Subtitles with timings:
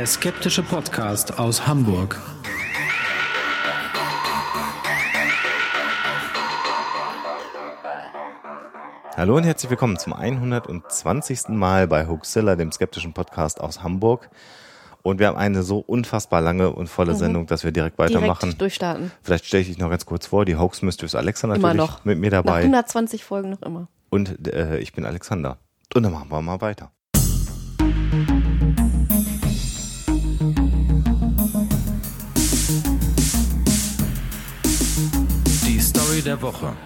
[0.00, 2.18] Der skeptische Podcast aus Hamburg.
[9.14, 11.48] Hallo und herzlich willkommen zum 120.
[11.48, 14.30] Mal bei Hoaxilla, dem skeptischen Podcast aus Hamburg.
[15.02, 17.18] Und wir haben eine so unfassbar lange und volle mhm.
[17.18, 18.40] Sendung, dass wir direkt weitermachen.
[18.40, 19.12] Direkt durchstarten.
[19.20, 20.46] Vielleicht stelle ich dich noch ganz kurz vor.
[20.46, 22.06] Die Hoax Mistress Alexa natürlich immer noch.
[22.06, 22.52] mit mir dabei.
[22.52, 23.88] Nach 120 Folgen noch immer.
[24.08, 25.58] Und äh, ich bin Alexander.
[25.92, 26.90] Und dann machen wir mal weiter.
[36.24, 36.76] Der Woche.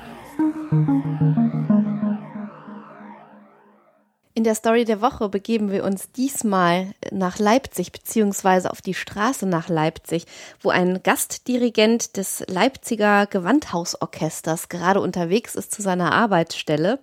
[4.35, 9.47] In der Story der Woche begeben wir uns diesmal nach Leipzig beziehungsweise auf die Straße
[9.47, 10.27] nach Leipzig,
[10.61, 17.01] wo ein Gastdirigent des Leipziger Gewandhausorchesters gerade unterwegs ist zu seiner Arbeitsstelle.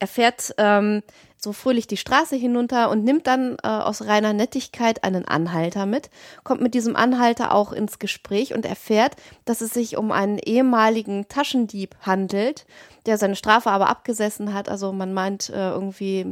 [0.00, 1.02] Er fährt ähm,
[1.42, 6.08] so fröhlich die Straße hinunter und nimmt dann äh, aus reiner Nettigkeit einen Anhalter mit,
[6.44, 11.26] kommt mit diesem Anhalter auch ins Gespräch und erfährt, dass es sich um einen ehemaligen
[11.28, 12.64] Taschendieb handelt,
[13.06, 14.68] der seine Strafe aber abgesessen hat.
[14.68, 16.26] Also man meint äh, irgendwie,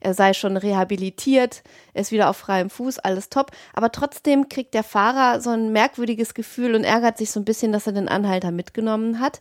[0.00, 3.50] er sei schon rehabilitiert, er ist wieder auf freiem Fuß, alles top.
[3.74, 7.72] Aber trotzdem kriegt der Fahrer so ein merkwürdiges Gefühl und ärgert sich so ein bisschen,
[7.72, 9.40] dass er den Anhalter mitgenommen hat.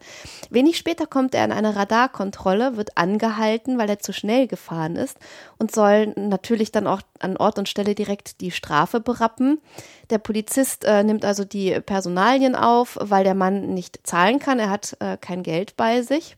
[0.49, 5.17] Wenig später kommt er in eine Radarkontrolle, wird angehalten, weil er zu schnell gefahren ist
[5.57, 9.61] und soll natürlich dann auch an Ort und Stelle direkt die Strafe berappen.
[10.09, 14.59] Der Polizist äh, nimmt also die Personalien auf, weil der Mann nicht zahlen kann.
[14.59, 16.37] Er hat äh, kein Geld bei sich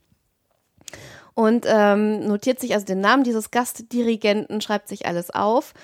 [1.38, 5.76] und ähm, notiert sich also den Namen dieses Gastdirigenten, schreibt sich alles auf.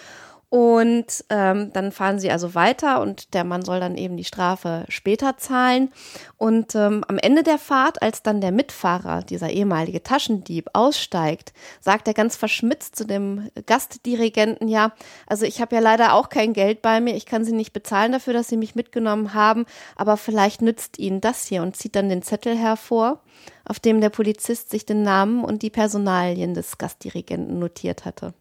[0.53, 4.85] Und ähm, dann fahren sie also weiter und der Mann soll dann eben die Strafe
[4.87, 5.91] später zahlen.
[6.37, 12.07] Und ähm, am Ende der Fahrt, als dann der Mitfahrer, dieser ehemalige Taschendieb, aussteigt, sagt
[12.07, 14.91] er ganz verschmitzt zu dem Gastdirigenten, ja,
[15.25, 18.11] also ich habe ja leider auch kein Geld bei mir, ich kann sie nicht bezahlen
[18.11, 19.65] dafür, dass sie mich mitgenommen haben,
[19.95, 23.23] aber vielleicht nützt ihnen das hier und zieht dann den Zettel hervor
[23.65, 28.35] auf dem der Polizist sich den Namen und die Personalien des Gastdirigenten notiert hatte.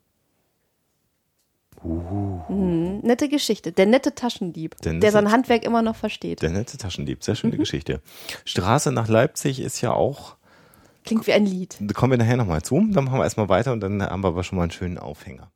[1.84, 2.40] Uh.
[2.48, 3.00] Mhm.
[3.02, 3.72] Nette Geschichte.
[3.72, 6.42] Der nette Taschendieb, der, nette, der, sein Handwerk immer noch versteht.
[6.42, 7.60] Der nette Taschendieb, sehr schöne mhm.
[7.60, 8.00] Geschichte.
[8.44, 10.36] Straße nach Leipzig ist ja auch.
[11.04, 11.76] Klingt wie ein Lied.
[11.80, 12.76] Da kommen wir nachher nochmal zu.
[12.90, 15.50] Dann machen wir erstmal weiter und dann haben wir aber schon mal einen schönen Aufhänger.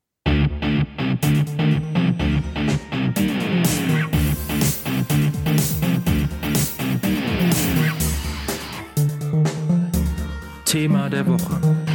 [10.64, 11.86] Thema der Woche.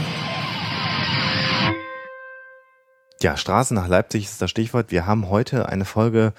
[3.22, 4.92] Ja, Straße nach Leipzig ist das Stichwort.
[4.92, 6.34] Wir haben heute eine Folge,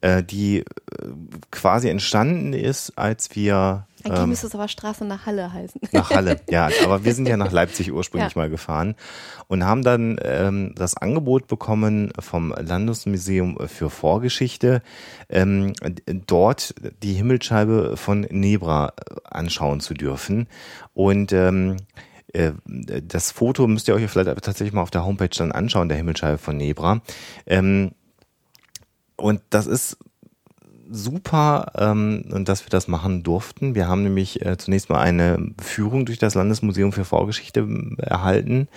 [0.00, 0.64] äh, die äh,
[1.52, 3.86] quasi entstanden ist, als wir.
[4.02, 5.80] Eigentlich ähm, müsste es aber Straße nach Halle heißen.
[5.92, 6.68] Nach Halle, ja.
[6.84, 8.40] Aber wir sind ja nach Leipzig ursprünglich ja.
[8.40, 8.96] mal gefahren
[9.46, 14.82] und haben dann ähm, das Angebot bekommen vom Landesmuseum für Vorgeschichte,
[15.28, 15.74] ähm,
[16.26, 18.94] dort die Himmelsscheibe von Nebra
[19.24, 20.48] anschauen zu dürfen.
[20.92, 21.76] Und ähm,
[22.36, 25.96] äh, das Foto müsst ihr euch vielleicht tatsächlich mal auf der Homepage dann anschauen, der
[25.96, 27.00] Himmelscheibe von Nebra.
[27.46, 27.92] Ähm,
[29.16, 29.96] und das ist
[30.90, 33.74] super, ähm, dass wir das machen durften.
[33.74, 38.68] Wir haben nämlich äh, zunächst mal eine Führung durch das Landesmuseum für Vorgeschichte äh, erhalten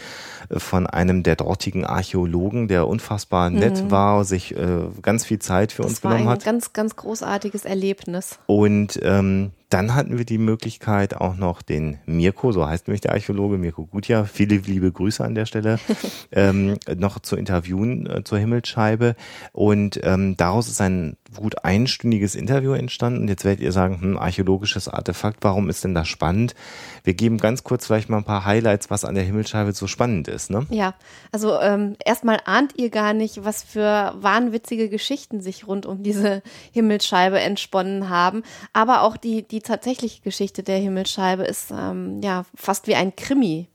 [0.49, 3.59] äh, von einem der dortigen Archäologen, der unfassbar mhm.
[3.59, 6.41] nett war, sich äh, ganz viel Zeit für das uns genommen hat.
[6.41, 8.39] Ein ganz, ganz großartiges Erlebnis.
[8.47, 13.11] Und ähm, dann hatten wir die Möglichkeit auch noch den Mirko, so heißt nämlich der
[13.13, 15.79] Archäologe, Mirko Gutjahr, viele liebe Grüße an der Stelle,
[16.31, 19.15] ähm, noch zu interviewen äh, zur Himmelsscheibe.
[19.51, 23.27] Und ähm, daraus ist ein gut einstündiges Interview entstanden.
[23.27, 26.55] Jetzt werdet ihr sagen, hm, archäologisches Artefakt, warum ist denn das spannend?
[27.03, 30.27] Wir geben ganz kurz vielleicht mal ein paar Highlights, was an der Himmelsscheibe so spannend
[30.27, 30.49] ist.
[30.49, 30.65] Ne?
[30.69, 30.93] Ja,
[31.31, 36.41] also ähm, erstmal ahnt ihr gar nicht, was für wahnwitzige Geschichten sich rund um diese
[36.71, 38.43] Himmelsscheibe entsponnen haben.
[38.73, 43.67] Aber auch die, die tatsächliche Geschichte der Himmelsscheibe ist ähm, ja fast wie ein Krimi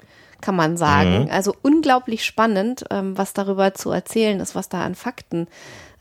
[0.44, 1.24] kann man sagen.
[1.24, 1.30] Mhm.
[1.30, 5.48] Also unglaublich spannend, ähm, was darüber zu erzählen ist, was da an Fakten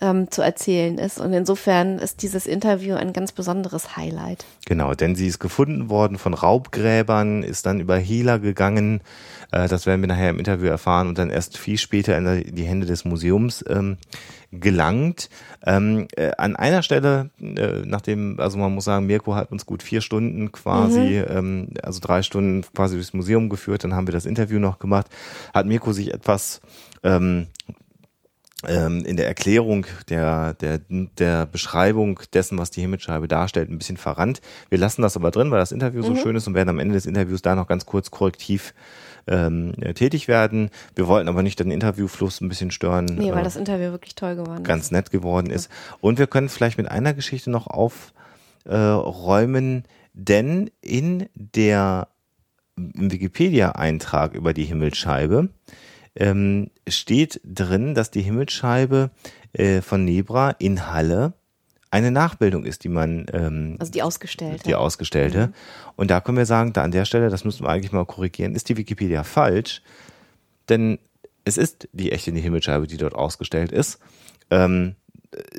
[0.04, 1.20] ähm, zu erzählen ist.
[1.20, 4.46] Und insofern ist dieses Interview ein ganz besonderes Highlight.
[4.66, 9.00] Genau, denn sie ist gefunden worden von Raubgräbern, ist dann über Hehler gegangen.
[9.52, 12.66] Äh, das werden wir nachher im Interview erfahren und dann erst viel später in die
[12.66, 13.98] Hände des Museums ähm,
[14.52, 15.30] gelangt.
[15.66, 19.82] Ähm, äh, an einer Stelle, äh, nachdem, also man muss sagen, Mirko hat uns gut
[19.82, 21.38] vier Stunden quasi, mhm.
[21.38, 25.08] ähm, also drei Stunden quasi durchs Museum geführt, dann haben wir das Interview noch gemacht,
[25.54, 26.60] hat Mirko sich etwas
[27.04, 27.48] ähm,
[28.66, 34.42] in der Erklärung der, der, der Beschreibung dessen, was die Himmelsscheibe darstellt, ein bisschen verrannt.
[34.70, 36.18] Wir lassen das aber drin, weil das Interview so Mhm.
[36.18, 38.74] schön ist und werden am Ende des Interviews da noch ganz kurz korrektiv
[39.28, 40.70] ähm, äh, tätig werden.
[40.96, 43.06] Wir wollten aber nicht den Interviewfluss ein bisschen stören.
[43.06, 44.92] Nee, weil äh, das Interview wirklich toll geworden ganz ist.
[44.92, 45.70] nett geworden ist.
[46.02, 47.68] Und wir können vielleicht mit einer Geschichte noch
[48.66, 49.84] aufräumen,
[50.14, 52.08] denn in der
[52.76, 55.50] im Wikipedia-Eintrag über die Himmelsscheibe
[56.16, 59.12] ähm, steht drin, dass die Himmelsscheibe
[59.54, 61.34] äh, von Nebra in Halle
[61.92, 64.66] eine Nachbildung ist, die man ähm, Also die ausgestellt.
[64.66, 65.54] die ausgestellte.
[65.96, 68.56] Und da können wir sagen, da an der Stelle, das müssen wir eigentlich mal korrigieren,
[68.56, 69.84] ist die Wikipedia falsch,
[70.70, 70.98] denn
[71.46, 74.00] es ist die echte Himmelsscheibe, die dort ausgestellt ist.
[74.50, 74.96] Ähm,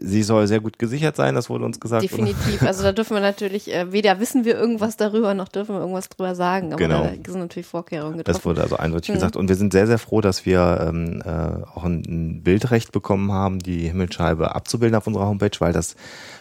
[0.01, 2.03] sie soll sehr gut gesichert sein, das wurde uns gesagt.
[2.05, 2.63] Definitiv.
[2.63, 6.09] Also da dürfen wir natürlich, äh, weder wissen wir irgendwas darüber, noch dürfen wir irgendwas
[6.09, 6.73] drüber sagen.
[6.73, 7.03] Aber Genau.
[7.05, 8.37] da sind natürlich Vorkehrungen getroffen.
[8.37, 9.15] Das wurde also eindeutig Mhm.
[9.15, 9.37] gesagt.
[9.37, 11.29] Und wir sind sehr, sehr froh, dass wir ähm, äh,
[11.75, 15.97] auch ein, ein Bildrecht bekommen haben, die Himmelsscheibe abzubilden auf unserer Homepage, weil das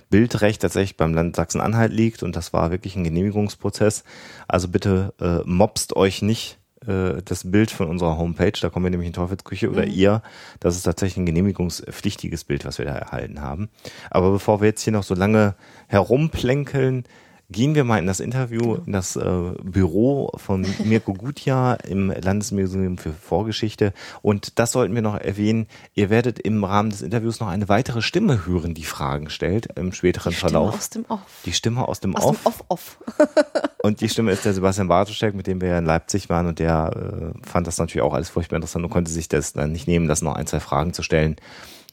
[0.10, 4.04] Bildrecht tatsächlich beim Land Sachsen-Anhalt liegt und das war wirklich ein Genehmigungsprozess.
[4.48, 8.90] Also bitte äh, mobst euch nicht äh, das Bild von unserer Homepage, da kommen wir
[8.92, 10.22] nämlich in Teufelsküche oder ihr.
[10.60, 13.70] Das ist tatsächlich ein genehmigungspflichtiges Bild, was wir da erhalten haben.
[14.10, 15.56] Aber bevor wir jetzt hier noch so lange
[15.88, 17.06] herumplänkeln,
[17.54, 22.98] gehen wir mal in das Interview, in das äh, Büro von Mirko Gutjahr im Landesmuseum
[22.98, 23.94] für Vorgeschichte.
[24.22, 25.68] Und das sollten wir noch erwähnen.
[25.94, 29.94] Ihr werdet im Rahmen des Interviews noch eine weitere Stimme hören, die Fragen stellt im
[29.94, 30.76] späteren Stimme Verlauf.
[30.76, 31.42] aus dem Off.
[31.46, 32.38] die Stimme aus dem Aus Off.
[32.38, 32.98] dem Off-Off.
[33.84, 36.58] Und die Stimme ist der Sebastian Bartoschek, mit dem wir ja in Leipzig waren und
[36.60, 39.88] der äh, fand das natürlich auch alles furchtbar interessant und konnte sich das dann nicht
[39.88, 41.36] nehmen, das noch ein, zwei Fragen zu stellen.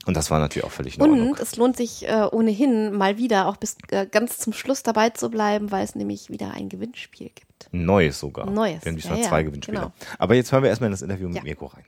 [0.06, 1.30] Und das war natürlich auch völlig in Ordnung.
[1.32, 5.10] Und es lohnt sich äh, ohnehin mal wieder auch bis äh, ganz zum Schluss dabei
[5.10, 7.68] zu bleiben, weil es nämlich wieder ein Gewinnspiel gibt.
[7.70, 8.48] Neues sogar.
[8.48, 9.78] Neues, Wir haben diesmal ja, ja, zwei Gewinnspiele.
[9.78, 9.92] genau.
[10.18, 11.42] Aber jetzt hören wir erstmal in das Interview mit Ja.
[11.42, 11.84] Mirko rein.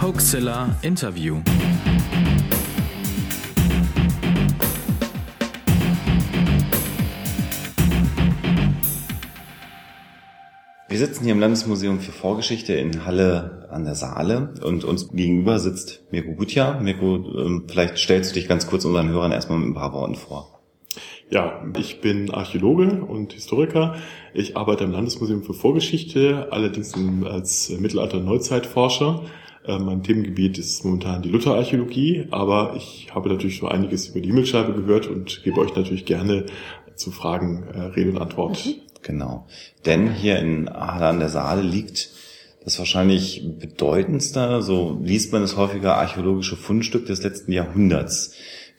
[0.00, 1.40] Hoaxilla Interview.
[10.88, 15.58] Wir sitzen hier im Landesmuseum für Vorgeschichte in Halle an der Saale und uns gegenüber
[15.58, 16.80] sitzt Mirko Gutjahr.
[16.80, 20.14] Mirko, ähm, vielleicht stellst du dich ganz kurz unseren Hörern erstmal mit ein paar Worten
[20.14, 20.60] vor.
[21.28, 23.96] Ja, ich bin Archäologe und Historiker.
[24.32, 26.94] Ich arbeite im Landesmuseum für Vorgeschichte, allerdings
[27.24, 29.22] als Mittelalter- und Neuzeitforscher.
[29.66, 34.28] Äh, Mein Themengebiet ist momentan die Lutherarchäologie, aber ich habe natürlich so einiges über die
[34.28, 36.46] Himmelscheibe gehört und gebe euch natürlich gerne
[36.94, 38.64] zu Fragen äh, Rede und Antwort.
[39.06, 39.46] Genau.
[39.84, 42.10] Denn hier in Halle an der Saale liegt
[42.64, 48.32] das wahrscheinlich bedeutendste, so liest man es häufiger, archäologische Fundstück des letzten Jahrhunderts,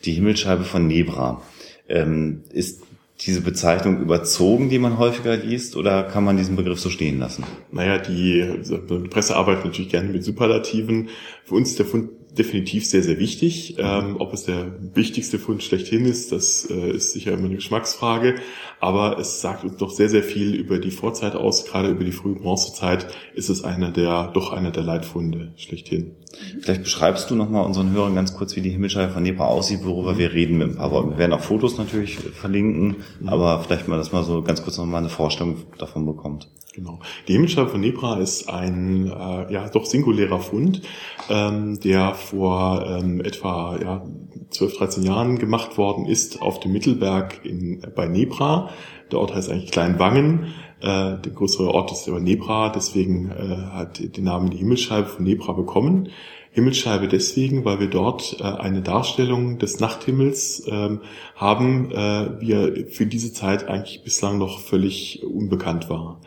[0.04, 1.42] die Himmelscheibe von Nebra.
[1.88, 2.82] Ähm, ist
[3.22, 7.46] diese Bezeichnung überzogen, die man häufiger liest, oder kann man diesen Begriff so stehen lassen?
[7.72, 11.08] Naja, die, die Presse arbeitet natürlich gerne mit Superlativen.
[11.46, 13.76] Für uns ist der Fund definitiv sehr, sehr wichtig.
[13.78, 18.36] Ähm, ob es der wichtigste Fund schlechthin ist, das äh, ist sicher immer eine Geschmacksfrage.
[18.80, 21.66] Aber es sagt uns doch sehr, sehr viel über die Vorzeit aus.
[21.66, 26.16] Gerade über die frühe Bronzezeit ist es einer der, doch einer der Leitfunde schlechthin.
[26.62, 30.18] Vielleicht beschreibst du nochmal unseren Hörern ganz kurz, wie die Himmelscheibe von Nebra aussieht, worüber
[30.18, 31.12] wir reden mit ein paar Worten.
[31.12, 35.00] Wir werden auch Fotos natürlich verlinken, aber vielleicht mal, dass man so ganz kurz nochmal
[35.00, 36.50] eine Vorstellung davon bekommt.
[36.78, 37.00] Genau.
[37.28, 40.84] Die Himmelscheibe von Nebra ist ein äh, ja doch singulärer Fund,
[41.28, 44.06] ähm, der vor ähm, etwa ja,
[44.52, 48.70] 12, 13 Jahren gemacht worden ist auf dem Mittelberg in, bei Nebra.
[49.12, 50.54] Der Ort heißt eigentlich Kleinwangen.
[50.80, 55.24] Äh, der größere Ort ist aber Nebra, deswegen äh, hat den Namen die Himmelscheibe von
[55.24, 56.10] Nebra bekommen.
[56.58, 61.02] Himmelscheibe deswegen, weil wir dort äh, eine Darstellung des Nachthimmels ähm,
[61.36, 66.20] haben, äh, wie er für diese Zeit eigentlich bislang noch völlig unbekannt war.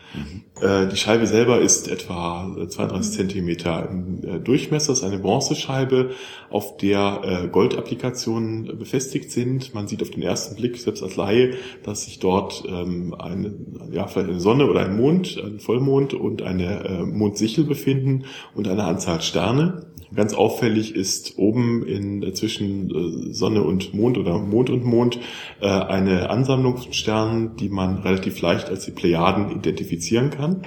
[0.61, 6.11] Äh, die Scheibe selber ist etwa 32 Zentimeter im äh, Durchmesser, ist eine Bronzescheibe,
[6.49, 9.73] auf der äh, Goldapplikationen befestigt sind.
[9.73, 13.53] Man sieht auf den ersten Blick, selbst als Laie, dass sich dort ähm, eine,
[13.91, 18.23] ja, vielleicht eine Sonne oder ein Mond, ein Vollmond und eine äh, Mondsichel befinden
[18.55, 19.90] und eine Anzahl Sterne.
[20.13, 22.89] Ganz auffällig ist oben in äh, zwischen
[23.29, 25.19] äh, Sonne und Mond oder Mond und Mond
[25.61, 30.63] äh, eine Ansammlung von Sternen, die man relativ leicht als die Plejaden identifizieren kann.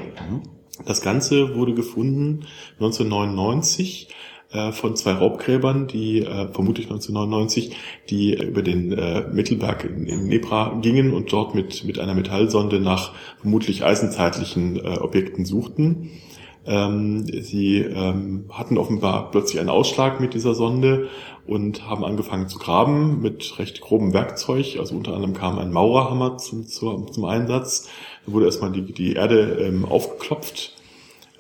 [0.87, 2.47] Das Ganze wurde gefunden
[2.81, 4.09] 1999
[4.51, 7.77] äh, von zwei Raubgräbern, die äh, vermutlich 1999,
[8.09, 12.81] die über den äh, Mittelberg in, in Nebra gingen und dort mit mit einer Metallsonde
[12.81, 16.11] nach vermutlich eisenzeitlichen äh, Objekten suchten.
[16.67, 21.09] Ähm, sie ähm, hatten offenbar plötzlich einen Ausschlag mit dieser Sonde
[21.47, 24.77] und haben angefangen zu graben mit recht grobem Werkzeug.
[24.79, 27.89] Also unter anderem kam ein Maurerhammer zum, zum, zum Einsatz.
[28.27, 30.75] Da wurde erstmal die, die Erde ähm, aufgeklopft.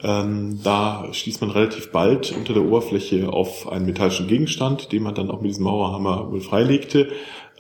[0.02, 5.14] Ähm, da stieß man relativ bald unter der Oberfläche auf einen metallischen Gegenstand, den man
[5.14, 7.08] dann auch mit diesem Maurerhammer wohl freilegte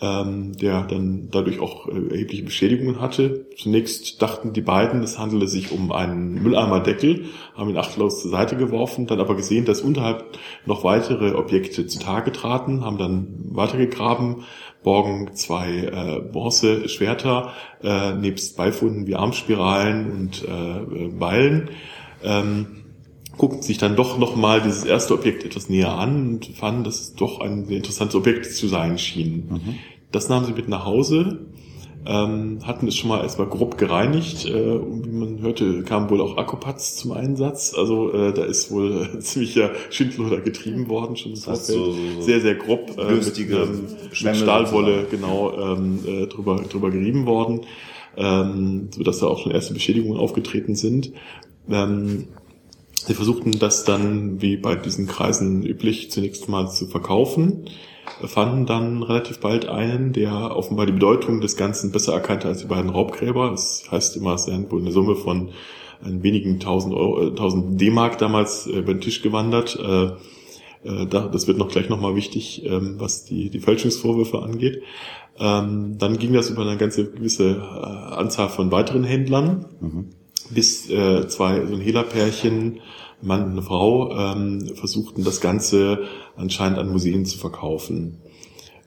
[0.04, 3.46] ähm, der dann dadurch auch äh, erhebliche Beschädigungen hatte.
[3.56, 8.56] Zunächst dachten die beiden, es handele sich um einen Mülleimerdeckel, haben ihn achtlos zur Seite
[8.56, 14.42] geworfen, dann aber gesehen, dass unterhalb noch weitere Objekte zutage traten, haben dann weitergegraben,
[14.82, 21.70] borgen zwei äh, Bronze-Schwerter, äh, nebst Beifunden wie Armspiralen und äh, Beilen.
[22.22, 22.66] Ähm,
[23.36, 27.14] guckten sich dann doch nochmal dieses erste Objekt etwas näher an und fanden, dass es
[27.14, 29.48] doch ein sehr interessantes Objekt zu sein schien.
[29.50, 29.74] Mhm.
[30.14, 31.40] Das nahmen sie mit nach Hause,
[32.06, 34.46] ähm, hatten es schon mal erstmal grob gereinigt.
[34.46, 37.74] Äh, und wie man hörte, kam wohl auch Akkupatz zum Einsatz.
[37.76, 42.20] Also äh, da ist wohl äh, ziemlicher Schindluder getrieben worden, schon das heißt so, so
[42.20, 43.86] sehr, sehr grob äh, mit, ähm,
[44.22, 47.62] mit Stahlwolle genau ähm, äh, drüber, drüber gerieben worden,
[48.16, 51.12] ähm, sodass da auch schon erste Beschädigungen aufgetreten sind.
[51.68, 52.28] Ähm,
[53.06, 57.66] Sie versuchten das dann, wie bei diesen Kreisen üblich, zunächst mal zu verkaufen,
[58.24, 62.66] fanden dann relativ bald einen, der offenbar die Bedeutung des Ganzen besser erkannte als die
[62.66, 63.50] beiden Raubgräber.
[63.50, 65.50] Das heißt immer, es sind wohl eine Summe von
[66.02, 69.78] ein wenigen tausend, Euro, äh, tausend D-Mark damals äh, über den Tisch gewandert.
[69.78, 70.04] Äh,
[70.88, 74.82] äh, das wird noch gleich nochmal wichtig, ähm, was die, die Fälschungsvorwürfe angeht.
[75.38, 79.66] Ähm, dann ging das über eine ganze gewisse äh, Anzahl von weiteren Händlern.
[79.80, 80.10] Mhm
[80.50, 82.80] bis äh, zwei so ein Hehlerpärchen,
[83.24, 86.04] Mann und eine Frau, ähm, versuchten das Ganze
[86.36, 88.18] anscheinend an Museen zu verkaufen.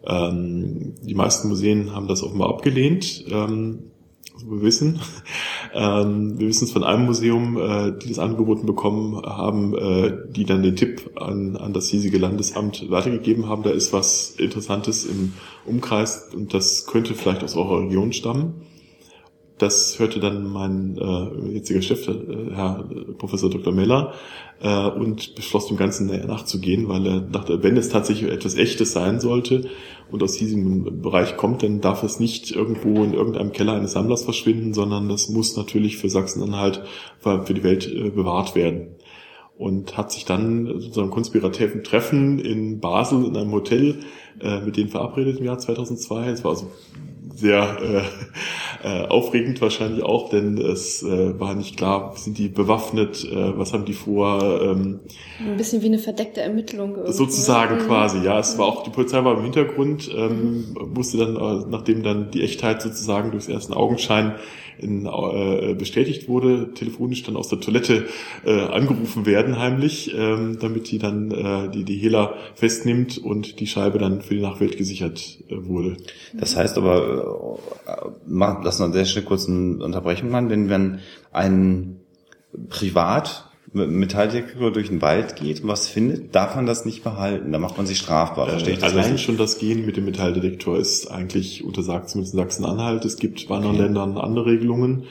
[0.05, 3.25] Ähm, die meisten Museen haben das offenbar abgelehnt.
[3.29, 3.91] Ähm,
[4.45, 4.99] wir wissen.
[5.73, 10.45] Ähm, wir wissen es von einem Museum, äh, die das angeboten bekommen haben, äh, die
[10.45, 13.63] dann den Tipp an, an das hiesige Landesamt weitergegeben haben.
[13.63, 15.33] Da ist was Interessantes im
[15.65, 18.61] Umkreis und das könnte vielleicht aus eurer Region stammen.
[19.57, 22.15] Das hörte dann mein äh, jetziger Chef, äh,
[22.53, 22.87] Herr
[23.17, 23.73] Professor Dr.
[23.73, 24.13] Meller,
[24.61, 29.19] äh, und beschloss dem Ganzen nachzugehen, weil er dachte, wenn es tatsächlich etwas Echtes sein
[29.19, 29.69] sollte
[30.11, 34.23] und aus diesem Bereich kommt, dann darf es nicht irgendwo in irgendeinem Keller eines Sammlers
[34.23, 36.83] verschwinden, sondern das muss natürlich für Sachsen-Anhalt
[37.19, 38.95] für die Welt äh, bewahrt werden
[39.57, 43.99] und hat sich dann sozusagen konspirativen Treffen in Basel in einem Hotel
[44.39, 46.27] äh, mit denen verabredet im Jahr 2002.
[46.29, 46.71] Es war also
[47.37, 47.77] sehr
[48.83, 53.57] äh, äh, aufregend wahrscheinlich auch, denn es äh, war nicht klar, sind die bewaffnet, äh,
[53.57, 54.61] was haben die vor.
[54.61, 54.99] Ähm,
[55.39, 56.95] Ein bisschen wie eine verdeckte Ermittlung.
[56.95, 57.13] Irgendwie.
[57.13, 57.87] Sozusagen mhm.
[57.87, 58.39] quasi, ja.
[58.39, 60.93] Es war auch, die Polizei war im Hintergrund, ähm, mhm.
[60.93, 64.35] musste dann, äh, nachdem dann die Echtheit sozusagen durchs ersten Augenschein
[64.79, 68.05] in, äh, bestätigt wurde, telefonisch dann aus der Toilette
[68.45, 73.67] äh, angerufen werden heimlich, ähm, damit die dann äh, die, die Hehler festnimmt und die
[73.67, 75.97] Scheibe dann für die Nachwelt gesichert äh, wurde.
[76.33, 77.26] Das heißt aber,
[77.85, 80.99] äh, lass uns an der Stelle kurz eine Unterbrechung machen, denn wenn
[81.31, 81.99] ein
[82.69, 87.51] Privat Metalldetektor durch den Wald geht und was findet, darf man das nicht behalten.
[87.51, 88.47] Da macht man sich strafbar.
[88.47, 92.33] Verstehe ich das äh, Allein schon das Gehen mit dem Metalldetektor ist eigentlich untersagt, zumindest
[92.33, 93.03] in Sachsen-Anhalt.
[93.05, 93.83] Es gibt bei anderen okay.
[93.83, 95.03] Ländern andere Regelungen.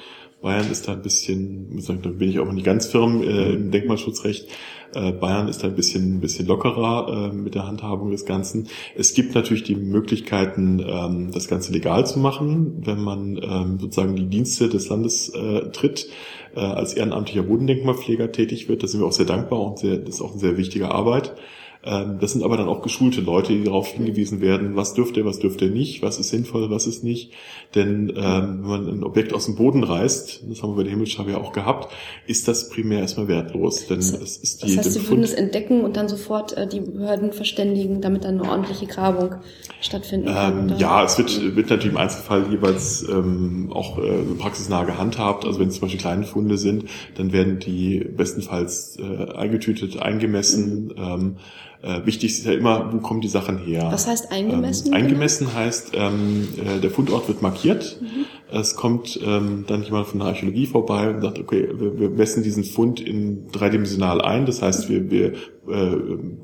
[0.43, 3.53] Bayern ist da ein bisschen, muss sagen, da bin ich auch nicht ganz firm äh,
[3.53, 4.49] im Denkmalschutzrecht.
[4.97, 8.69] Äh, Bayern ist da ein bisschen, ein bisschen lockerer äh, mit der Handhabung des Ganzen.
[8.95, 14.17] Es gibt natürlich die Möglichkeiten, ähm, das Ganze legal zu machen, wenn man ähm, sozusagen
[14.17, 16.09] die Dienste des Landes äh, tritt
[16.55, 18.83] als ehrenamtlicher Bodendenkmalpfleger tätig wird.
[18.83, 21.35] Da sind wir auch sehr dankbar und sehr, das ist auch eine sehr wichtige Arbeit.
[21.87, 25.39] Ähm, das sind aber dann auch geschulte Leute, die darauf hingewiesen werden, was dürfte, was
[25.39, 27.33] dürfte nicht, was ist sinnvoll, was ist nicht.
[27.75, 30.91] Denn ähm, wenn man ein Objekt aus dem Boden reißt, das haben wir bei der
[30.91, 31.93] Himmelsscheibe ja auch gehabt,
[32.27, 33.87] ist das primär erstmal wertlos.
[33.87, 36.67] Denn das, es ist die, das heißt, Sie würden es entdecken und dann sofort äh,
[36.67, 39.37] die Behörden verständigen, damit dann eine ordentliche Grabung
[39.81, 40.71] stattfinden kann.
[40.71, 45.45] Ähm, ja, es wird, wird natürlich im Einzelfall jeweils ähm, auch äh, praxisnah gehandhabt.
[45.45, 50.87] Also wenn es zum Beispiel kleine Funde sind, dann werden die bestenfalls äh, eingetütet, eingemessen.
[50.87, 50.93] Mhm.
[50.97, 51.37] Ähm,
[51.83, 53.89] äh, wichtig ist ja immer, wo kommen die Sachen her.
[53.91, 54.89] Was heißt eingemessen?
[54.89, 58.01] Ähm, eingemessen heißt, ähm, äh, der Fundort wird markiert.
[58.01, 58.27] Mhm.
[58.49, 62.45] Es kommt ähm, dann jemand von der Archäologie vorbei und sagt, okay, wir, wir messen
[62.45, 64.47] diesen Fund in dreidimensional ein.
[64.47, 65.33] Das heißt, wir, wir
[65.69, 65.97] äh,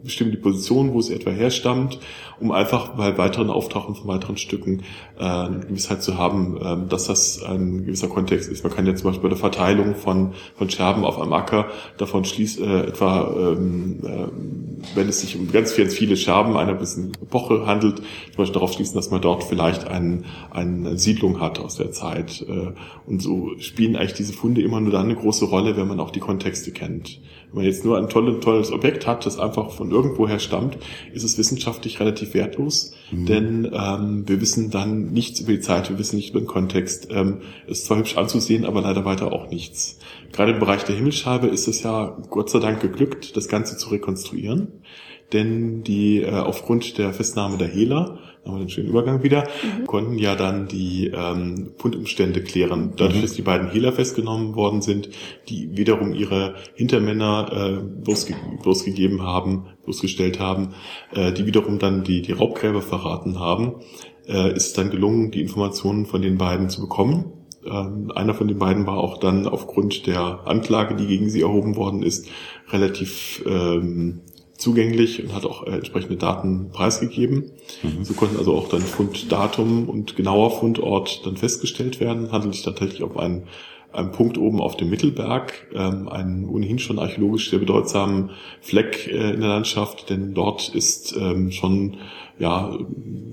[0.02, 2.00] bestimmen die Position, wo es etwa herstammt,
[2.40, 4.82] um einfach bei weiteren Auftauchen von weiteren Stücken
[5.16, 8.64] äh, eine Gewissheit zu haben, äh, dass das ein gewisser Kontext ist.
[8.64, 11.66] Man kann ja zum Beispiel bei der Verteilung von, von Scherben auf einem Acker
[11.99, 16.75] davon schließt äh, etwa, ähm, äh, wenn es sich um ganz, ganz viele Scherben einer
[16.75, 21.61] gewissen Epoche handelt, zum Beispiel darauf schließen, dass man dort vielleicht ein, eine Siedlung hat
[21.61, 22.44] aus der der Zeit.
[22.49, 22.72] Äh,
[23.06, 26.11] und so spielen eigentlich diese Funde immer nur dann eine große Rolle, wenn man auch
[26.11, 27.20] die Kontexte kennt.
[27.49, 30.78] Wenn man jetzt nur ein tolles, tolles Objekt hat, das einfach von irgendwoher stammt,
[31.12, 33.26] ist es wissenschaftlich relativ wertlos, mhm.
[33.26, 37.08] denn ähm, wir wissen dann nichts über die Zeit, wir wissen nicht über den Kontext.
[37.11, 39.99] Ähm, ist zwar hübsch anzusehen, aber leider weiter auch nichts.
[40.32, 43.90] Gerade im Bereich der Himmelsscheibe ist es ja Gott sei Dank geglückt, das Ganze zu
[43.90, 44.68] rekonstruieren
[45.32, 49.87] denn die äh, aufgrund der Festnahme der Hehler haben wir den schönen Übergang wieder, mhm.
[49.87, 52.94] konnten ja dann die ähm, Fundumstände klären.
[52.96, 53.22] Dadurch, mhm.
[53.22, 55.11] dass die beiden Hehler festgenommen worden sind,
[55.49, 60.75] die wiederum ihre Hintermänner äh, bloßge bloßgegeben haben, bloßgestellt haben,
[61.14, 63.76] äh, die wiederum dann die, die Raubgräber verraten haben,
[64.26, 67.32] äh, ist dann gelungen, die Informationen von den beiden zu bekommen.
[67.64, 71.76] Ähm, einer von den beiden war auch dann aufgrund der Anklage, die gegen sie erhoben
[71.76, 72.28] worden ist,
[72.70, 74.22] relativ ähm,
[74.62, 77.52] zugänglich und hat auch äh, entsprechende Daten preisgegeben.
[77.83, 78.04] Mhm.
[78.04, 82.33] So konnten also auch dann Funddatum und genauer Fundort dann festgestellt werden.
[82.33, 83.49] Handelt sich tatsächlich auf einen,
[83.92, 89.33] einen Punkt oben auf dem Mittelberg, ähm, einen ohnehin schon archäologisch sehr bedeutsamen Fleck äh,
[89.33, 91.97] in der Landschaft, denn dort ist ähm, schon
[92.38, 92.76] ja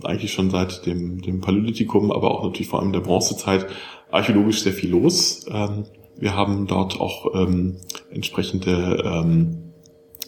[0.04, 3.68] eigentlich schon seit dem, dem Paläolithikum, aber auch natürlich vor allem der Bronzezeit
[4.12, 5.46] archäologisch sehr viel los.
[5.50, 5.86] Ähm,
[6.18, 7.78] wir haben dort auch ähm,
[8.12, 9.69] entsprechende ähm,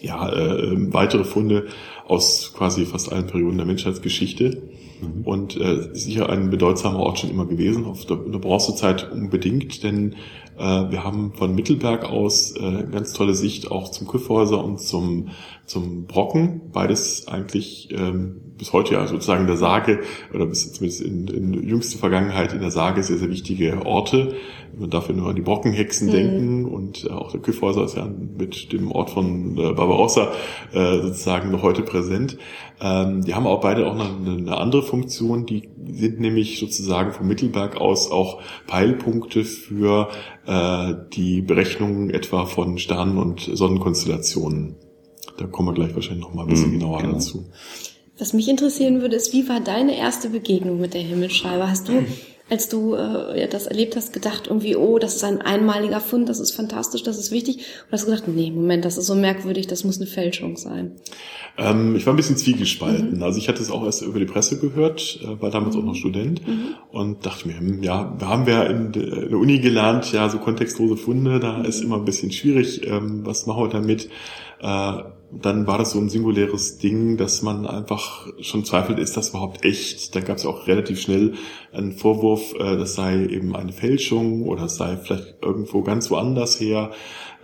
[0.02, 1.66] ja, äh, weitere Funde
[2.06, 4.62] aus quasi fast allen Perioden der Menschheitsgeschichte
[5.00, 5.22] mhm.
[5.24, 9.82] und äh, sicher ein bedeutsamer Ort schon immer gewesen, auf der, in der Bronzezeit unbedingt,
[9.84, 10.16] denn
[10.58, 15.28] äh, wir haben von Mittelberg aus äh, ganz tolle Sicht auch zum Küffhäuser und zum,
[15.72, 20.00] zum Brocken, beides eigentlich ähm, bis heute ja sozusagen der Sage
[20.34, 24.34] oder bis zumindest in, in jüngster Vergangenheit in der Sage sehr, sehr wichtige Orte.
[24.78, 26.12] Man darf ja nur an die Brockenhexen mhm.
[26.12, 30.32] denken und äh, auch der Küffhäuser ist ja mit dem Ort von äh, Barbarossa
[30.72, 32.36] äh, sozusagen noch heute präsent.
[32.80, 37.12] Ähm, die haben auch beide auch noch eine, eine andere Funktion, die sind nämlich sozusagen
[37.12, 40.08] vom Mittelberg aus auch Peilpunkte für
[40.46, 44.76] äh, die Berechnungen etwa von Sternen und Sonnenkonstellationen.
[45.42, 47.14] Da kommen wir gleich wahrscheinlich noch mal ein bisschen mhm, genauer genau.
[47.14, 47.44] dazu.
[48.18, 51.68] Was mich interessieren würde, ist, wie war deine erste Begegnung mit der Himmelsscheibe?
[51.68, 52.04] Hast du,
[52.48, 56.38] als du äh, das erlebt hast, gedacht irgendwie, oh, das ist ein einmaliger Fund, das
[56.38, 57.56] ist fantastisch, das ist wichtig?
[57.88, 60.92] Oder hast du gedacht, nee, Moment, das ist so merkwürdig, das muss eine Fälschung sein?
[61.58, 63.16] Ähm, ich war ein bisschen zwiegespalten.
[63.16, 63.22] Mhm.
[63.22, 65.82] Also ich hatte es auch erst über die Presse gehört, äh, war damals mhm.
[65.82, 66.74] auch noch Student mhm.
[66.90, 70.96] und dachte mir, hm, ja, wir haben ja in der Uni gelernt, ja, so kontextlose
[70.96, 74.08] Funde, da ist immer ein bisschen schwierig, ähm, was machen wir damit?
[74.60, 75.02] Äh,
[75.40, 79.64] dann war das so ein singuläres Ding, dass man einfach schon zweifelt, ist das überhaupt
[79.64, 80.14] echt?
[80.14, 81.34] Da gab es auch relativ schnell
[81.72, 86.60] einen Vorwurf, äh, das sei eben eine Fälschung oder es sei vielleicht irgendwo ganz woanders
[86.60, 86.90] her.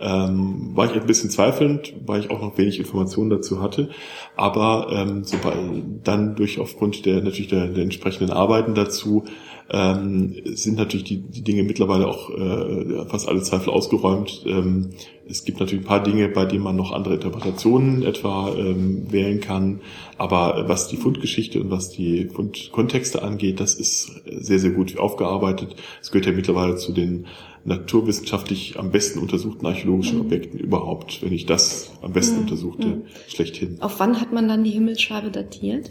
[0.01, 3.89] Ähm, war ich ein bisschen zweifelnd, weil ich auch noch wenig Informationen dazu hatte.
[4.35, 5.59] Aber ähm, sobald
[6.03, 9.25] dann durch aufgrund der natürlich der, der entsprechenden Arbeiten dazu
[9.71, 14.43] ähm, sind natürlich die, die Dinge mittlerweile auch äh, fast alle Zweifel ausgeräumt.
[14.47, 14.89] Ähm,
[15.27, 19.39] es gibt natürlich ein paar Dinge, bei denen man noch andere Interpretationen etwa ähm, wählen
[19.41, 19.81] kann.
[20.17, 25.75] Aber was die Fundgeschichte und was die Fundkontexte angeht, das ist sehr, sehr gut aufgearbeitet.
[26.01, 27.27] Es gehört ja mittlerweile zu den
[27.65, 30.25] naturwissenschaftlich am besten untersuchten archäologischen mhm.
[30.25, 32.41] Objekten überhaupt, wenn ich das am besten mhm.
[32.43, 33.01] untersuchte, mhm.
[33.27, 33.81] schlechthin.
[33.81, 35.89] Auf wann hat man dann die Himmelsscheibe datiert?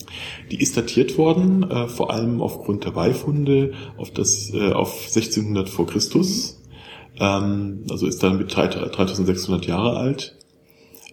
[0.50, 5.68] Die ist datiert worden, äh, vor allem aufgrund der Beifunde auf das äh, auf 1600
[5.68, 6.54] vor Christus.
[6.54, 6.68] Mhm.
[7.20, 10.37] Ähm, also ist dann mit 3600 Jahre alt.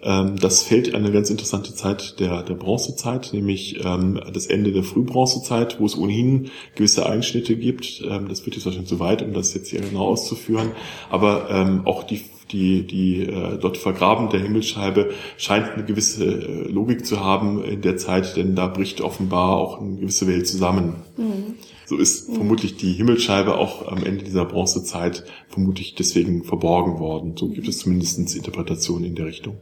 [0.04, 4.84] Ähm, das fällt eine ganz interessante Zeit der, der Bronzezeit, nämlich ähm, das Ende der
[4.84, 8.04] Frühbronzezeit, wo es ohnehin gewisse Einschnitte gibt.
[8.08, 10.72] Ähm, das wird jetzt wahrscheinlich zu weit, um das jetzt hier genau auszuführen.
[11.10, 16.68] Aber ähm, auch die die, die äh, dort vergraben der Himmelsscheibe scheint eine gewisse äh,
[16.70, 20.96] Logik zu haben in der Zeit, denn da bricht offenbar auch eine gewisse Welt zusammen.
[21.18, 21.56] Mhm.
[21.86, 22.36] So ist mhm.
[22.36, 27.36] vermutlich die Himmelsscheibe auch am Ende dieser Bronzezeit vermutlich deswegen verborgen worden.
[27.38, 29.58] So gibt es zumindest Interpretationen in der Richtung.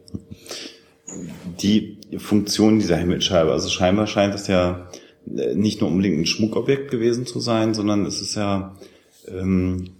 [1.61, 4.89] Die Funktion dieser Himmelsscheibe, also scheinbar scheint es ja
[5.35, 8.75] äh, nicht nur unbedingt ein Schmuckobjekt gewesen zu sein, sondern es ist ja
[9.27, 9.91] ähm,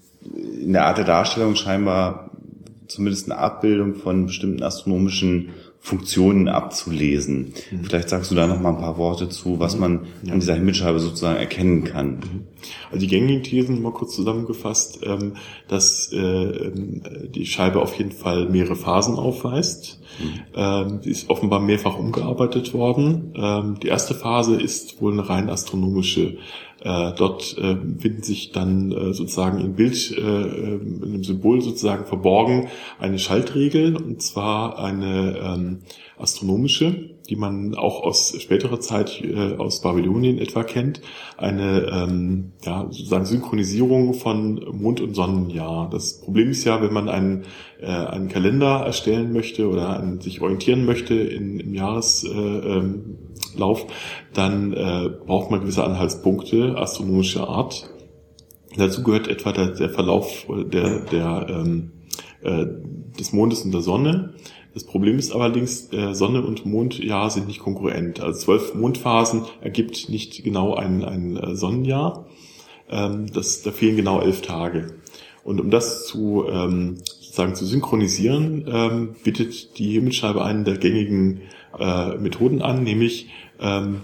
[0.62, 2.32] in der Art der Darstellung scheinbar
[2.88, 5.50] zumindest eine Abbildung von bestimmten astronomischen
[5.86, 7.54] Funktionen abzulesen.
[7.70, 7.84] Mhm.
[7.84, 10.32] Vielleicht sagst du da noch mal ein paar Worte zu, was man ja.
[10.32, 12.12] an dieser Himmelsscheibe sozusagen erkennen kann.
[12.12, 12.48] Mhm.
[12.90, 15.34] Also die gängigen Thesen mal kurz zusammengefasst, ähm,
[15.68, 17.02] dass äh, ähm,
[17.36, 20.00] die Scheibe auf jeden Fall mehrere Phasen aufweist.
[20.56, 21.02] Mhm.
[21.02, 23.34] Die ist offenbar mehrfach umgearbeitet worden.
[23.82, 26.38] Die erste Phase ist wohl eine rein astronomische
[26.84, 32.68] dort äh, finden sich dann äh, sozusagen im Bild, äh, in einem Symbol sozusagen verborgen
[33.00, 35.80] eine Schaltregel, und zwar eine ähm,
[36.18, 37.13] astronomische.
[37.30, 41.02] Die man auch aus späterer Zeit äh, aus Babylonien etwa kennt,
[41.38, 45.90] eine ähm, ja, sozusagen Synchronisierung von Mond- und Sonnenjahr.
[45.90, 47.44] Das Problem ist ja, wenn man einen,
[47.82, 53.18] äh, einen Kalender erstellen möchte oder einen, sich orientieren möchte in, im Jahreslauf, äh, ähm,
[53.56, 53.86] Lauf,
[54.34, 57.90] dann äh, braucht man gewisse Anhaltspunkte astronomischer Art.
[58.76, 61.92] Dazu gehört etwa der, der Verlauf der, der, ähm,
[62.42, 62.66] äh,
[63.20, 64.34] des Mondes und der Sonne.
[64.74, 68.20] Das Problem ist allerdings, äh, Sonne und Mondjahr sind nicht konkurrent.
[68.20, 72.26] Also zwölf Mondphasen ergibt nicht genau ein, ein äh, Sonnenjahr.
[72.90, 74.96] Ähm, das, da fehlen genau elf Tage.
[75.44, 81.42] Und um das zu ähm, sozusagen zu synchronisieren, ähm, bietet die Himmelsscheibe einen der gängigen
[81.78, 83.30] äh, Methoden an, nämlich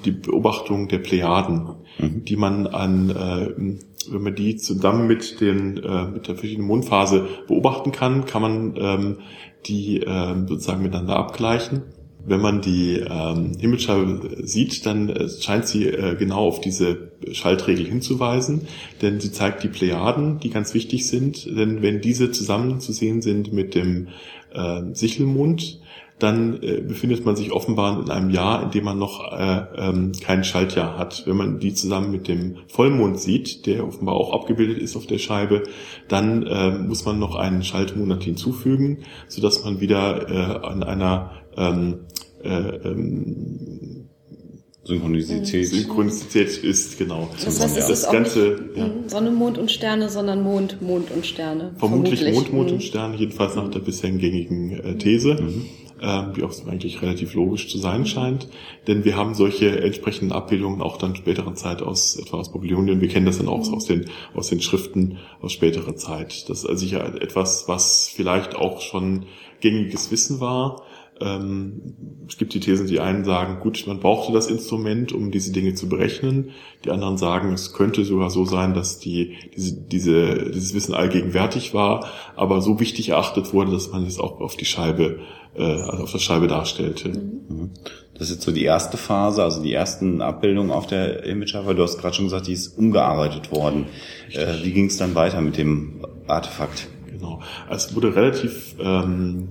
[0.05, 2.23] die Beobachtung der Plejaden, mhm.
[2.23, 3.79] die man an
[4.11, 8.73] wenn man die zusammen mit den äh, mit der verschiedenen Mondphase beobachten kann, kann man
[8.77, 9.17] ähm,
[9.65, 11.83] die äh, sozusagen miteinander abgleichen.
[12.25, 17.85] Wenn man die ähm, Himmelsscheibe sieht, dann äh, scheint sie äh, genau auf diese Schaltregel
[17.85, 18.67] hinzuweisen,
[19.01, 23.21] denn sie zeigt die Plejaden, die ganz wichtig sind, denn wenn diese zusammen zu sehen
[23.21, 24.09] sind mit dem
[24.53, 25.78] äh, Sichelmond,
[26.19, 30.11] dann äh, befindet man sich offenbar in einem Jahr, in dem man noch äh, ähm,
[30.21, 31.23] kein Schaltjahr hat.
[31.25, 35.17] Wenn man die zusammen mit dem Vollmond sieht, der offenbar auch abgebildet ist auf der
[35.17, 35.63] Scheibe,
[36.09, 41.31] dann äh, muss man noch einen Schaltmonat hinzufügen, so dass man wieder äh, an einer
[41.55, 41.99] ähm,
[42.43, 44.05] äh, ähm,
[44.83, 45.67] Synchronizität.
[45.67, 47.29] Synchronizität ist, genau.
[47.45, 48.89] Das heißt, es das ist Ganze, ja.
[49.07, 51.73] Sonne, Mond und Sterne, sondern Mond, Mond und Sterne.
[51.77, 52.51] Vermutlich, vermutlich.
[52.51, 55.35] Mond, Mond und Sterne, jedenfalls nach der bisher gängigen äh, These.
[55.35, 55.65] Mhm
[56.01, 58.47] ähm, wie auch eigentlich relativ logisch zu sein scheint.
[58.87, 63.01] Denn wir haben solche entsprechenden Abbildungen auch dann späteren Zeit aus etwa aus Babylonien.
[63.01, 66.49] Wir kennen das dann auch aus den, aus den Schriften aus späterer Zeit.
[66.49, 69.25] Das ist also sicher etwas, was vielleicht auch schon
[69.61, 70.83] gängiges Wissen war,
[71.21, 75.73] es gibt die Thesen, die einen sagen, gut, man brauchte das Instrument, um diese Dinge
[75.73, 76.51] zu berechnen.
[76.85, 81.73] Die anderen sagen, es könnte sogar so sein, dass die, diese, diese, dieses Wissen allgegenwärtig
[81.73, 82.05] war,
[82.35, 85.19] aber so wichtig erachtet wurde, dass man es auch auf die Scheibe,
[85.55, 87.09] äh, also auf der Scheibe darstellte.
[87.09, 87.71] Mhm.
[88.13, 91.73] Das ist jetzt so die erste Phase, also die ersten Abbildungen auf der Imagescheibe.
[91.73, 93.85] Du hast gerade schon gesagt, die ist umgearbeitet worden.
[94.33, 96.87] Äh, wie ging es dann weiter mit dem Artefakt?
[97.09, 97.41] Genau.
[97.69, 99.49] Es wurde relativ ähm,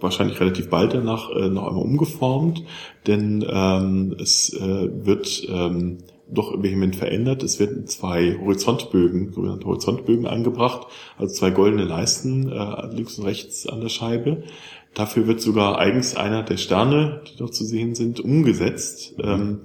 [0.00, 2.64] wahrscheinlich relativ bald danach äh, noch einmal umgeformt,
[3.06, 7.42] denn ähm, es äh, wird ähm, doch vehement verändert.
[7.42, 10.86] Es werden zwei Horizontbögen, sogenannte Horizontbögen angebracht,
[11.18, 14.44] also zwei goldene Leisten äh, links und rechts an der Scheibe.
[14.94, 19.14] Dafür wird sogar eigens einer der Sterne, die dort zu sehen sind, umgesetzt.
[19.20, 19.62] Ähm,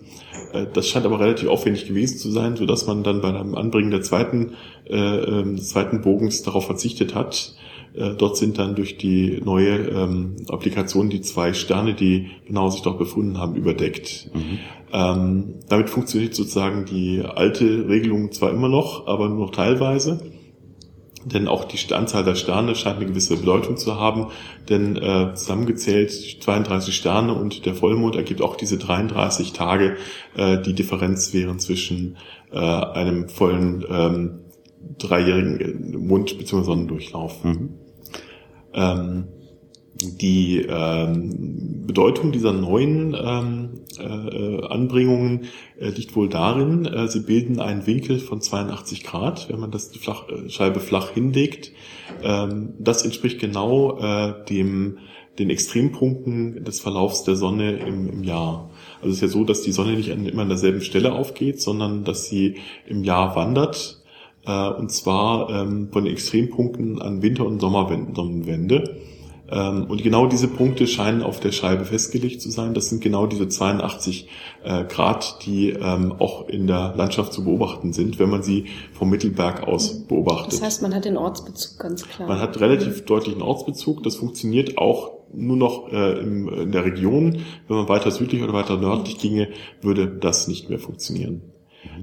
[0.53, 3.53] äh, das scheint aber relativ aufwendig gewesen zu sein, so dass man dann bei einem
[3.53, 4.53] Anbringen der zweiten,
[4.87, 7.53] äh, äh, des zweiten Bogens darauf verzichtet hat,
[7.93, 12.99] dort sind dann durch die neue ähm, Applikation die zwei Sterne, die genau sich dort
[12.99, 14.29] befunden haben, überdeckt.
[14.33, 14.59] Mhm.
[14.91, 20.19] Ähm, damit funktioniert sozusagen die alte Regelung zwar immer noch, aber nur noch teilweise.
[21.25, 24.27] Denn auch die Anzahl der Sterne scheint eine gewisse Bedeutung zu haben,
[24.69, 29.97] denn äh, zusammengezählt 32 Sterne und der Vollmond ergibt auch diese 33 Tage.
[30.37, 32.15] Äh, die Differenz wären zwischen
[32.51, 34.39] äh, einem vollen ähm,
[34.97, 36.63] dreijährigen Mond- bzw.
[36.63, 37.43] Sonnendurchlauf.
[37.43, 37.69] Mhm.
[38.73, 39.27] Ähm,
[40.01, 45.45] die ähm, Bedeutung dieser neuen ähm, äh, Anbringungen
[45.77, 49.89] äh, liegt wohl darin, äh, sie bilden einen Winkel von 82 Grad, wenn man das
[49.89, 51.73] die flach, äh, Scheibe flach hinlegt.
[52.23, 54.99] Ähm, das entspricht genau äh, dem
[55.37, 58.69] den Extrempunkten des Verlaufs der Sonne im, im Jahr.
[58.97, 61.61] Also es ist ja so, dass die Sonne nicht an, immer an derselben Stelle aufgeht,
[61.61, 63.98] sondern dass sie im Jahr wandert
[64.49, 68.97] äh, und zwar ähm, von den Extrempunkten an Winter- und Sommersonnenwende.
[69.51, 72.73] Ähm, und genau diese Punkte scheinen auf der Scheibe festgelegt zu sein.
[72.73, 74.27] Das sind genau diese 82
[74.63, 79.09] äh, Grad, die ähm, auch in der Landschaft zu beobachten sind, wenn man sie vom
[79.09, 80.53] Mittelberg aus beobachtet.
[80.53, 82.27] Das heißt, man hat den Ortsbezug ganz klar.
[82.27, 84.03] Man hat relativ deutlichen Ortsbezug.
[84.03, 87.43] Das funktioniert auch nur noch äh, im, in der Region.
[87.67, 89.49] Wenn man weiter südlich oder weiter nördlich ginge,
[89.81, 91.41] würde das nicht mehr funktionieren.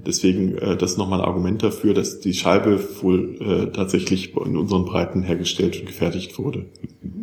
[0.07, 4.57] Deswegen äh, das ist nochmal ein Argument dafür, dass die Scheibe wohl äh, tatsächlich in
[4.57, 6.67] unseren Breiten hergestellt und gefertigt wurde.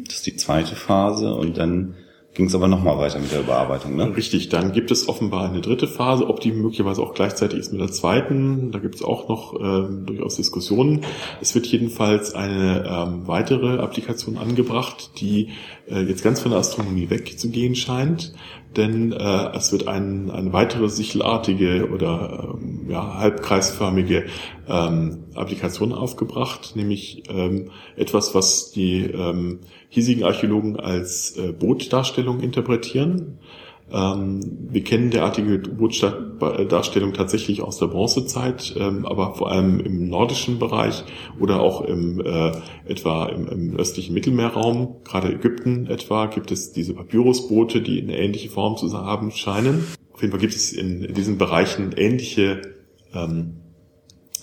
[0.05, 1.95] Das ist die zweite Phase und dann
[2.33, 4.15] ging es aber nochmal weiter mit der Überarbeitung, ne?
[4.15, 7.81] Richtig, dann gibt es offenbar eine dritte Phase, ob die möglicherweise auch gleichzeitig ist mit
[7.81, 8.71] der zweiten.
[8.71, 11.01] Da gibt es auch noch äh, durchaus Diskussionen.
[11.41, 15.49] Es wird jedenfalls eine ähm, weitere Applikation angebracht, die
[15.89, 18.33] äh, jetzt ganz von der Astronomie wegzugehen scheint
[18.75, 24.25] denn äh, es wird ein, eine weitere sichelartige oder ähm, ja, halbkreisförmige
[24.67, 33.37] ähm, Applikation aufgebracht, nämlich ähm, etwas, was die ähm, hiesigen Archäologen als äh, Bootdarstellung interpretieren.
[33.91, 34.39] Ähm,
[34.71, 41.03] wir kennen derartige U-Boot-Darstellung tatsächlich aus der Bronzezeit, ähm, aber vor allem im nordischen Bereich
[41.39, 42.51] oder auch im, äh,
[42.85, 48.49] etwa im, im, östlichen Mittelmeerraum, gerade Ägypten etwa, gibt es diese Papyrusboote, die eine ähnliche
[48.49, 49.85] Form zu haben scheinen.
[50.13, 52.61] Auf jeden Fall gibt es in diesen Bereichen ähnliche
[53.13, 53.57] ähm,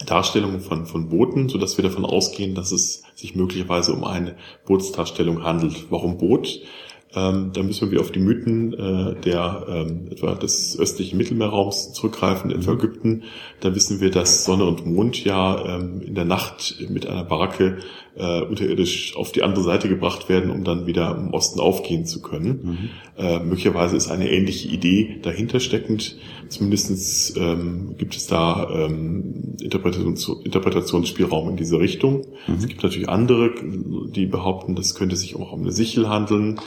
[0.07, 4.37] Darstellungen von, von Booten, so dass wir davon ausgehen, dass es sich möglicherweise um eine
[4.67, 5.87] Bootsdarstellung handelt.
[5.91, 6.61] Warum Boot?
[7.15, 12.53] Ähm, da müssen wir auf die Mythen äh, der ähm, etwa des östlichen Mittelmeerraums zurückgreifen,
[12.53, 13.25] etwa Ägypten.
[13.61, 17.79] Da wissen wir, dass Sonne und Mond ja ähm, in der Nacht mit einer Barke
[18.21, 22.21] äh, unterirdisch auf die andere Seite gebracht werden, um dann wieder im Osten aufgehen zu
[22.21, 22.61] können.
[22.63, 22.89] Mhm.
[23.17, 26.17] Äh, möglicherweise ist eine ähnliche Idee dahinter steckend.
[26.49, 32.27] Zumindest ähm, gibt es da ähm, Interpretations Interpretationsspielraum in diese Richtung.
[32.47, 32.55] Mhm.
[32.57, 33.53] Es gibt natürlich andere,
[34.15, 36.61] die behaupten, das könnte sich auch um eine Sichel handeln.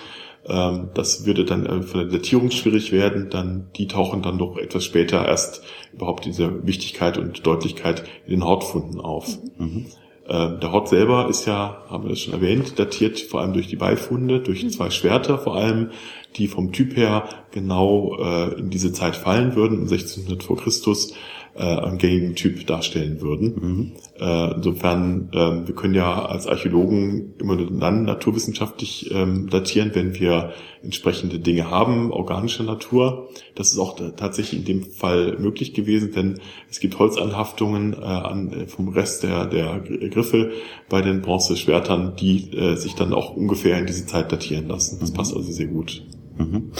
[0.45, 4.57] Ähm, das würde dann äh, von der Datierung schwierig werden, dann die tauchen dann doch
[4.57, 5.61] etwas später erst
[5.93, 9.37] überhaupt diese Wichtigkeit und Deutlichkeit in den Hortfunden auf.
[9.57, 9.85] Mhm.
[10.27, 13.67] Ähm, der Hort selber ist ja, haben wir das schon erwähnt, datiert vor allem durch
[13.67, 15.91] die Beifunde, durch zwei Schwerter vor allem,
[16.37, 21.13] die vom Typ her genau äh, in diese Zeit fallen würden, 1600 vor Christus
[21.61, 23.53] einen gängigen Typ darstellen würden.
[23.55, 23.91] Mhm.
[24.19, 30.53] Äh, insofern, äh, wir können ja als Archäologen immer dann naturwissenschaftlich ähm, datieren, wenn wir
[30.81, 33.29] entsprechende Dinge haben, organische Natur.
[33.55, 36.39] Das ist auch tatsächlich in dem Fall möglich gewesen, denn
[36.69, 40.51] es gibt Holzanhaftungen äh, an, äh, vom Rest der, der Griffe
[40.89, 44.99] bei den Bronzeschwertern, die äh, sich dann auch ungefähr in diese Zeit datieren lassen.
[44.99, 45.15] Das mhm.
[45.15, 46.03] passt also sehr gut.
[46.37, 46.71] Mhm.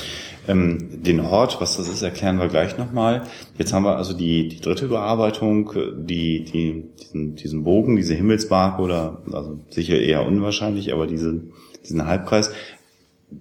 [0.48, 3.24] Ähm, den Ort, was das ist, erklären wir gleich nochmal.
[3.58, 8.82] Jetzt haben wir also die, die dritte Bearbeitung, die, die, diesen, diesen Bogen, diese Himmelsbarke
[8.82, 11.42] oder also sicher eher unwahrscheinlich, aber diese,
[11.84, 12.52] diesen Halbkreis.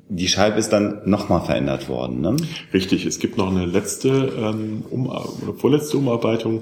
[0.08, 2.36] Die Scheibe ist dann nochmal verändert worden, ne?
[2.72, 6.60] Richtig, es gibt noch eine letzte ähm, um, oder vorletzte Umarbeitung.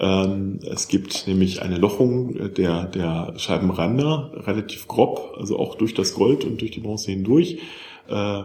[0.00, 6.14] Ähm, es gibt nämlich eine Lochung der, der Scheibenränder, relativ grob, also auch durch das
[6.14, 7.58] Gold und durch die Bronze hindurch
[8.08, 8.42] äh,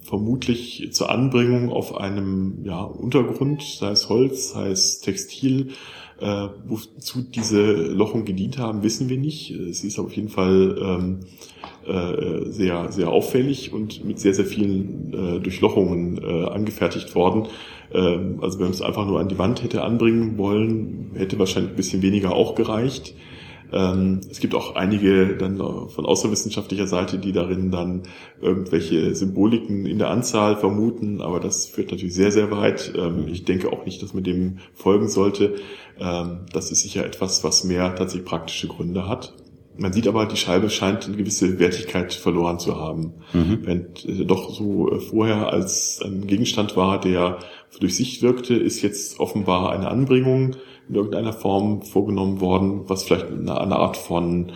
[0.00, 5.72] vermutlich zur Anbringung auf einem ja, Untergrund, sei es Holz, sei es Textil,
[6.20, 9.54] äh, wozu diese Lochung gedient haben, wissen wir nicht.
[9.70, 11.20] Sie ist auf jeden Fall ähm,
[11.86, 17.48] äh, sehr, sehr auffällig und mit sehr, sehr vielen äh, Durchlochungen äh, angefertigt worden.
[17.92, 21.72] Ähm, also wenn man es einfach nur an die Wand hätte anbringen wollen, hätte wahrscheinlich
[21.72, 23.14] ein bisschen weniger auch gereicht.
[23.72, 28.02] Ähm, es gibt auch einige dann von außerwissenschaftlicher Seite, die darin dann
[28.40, 32.92] irgendwelche Symboliken in der Anzahl vermuten, aber das führt natürlich sehr, sehr weit.
[32.96, 35.56] Ähm, ich denke auch nicht, dass man dem folgen sollte.
[35.98, 39.34] Ähm, das ist sicher etwas, was mehr tatsächlich praktische Gründe hat.
[39.78, 43.14] Man sieht aber, die Scheibe scheint eine gewisse Wertigkeit verloren zu haben.
[43.32, 43.58] Mhm.
[43.62, 47.38] Während äh, doch so äh, vorher als ein Gegenstand war, der
[47.80, 50.56] durch Sicht wirkte, ist jetzt offenbar eine Anbringung
[50.88, 54.52] in irgendeiner Form vorgenommen worden, was vielleicht eine, eine Art von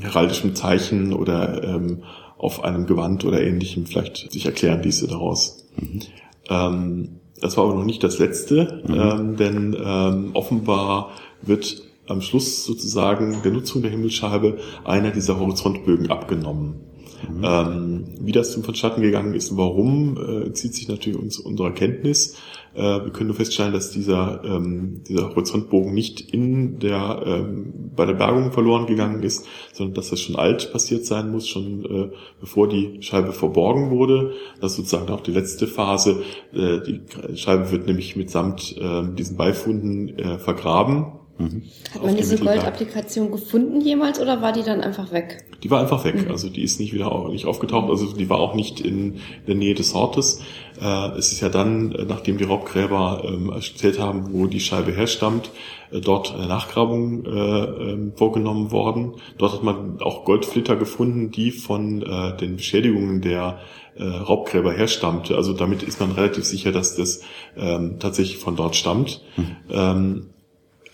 [0.00, 2.02] heraldischem Zeichen oder ähm,
[2.38, 5.66] auf einem Gewand oder ähnlichem vielleicht sich erklären ließe daraus.
[5.76, 6.00] Mhm.
[6.48, 7.08] Ähm,
[7.40, 8.94] das war aber noch nicht das Letzte, mhm.
[8.94, 11.10] ähm, denn ähm, offenbar
[11.42, 16.80] wird am Schluss sozusagen der Nutzung der Himmelsscheibe einer dieser Horizontbögen abgenommen.
[17.28, 17.44] Mhm.
[17.44, 22.36] Ähm, wie das zum vonstatten gegangen ist, warum, äh, zieht sich natürlich uns unserer Kenntnis.
[22.76, 28.04] Äh, wir können nur feststellen, dass dieser, ähm, dieser Horizontbogen nicht in der, ähm, bei
[28.04, 32.10] der Bergung verloren gegangen ist, sondern dass das schon alt passiert sein muss, schon äh,
[32.40, 34.32] bevor die Scheibe verborgen wurde.
[34.60, 36.22] Das ist sozusagen auch die letzte Phase.
[36.52, 37.00] Äh, die
[37.36, 41.62] Scheibe wird nämlich mitsamt äh, diesen Beifunden äh, vergraben Mhm.
[41.92, 45.44] Hat man diese Goldapplikation gefunden jemals oder war die dann einfach weg?
[45.62, 46.24] Die war einfach weg.
[46.24, 46.30] Mhm.
[46.30, 47.90] Also die ist nicht wieder nicht aufgetaucht.
[47.90, 50.40] Also die war auch nicht in der Nähe des Ortes.
[50.80, 54.92] Äh, es ist ja dann, äh, nachdem die Raubgräber ähm, erzählt haben, wo die Scheibe
[54.92, 55.50] herstammt,
[55.90, 59.14] äh, dort eine Nachgrabung äh, ähm, vorgenommen worden.
[59.36, 63.58] Dort hat man auch Goldflitter gefunden, die von äh, den Beschädigungen der
[63.96, 65.36] äh, Raubgräber herstammte.
[65.36, 67.22] Also damit ist man relativ sicher, dass das
[67.56, 69.22] ähm, tatsächlich von dort stammt.
[69.36, 69.56] Mhm.
[69.70, 70.26] Ähm,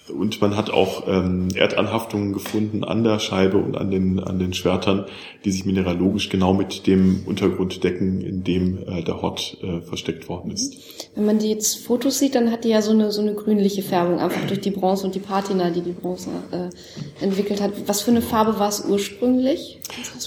[0.08, 4.52] und man hat auch ähm, Erdanhaftungen gefunden an der Scheibe und an den, an den
[4.52, 5.06] Schwertern,
[5.44, 10.28] die sich mineralogisch genau mit dem Untergrund decken, in dem äh, der Hort äh, versteckt
[10.28, 11.08] worden ist.
[11.14, 13.82] Wenn man die jetzt Fotos sieht, dann hat die ja so eine, so eine grünliche
[13.82, 17.72] Färbung, einfach durch die Bronze und die Patina, die die Bronze äh, entwickelt hat.
[17.86, 19.78] Was für eine Farbe war es ursprünglich?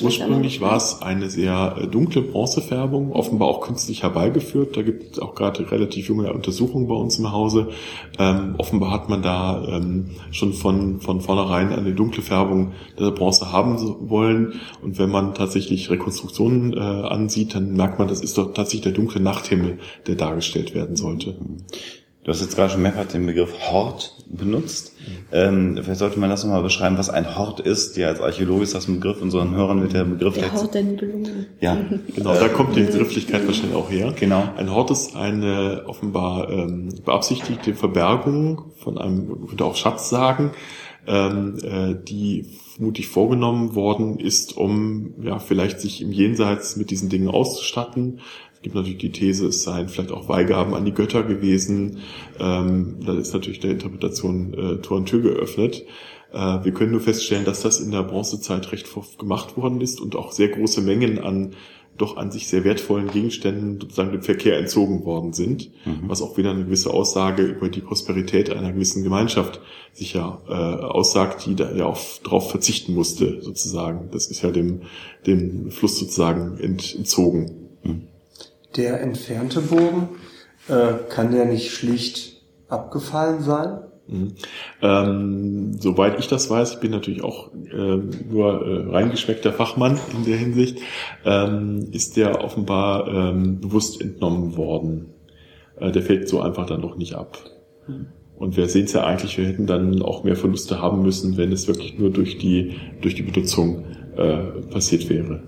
[0.02, 4.78] Ursprünglich war es eine sehr äh, dunkle Bronzefärbung, offenbar auch künstlich herbeigeführt.
[4.78, 7.70] Da gibt es auch gerade relativ junge Untersuchungen bei uns im Hause.
[8.18, 13.52] Ähm, offenbar hat man da ähm, schon von, von vornherein eine dunkle Färbung der Bronze
[13.52, 13.78] haben
[14.10, 14.60] wollen.
[14.82, 18.92] Und wenn man tatsächlich Rekonstruktionen äh, ansieht, dann merkt man, das ist doch tatsächlich der
[18.94, 21.36] dunkle Nachthimmel, der dargestellt werden sollte.
[22.24, 24.94] Du hast jetzt gerade schon mehrfach den Begriff Hort benutzt.
[25.32, 27.98] Ähm, vielleicht sollte man das nochmal beschreiben, was ein Hort ist.
[27.98, 30.36] Ja, als Archäologe ist das ein Begriff, unseren Hörern wird der Begriff...
[30.36, 31.48] Der Hort der Nibelungen.
[31.62, 31.78] Ja,
[32.16, 34.14] genau, da kommt die Begrifflichkeit wahrscheinlich auch her.
[34.18, 34.50] Genau.
[34.58, 40.52] Ein Hort ist eine offenbar ähm, beabsichtigte Verbergung von einem, könnte auch Schatz sagen,
[41.08, 47.10] ähm, äh, die vermutlich vorgenommen worden ist, um ja vielleicht sich im Jenseits mit diesen
[47.10, 48.20] Dingen auszustatten,
[48.66, 52.00] gibt natürlich die These, es seien vielleicht auch Weihgaben an die Götter gewesen.
[52.40, 55.86] Ähm, da ist natürlich der Interpretation äh, Tor und Tür geöffnet.
[56.34, 58.88] Äh, wir können nur feststellen, dass das in der Bronzezeit recht
[59.20, 61.54] gemacht worden ist und auch sehr große Mengen an
[61.98, 66.10] doch an sich sehr wertvollen Gegenständen sozusagen dem Verkehr entzogen worden sind, mhm.
[66.10, 69.62] was auch wieder eine gewisse Aussage über die Prosperität einer gewissen Gemeinschaft
[69.94, 74.10] sicher äh, aussagt, die da ja auch darauf verzichten musste, sozusagen.
[74.12, 74.82] Das ist ja dem,
[75.26, 77.70] dem Fluss sozusagen ent, entzogen.
[77.84, 78.08] Mhm
[78.78, 80.10] der entfernte Bogen,
[80.68, 83.80] äh, kann der nicht schlicht abgefallen sein?
[84.08, 84.34] Mhm.
[84.82, 87.98] Ähm, soweit ich das weiß, ich bin natürlich auch äh,
[88.30, 90.80] nur äh, reingeschmeckter Fachmann in der Hinsicht,
[91.26, 95.08] ähm, ist der offenbar ähm, bewusst entnommen worden.
[95.80, 97.38] Äh, der fällt so einfach dann doch nicht ab.
[97.88, 98.08] Mhm.
[98.38, 101.52] Und wir sehen es ja eigentlich, wir hätten dann auch mehr Verluste haben müssen, wenn
[101.52, 103.86] es wirklich nur durch die, durch die Benutzung
[104.18, 104.38] äh,
[104.70, 105.44] passiert wäre.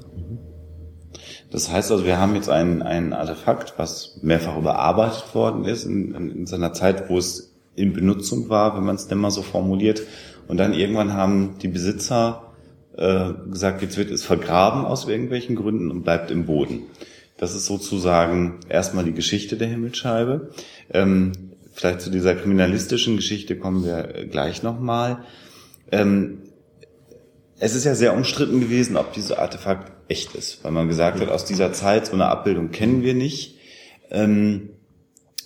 [1.49, 6.13] Das heißt also, wir haben jetzt ein, ein Artefakt, was mehrfach überarbeitet worden ist in,
[6.13, 10.01] in seiner Zeit, wo es in Benutzung war, wenn man es denn mal so formuliert.
[10.47, 12.51] Und dann irgendwann haben die Besitzer
[12.97, 16.81] äh, gesagt, jetzt wird es vergraben aus irgendwelchen Gründen und bleibt im Boden.
[17.37, 20.49] Das ist sozusagen erstmal die Geschichte der Himmelsscheibe.
[20.91, 21.31] Ähm,
[21.71, 25.19] vielleicht zu dieser kriminalistischen Geschichte kommen wir gleich nochmal.
[25.91, 26.39] Ähm,
[27.59, 31.29] es ist ja sehr umstritten gewesen, ob dieses Artefakt echt ist, weil man gesagt hat,
[31.29, 33.57] aus dieser Zeit so eine Abbildung kennen wir nicht.
[34.09, 34.69] Ähm,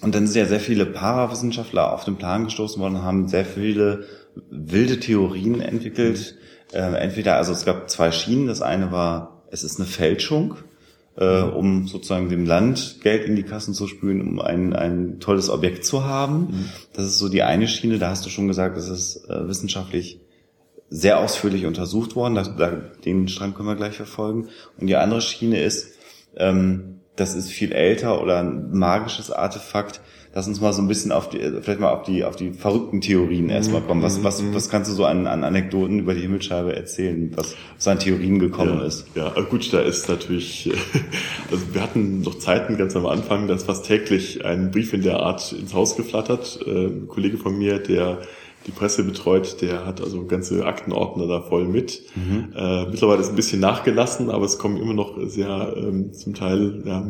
[0.01, 4.05] und dann sind ja sehr viele Parawissenschaftler auf den Plan gestoßen worden, haben sehr viele
[4.49, 6.35] wilde Theorien entwickelt.
[6.71, 8.47] Äh, entweder, also es gab zwei Schienen.
[8.47, 10.55] Das eine war, es ist eine Fälschung,
[11.17, 15.49] äh, um sozusagen dem Land Geld in die Kassen zu spülen, um ein, ein tolles
[15.49, 16.39] Objekt zu haben.
[16.39, 16.65] Mhm.
[16.93, 17.99] Das ist so die eine Schiene.
[17.99, 20.20] Da hast du schon gesagt, das ist äh, wissenschaftlich
[20.91, 22.35] sehr ausführlich untersucht worden.
[22.35, 22.67] Da, da,
[23.05, 24.49] den Strang können wir gleich verfolgen.
[24.77, 25.93] Und die andere Schiene ist,
[26.35, 30.01] ähm, das ist viel älter oder ein magisches Artefakt.
[30.33, 33.01] Lass uns mal so ein bisschen auf die, vielleicht mal auf die, auf die verrückten
[33.01, 34.01] Theorien erstmal kommen.
[34.01, 37.87] Was, was, was kannst du so an, an Anekdoten über die Himmelscheibe erzählen, was, was
[37.87, 39.05] an Theorien gekommen ja, ist?
[39.13, 40.71] Ja, gut, da ist natürlich,
[41.51, 45.19] also wir hatten noch Zeiten ganz am Anfang, dass fast täglich ein Brief in der
[45.19, 46.59] Art ins Haus geflattert.
[46.65, 48.19] Ein Kollege von mir, der
[48.67, 52.03] die Presse betreut, der hat also ganze Aktenordner da voll mit.
[52.15, 52.53] Mhm.
[52.55, 56.83] Äh, mittlerweile ist ein bisschen nachgelassen, aber es kommen immer noch sehr ähm, zum Teil,
[56.85, 57.07] ja,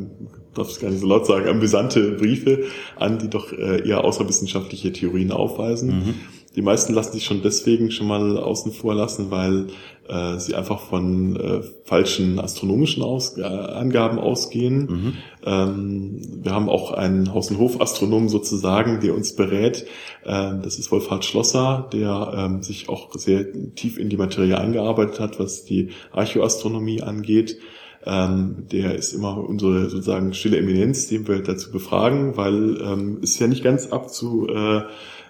[0.53, 4.93] darf ich gar nicht so laut sagen, amüsante Briefe an, die doch äh, eher außerwissenschaftliche
[4.93, 5.89] Theorien aufweisen.
[5.89, 6.13] Mhm.
[6.55, 9.67] Die meisten lassen sich schon deswegen schon mal außen vor lassen, weil
[10.09, 14.79] äh, sie einfach von äh, falschen astronomischen Aus äh, Angaben ausgehen.
[14.79, 15.13] Mhm.
[15.45, 19.85] Ähm, wir haben auch einen Haus- und Hof-Astronomen sozusagen, der uns berät.
[20.25, 25.21] Äh, das ist Wolfhard Schlosser, der ähm, sich auch sehr tief in die Materie eingearbeitet
[25.21, 27.57] hat, was die Archäoastronomie angeht.
[28.03, 33.39] Ähm, der ist immer unsere sozusagen stille Eminenz, den wir dazu befragen, weil ähm, ist
[33.39, 34.81] ja nicht ganz abzu äh,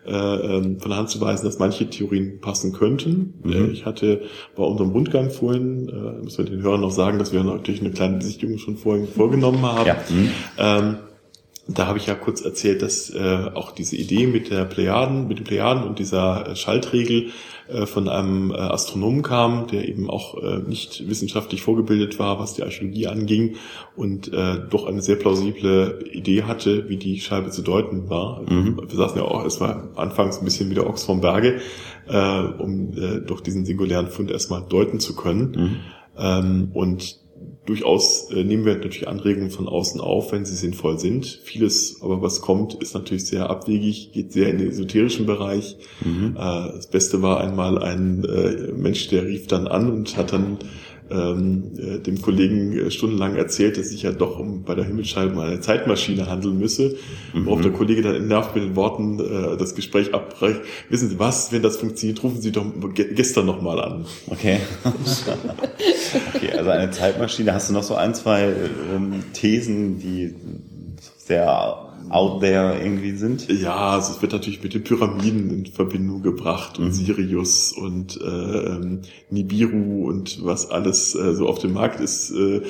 [0.04, 3.36] von der Hand zu weisen, dass manche Theorien passen könnten.
[3.44, 3.54] Mhm.
[3.54, 4.22] Äh, ich hatte
[4.56, 7.92] bei unserem Rundgang vorhin, äh, müssen wir den Hörern noch sagen, dass wir natürlich eine
[7.92, 9.88] kleine Besichtigung schon vorhin vorgenommen haben.
[9.88, 9.98] Ja.
[10.10, 10.32] Mhm.
[10.58, 10.96] Ähm,
[11.78, 15.40] da habe ich ja kurz erzählt, dass äh, auch diese Idee mit der Plejaden, mit
[15.40, 17.32] den Plejaden und dieser äh, Schaltregel
[17.68, 22.54] äh, von einem äh, Astronomen kam, der eben auch äh, nicht wissenschaftlich vorgebildet war, was
[22.56, 23.56] die Archäologie anging
[23.96, 28.42] und äh, doch eine sehr plausible Idee hatte, wie die Scheibe zu deuten war.
[28.50, 28.82] Mhm.
[28.88, 31.62] Wir saßen ja auch, war anfangs ein bisschen wie der Ochs vom Berge,
[32.08, 35.52] äh, um äh, durch diesen singulären Fund erstmal deuten zu können.
[35.52, 35.76] Mhm.
[36.18, 37.21] Ähm, und
[37.66, 41.26] durchaus äh, nehmen wir natürlich Anregungen von außen auf, wenn sie sinnvoll sind.
[41.44, 45.78] Vieles, aber was kommt, ist natürlich sehr abwegig, geht sehr in den esoterischen Bereich.
[46.04, 46.36] Mhm.
[46.36, 50.58] Äh, das Beste war einmal ein äh, Mensch, der rief dann an und hat dann
[51.12, 55.42] ähm, äh, dem Kollegen äh, stundenlang erzählt, dass sich ja doch um bei der Himmelsscheibe
[55.42, 56.96] eine Zeitmaschine handeln müsse,
[57.34, 57.46] mhm.
[57.46, 60.62] worauf der Kollege dann entnervt mit den Worten äh, das Gespräch abbricht.
[60.90, 64.06] Wissen Sie was, wenn das funktioniert, rufen Sie doch gestern nochmal an.
[64.28, 64.60] Okay.
[66.36, 67.54] okay, also eine Zeitmaschine.
[67.54, 68.54] Hast du noch so ein, zwei
[68.94, 70.34] ähm, Thesen, die
[71.18, 73.48] sehr out there irgendwie sind?
[73.50, 76.92] Ja, also es wird natürlich mit den Pyramiden in Verbindung gebracht und mhm.
[76.92, 82.62] Sirius und äh, ähm, Nibiru und was alles äh, so auf dem Markt ist, äh,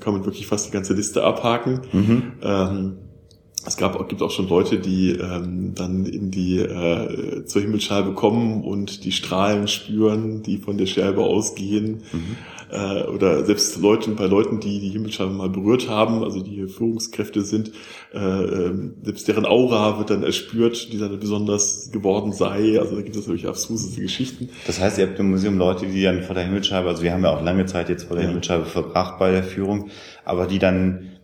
[0.00, 1.80] kann man wirklich fast die ganze Liste abhaken.
[1.92, 2.22] Mhm.
[2.42, 2.92] Ähm,
[3.66, 8.62] es gab, gibt auch schon Leute, die ähm, dann in die äh, zur Himmelsscheibe kommen
[8.62, 12.02] und die Strahlen spüren, die von der Scheibe ausgehen.
[12.12, 12.36] Mhm.
[12.70, 17.42] Äh, oder selbst Leuten, bei Leuten, die die Himmelsscheibe mal berührt haben, also die Führungskräfte
[17.42, 17.72] sind,
[18.12, 22.78] äh, ähm, selbst deren Aura wird dann erspürt, die dann besonders geworden sei.
[22.78, 24.50] Also da gibt es natürlich abstruse Geschichten.
[24.66, 27.22] Das heißt, ihr habt im Museum Leute, die dann vor der Himmelsscheibe, also wir haben
[27.22, 28.28] ja auch lange Zeit jetzt vor der ja.
[28.30, 29.88] Himmelsscheibe verbracht bei der Führung,
[30.24, 31.17] aber die dann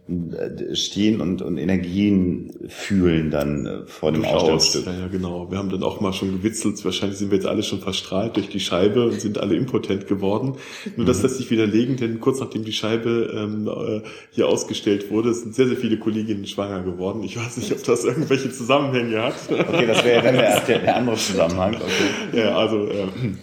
[0.74, 4.22] stehen und, und Energien fühlen dann äh, vor dem.
[4.22, 4.84] Ausstellungsstück.
[4.84, 5.50] Ja, ja, genau.
[5.50, 8.50] Wir haben dann auch mal schon gewitzelt, wahrscheinlich sind wir jetzt alle schon verstrahlt durch
[8.50, 10.56] die Scheibe und sind alle impotent geworden.
[10.96, 11.22] Nur das mhm.
[11.22, 15.68] lässt sich widerlegen, denn kurz nachdem die Scheibe ähm, äh, hier ausgestellt wurde, sind sehr,
[15.68, 17.22] sehr viele Kolleginnen schwanger geworden.
[17.22, 19.34] Ich weiß nicht, ob das irgendwelche Zusammenhänge hat.
[19.48, 21.76] Okay, das wäre dann der, der, andere Zusammenhang.
[21.76, 22.40] Okay.
[22.40, 23.38] Ja, also ähm,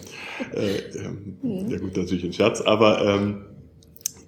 [0.54, 0.82] äh, äh,
[1.68, 3.44] ja gut, natürlich ein Scherz, aber ähm,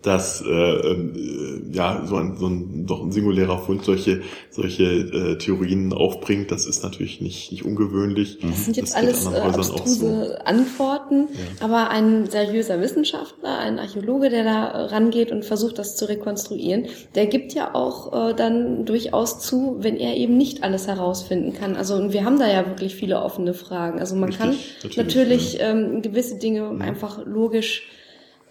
[0.05, 5.38] dass äh, äh, ja so ein, so ein doch ein singulärer Fund solche solche äh,
[5.38, 8.38] Theorien aufbringt, das ist natürlich nicht nicht ungewöhnlich.
[8.40, 10.44] Das sind jetzt das alles äh, abstruse so.
[10.44, 11.64] Antworten, ja.
[11.64, 17.26] aber ein seriöser Wissenschaftler, ein Archäologe, der da rangeht und versucht, das zu rekonstruieren, der
[17.26, 21.76] gibt ja auch äh, dann durchaus zu, wenn er eben nicht alles herausfinden kann.
[21.76, 24.00] Also und wir haben da ja wirklich viele offene Fragen.
[24.00, 25.70] Also man Richtig, kann natürlich, natürlich ja.
[25.70, 26.82] ähm, gewisse Dinge mhm.
[26.82, 27.88] einfach logisch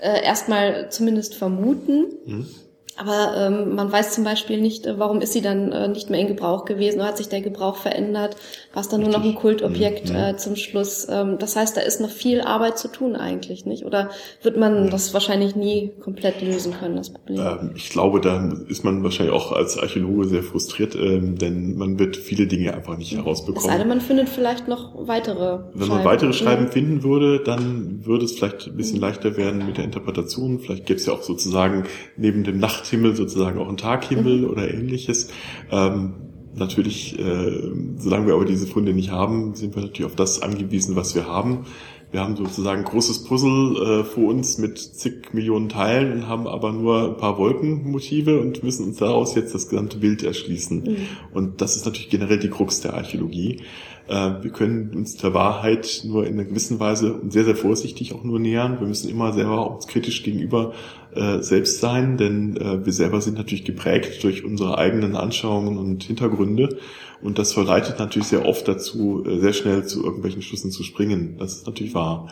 [0.04, 2.06] äh, erstmal zumindest vermuten.
[2.26, 2.48] Mhm.
[2.96, 6.20] Aber ähm, man weiß zum Beispiel nicht, äh, warum ist sie dann äh, nicht mehr
[6.20, 8.36] in Gebrauch gewesen oder hat sich der Gebrauch verändert?
[8.74, 10.16] War es dann nur noch ein Kultobjekt mhm.
[10.16, 11.08] äh, zum Schluss?
[11.08, 13.86] Ähm, das heißt, da ist noch viel Arbeit zu tun eigentlich, nicht?
[13.86, 14.10] Oder
[14.42, 17.40] wird man das wahrscheinlich nie komplett lösen können, das Problem?
[17.40, 22.00] Ähm, ich glaube, da ist man wahrscheinlich auch als Archäologe sehr frustriert, ähm, denn man
[22.00, 23.60] wird viele Dinge einfach nicht herausbekommen.
[23.60, 28.04] Es sei denn, man findet vielleicht noch weitere Wenn man weitere Schreiben finden würde, dann
[28.08, 29.04] würde es vielleicht ein bisschen mhm.
[29.04, 30.60] leichter werden mit der Interpretation.
[30.60, 31.84] Vielleicht gäbe es ja auch sozusagen
[32.18, 34.50] neben dem Nachthimmel sozusagen auch einen Taghimmel mhm.
[34.50, 35.30] oder ähnliches.
[35.72, 40.42] Ähm, natürlich, äh, solange wir aber diese Funde nicht haben, sind wir natürlich auf das
[40.42, 41.66] angewiesen, was wir haben.
[42.14, 46.46] Wir haben sozusagen ein großes Puzzle äh, vor uns mit zig Millionen Teilen und haben
[46.46, 50.84] aber nur ein paar Wolkenmotive und müssen uns daraus jetzt das gesamte Bild erschließen.
[50.84, 50.98] Mhm.
[51.34, 53.62] Und das ist natürlich generell die Krux der Archäologie.
[54.08, 58.14] Äh, wir können uns der Wahrheit nur in einer gewissen Weise und sehr, sehr vorsichtig
[58.14, 58.80] auch nur nähern.
[58.80, 60.74] Wir müssen immer selber uns kritisch gegenüber
[61.16, 66.04] äh, selbst sein, denn äh, wir selber sind natürlich geprägt durch unsere eigenen Anschauungen und
[66.04, 66.78] Hintergründe.
[67.24, 71.38] Und das verleitet natürlich sehr oft dazu, sehr schnell zu irgendwelchen Schlüssen zu springen.
[71.40, 72.28] Das ist natürlich wahr.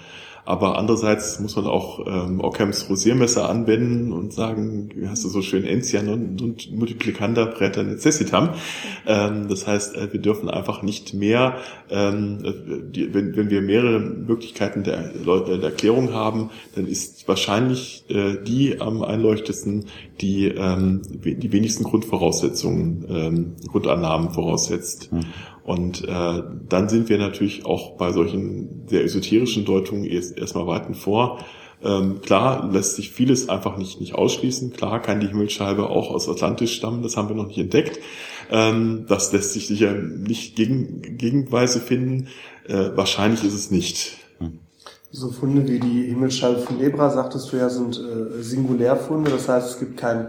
[0.46, 5.42] Aber andererseits muss man auch ähm, Ockhams Rosiermesser anwenden und sagen, wie hast du so
[5.42, 8.52] schön Entia und, und Multiplicanda Preta necessitam.
[9.06, 11.58] Ähm, das heißt, äh, wir dürfen einfach nicht mehr,
[11.90, 18.38] ähm, die, wenn, wenn wir mehrere Möglichkeiten der, der Erklärung haben, dann ist wahrscheinlich äh,
[18.44, 19.86] die am einleuchtesten,
[20.22, 25.12] die ähm, die wenigsten Grundvoraussetzungen, ähm, Grundannahmen voraussetzt.
[25.12, 25.26] Mhm.
[25.64, 30.96] Und äh, dann sind wir natürlich auch bei solchen sehr esoterischen Deutungen erst erstmal weiten
[30.96, 31.40] vor.
[31.84, 34.74] Ähm, klar lässt sich vieles einfach nicht, nicht ausschließen.
[34.74, 38.00] Klar kann die Himmelsscheibe auch aus Atlantis stammen, das haben wir noch nicht entdeckt.
[38.52, 42.28] Ähm, das lässt sich sicher nicht gegen, Gegenweise finden.
[42.68, 44.18] Äh, wahrscheinlich ist es nicht.
[45.14, 49.30] So Funde wie die Himmelsscheibe von Lebra, sagtest du ja, sind äh, Singulärfunde.
[49.30, 50.28] Das heißt, es gibt kein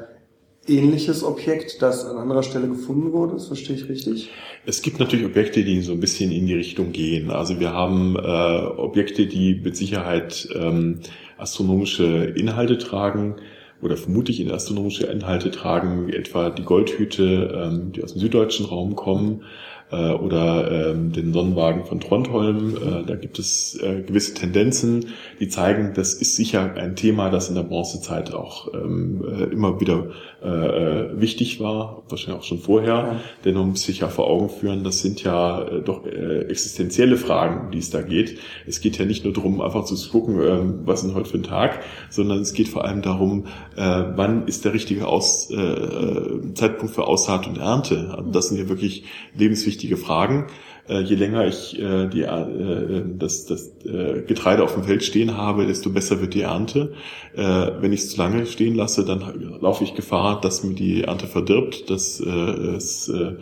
[0.69, 3.35] ähnliches Objekt, das an anderer Stelle gefunden wurde.
[3.35, 4.31] Das verstehe ich richtig?
[4.65, 7.31] Es gibt natürlich Objekte, die so ein bisschen in die Richtung gehen.
[7.31, 11.01] Also wir haben äh, Objekte, die mit Sicherheit ähm,
[11.37, 13.37] astronomische Inhalte tragen
[13.83, 18.67] oder vermutlich in astronomische Inhalte tragen, wie etwa die Goldhüte, ähm, die aus dem süddeutschen
[18.67, 19.45] Raum kommen
[19.93, 22.77] äh, oder ähm, den Sonnenwagen von Trondholm.
[22.77, 25.07] Äh, da gibt es äh, gewisse Tendenzen,
[25.39, 29.81] die zeigen, das ist sicher ein Thema, das in der Bronzezeit auch ähm, äh, immer
[29.81, 30.09] wieder
[30.43, 32.95] äh, äh, wichtig war, wahrscheinlich auch schon vorher.
[32.95, 33.21] Ja.
[33.45, 37.17] Denn man muss sich ja vor Augen führen, das sind ja äh, doch äh, existenzielle
[37.17, 38.39] Fragen, um die es da geht.
[38.67, 41.43] Es geht ja nicht nur darum, einfach zu gucken, äh, was ist heute für ein
[41.43, 41.81] Tag,
[42.11, 47.07] sondern es geht vor allem darum, äh, wann ist der richtige Aus, äh Zeitpunkt für
[47.07, 48.15] Aussaat und Ernte.
[48.17, 49.05] Also das sind ja wirklich
[49.37, 50.47] lebenswichtige Fragen.
[50.89, 55.37] Äh, je länger ich äh, die, äh, das, das äh, Getreide auf dem Feld stehen
[55.37, 56.95] habe, desto besser wird die Ernte.
[57.35, 57.43] Äh,
[57.81, 61.27] wenn ich es zu lange stehen lasse, dann laufe ich Gefahr, dass mir die Ernte
[61.27, 63.37] verdirbt, dass äh, es äh,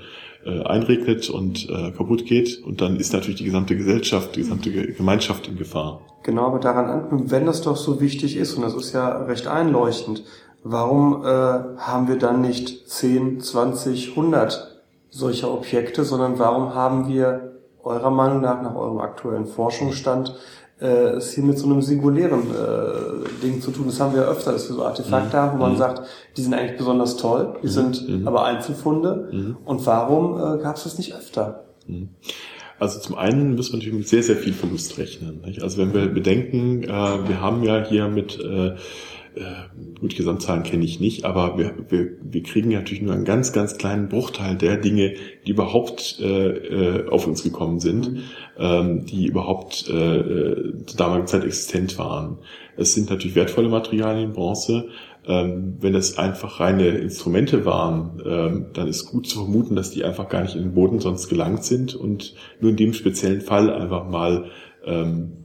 [0.45, 2.62] äh, einregnet und äh, kaputt geht.
[2.64, 6.01] Und dann ist natürlich die gesamte Gesellschaft, die gesamte Gemeinschaft in Gefahr.
[6.22, 9.47] Genau, aber daran anknüpfen, wenn das doch so wichtig ist, und das ist ja recht
[9.47, 10.24] einleuchtend,
[10.62, 14.69] warum äh, haben wir dann nicht 10, 20, 100
[15.11, 17.52] solcher Objekte, sondern warum haben wir
[17.82, 20.34] eurer Meinung nach, nach eurem aktuellen Forschungsstand,
[20.80, 23.86] äh, es hier mit so einem singulären äh, Ding zu tun.
[23.86, 25.40] Das haben wir öfter, dass wir so Artefakte mhm.
[25.40, 25.78] haben, wo man mhm.
[25.78, 26.02] sagt,
[26.36, 27.70] die sind eigentlich besonders toll, die mhm.
[27.70, 28.28] sind mhm.
[28.28, 29.28] aber Einzelfunde.
[29.32, 29.56] Mhm.
[29.64, 31.64] Und warum äh, gab es das nicht öfter?
[31.86, 32.11] Mhm.
[32.78, 35.42] Also zum einen müssen wir natürlich mit sehr, sehr viel Verlust rechnen.
[35.44, 35.62] Nicht?
[35.62, 38.76] Also wenn wir bedenken, äh, wir haben ja hier mit äh,
[39.35, 43.53] äh, gut, Gesamtzahlen kenne ich nicht, aber wir, wir, wir kriegen natürlich nur einen ganz,
[43.53, 45.14] ganz kleinen Bruchteil der Dinge,
[45.47, 48.22] die überhaupt äh, äh auf uns gekommen sind, mhm.
[48.59, 52.39] ähm, die überhaupt äh, äh, zur damaligen Zeit existent waren.
[52.76, 54.89] Es sind natürlich wertvolle Materialien, Bronze.
[55.26, 60.03] Ähm, wenn es einfach reine Instrumente waren, ähm, dann ist gut zu vermuten, dass die
[60.03, 63.70] einfach gar nicht in den Boden sonst gelangt sind und nur in dem speziellen Fall
[63.70, 64.47] einfach mal
[64.85, 65.39] ähm,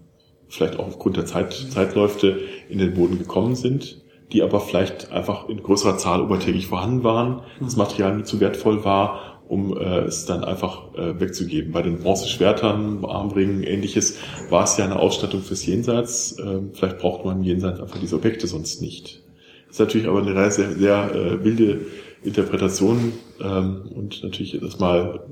[0.50, 2.40] vielleicht auch aufgrund der Zeit, Zeitläufe
[2.70, 7.42] in den Boden gekommen sind, die aber vielleicht einfach in größerer Zahl obertägig vorhanden waren,
[7.60, 7.84] das mhm.
[7.84, 11.72] Material nicht zu wertvoll war, um äh, es dann einfach äh, wegzugeben.
[11.72, 14.18] Bei den Bronzeschwertern, Armringen, ähnliches,
[14.50, 16.40] war es ja eine Ausstattung fürs Jenseits.
[16.40, 19.24] Äh, vielleicht braucht man im Jenseits einfach diese Objekte sonst nicht.
[19.68, 21.82] Das ist natürlich aber eine sehr, sehr äh, wilde
[22.24, 25.26] Interpretation ähm, und natürlich das mal,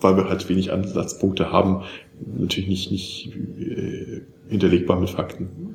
[0.00, 1.82] weil wir halt wenig Ansatzpunkte haben,
[2.26, 4.22] natürlich nicht, nicht äh,
[4.52, 5.74] hinterlegbar mit Fakten.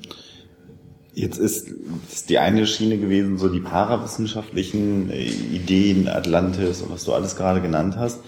[1.14, 1.68] Jetzt ist,
[2.12, 7.36] ist die eine Schiene gewesen, so die parawissenschaftlichen äh, Ideen, Atlantis und was du alles
[7.36, 8.22] gerade genannt hast.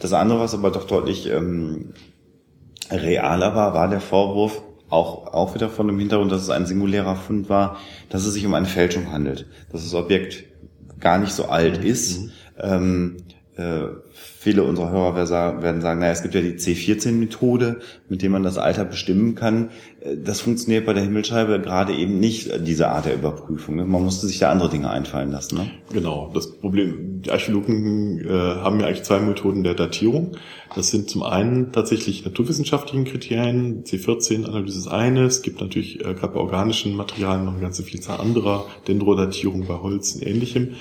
[0.00, 1.94] Das andere, was aber doch deutlich ähm,
[2.90, 7.16] realer war, war der Vorwurf, auch, auch wieder von dem Hintergrund, dass es ein singulärer
[7.16, 7.78] Fund war,
[8.08, 10.44] dass es sich um eine Fälschung handelt, dass das Objekt
[11.00, 11.86] gar nicht so alt mhm.
[11.86, 12.20] ist.
[12.20, 12.30] Mhm.
[12.58, 13.16] Ähm,
[13.56, 13.86] äh,
[14.46, 18.58] viele unserer Hörer werden sagen, naja, es gibt ja die C14-Methode, mit der man das
[18.58, 19.70] Alter bestimmen kann.
[19.98, 23.74] Äh, das funktioniert bei der Himmelscheibe gerade eben nicht, äh, diese Art der Überprüfung.
[23.74, 23.84] Ne?
[23.84, 25.56] Man musste sich da andere Dinge einfallen lassen.
[25.56, 25.70] Ne?
[25.92, 30.36] Genau, das Problem, die Archäologen äh, haben ja eigentlich zwei Methoden der Datierung.
[30.76, 33.82] Das sind zum einen tatsächlich naturwissenschaftlichen Kriterien.
[33.82, 35.24] C14-Analyse ist eine.
[35.24, 39.74] Es gibt natürlich äh, gerade bei organischen Materialien noch eine ganze Vielzahl anderer, Dendrodatierung bei
[39.74, 40.76] Holz und ähnlichem.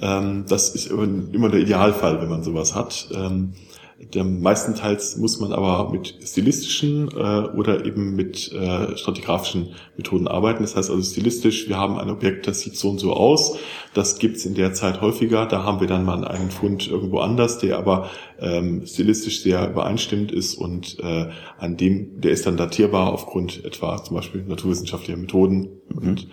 [0.00, 3.08] Ähm, das ist immer der Idealfall, wenn man sowas hat.
[3.14, 3.54] Ähm,
[4.00, 10.62] der meistenteils muss man aber mit stilistischen äh, oder eben mit äh, stratigraphischen Methoden arbeiten.
[10.62, 13.58] Das heißt also stilistisch, wir haben ein Objekt, das sieht so und so aus.
[13.94, 15.46] Das gibt's in der Zeit häufiger.
[15.46, 18.08] Da haben wir dann mal einen Fund irgendwo anders, der aber
[18.40, 24.02] ähm, stilistisch sehr übereinstimmend ist und äh, an dem, der ist dann datierbar aufgrund etwa
[24.04, 25.70] zum Beispiel naturwissenschaftlicher Methoden.
[25.88, 25.98] Mhm.
[25.98, 26.28] Und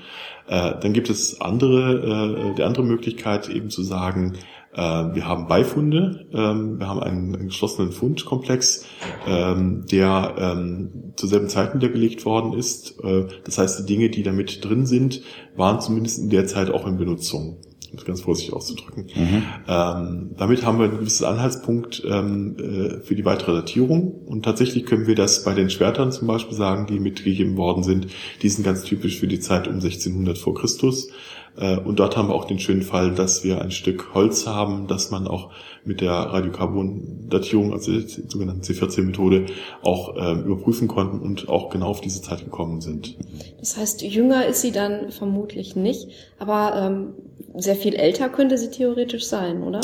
[0.47, 4.33] äh, dann gibt es andere, äh, die andere Möglichkeit eben zu sagen,
[4.75, 8.85] wir haben Beifunde, ähm, wir haben einen, einen geschlossenen Fundkomplex,
[9.27, 12.99] ähm, der ähm, zur selben Zeit niedergelegt worden ist.
[13.03, 15.21] Äh, das heißt, die Dinge, die damit drin sind,
[15.55, 17.57] waren zumindest in der Zeit auch in Benutzung
[17.95, 19.07] um es ganz vorsichtig auszudrücken.
[19.15, 19.43] Mhm.
[19.67, 24.11] Ähm, damit haben wir einen gewissen Anhaltspunkt ähm, äh, für die weitere Datierung.
[24.25, 28.07] Und tatsächlich können wir das bei den Schwertern zum Beispiel sagen, die mitgegeben worden sind.
[28.41, 31.09] Die sind ganz typisch für die Zeit um 1600 vor Christus.
[31.57, 34.87] Äh, und dort haben wir auch den schönen Fall, dass wir ein Stück Holz haben,
[34.87, 35.51] das man auch
[35.83, 39.45] mit der Radiokarbon-Datierung, also der sogenannten C14-Methode,
[39.81, 43.15] auch äh, überprüfen konnten und auch genau auf diese Zeit gekommen sind.
[43.59, 46.07] Das heißt, jünger ist sie dann vermutlich nicht,
[46.39, 47.13] aber ähm,
[47.57, 49.81] sehr viel älter könnte sie theoretisch sein, oder?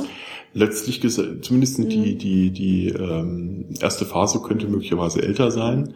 [0.53, 1.89] Letztlich, zumindest mhm.
[1.89, 5.93] die, die, die ähm, erste Phase könnte möglicherweise älter sein.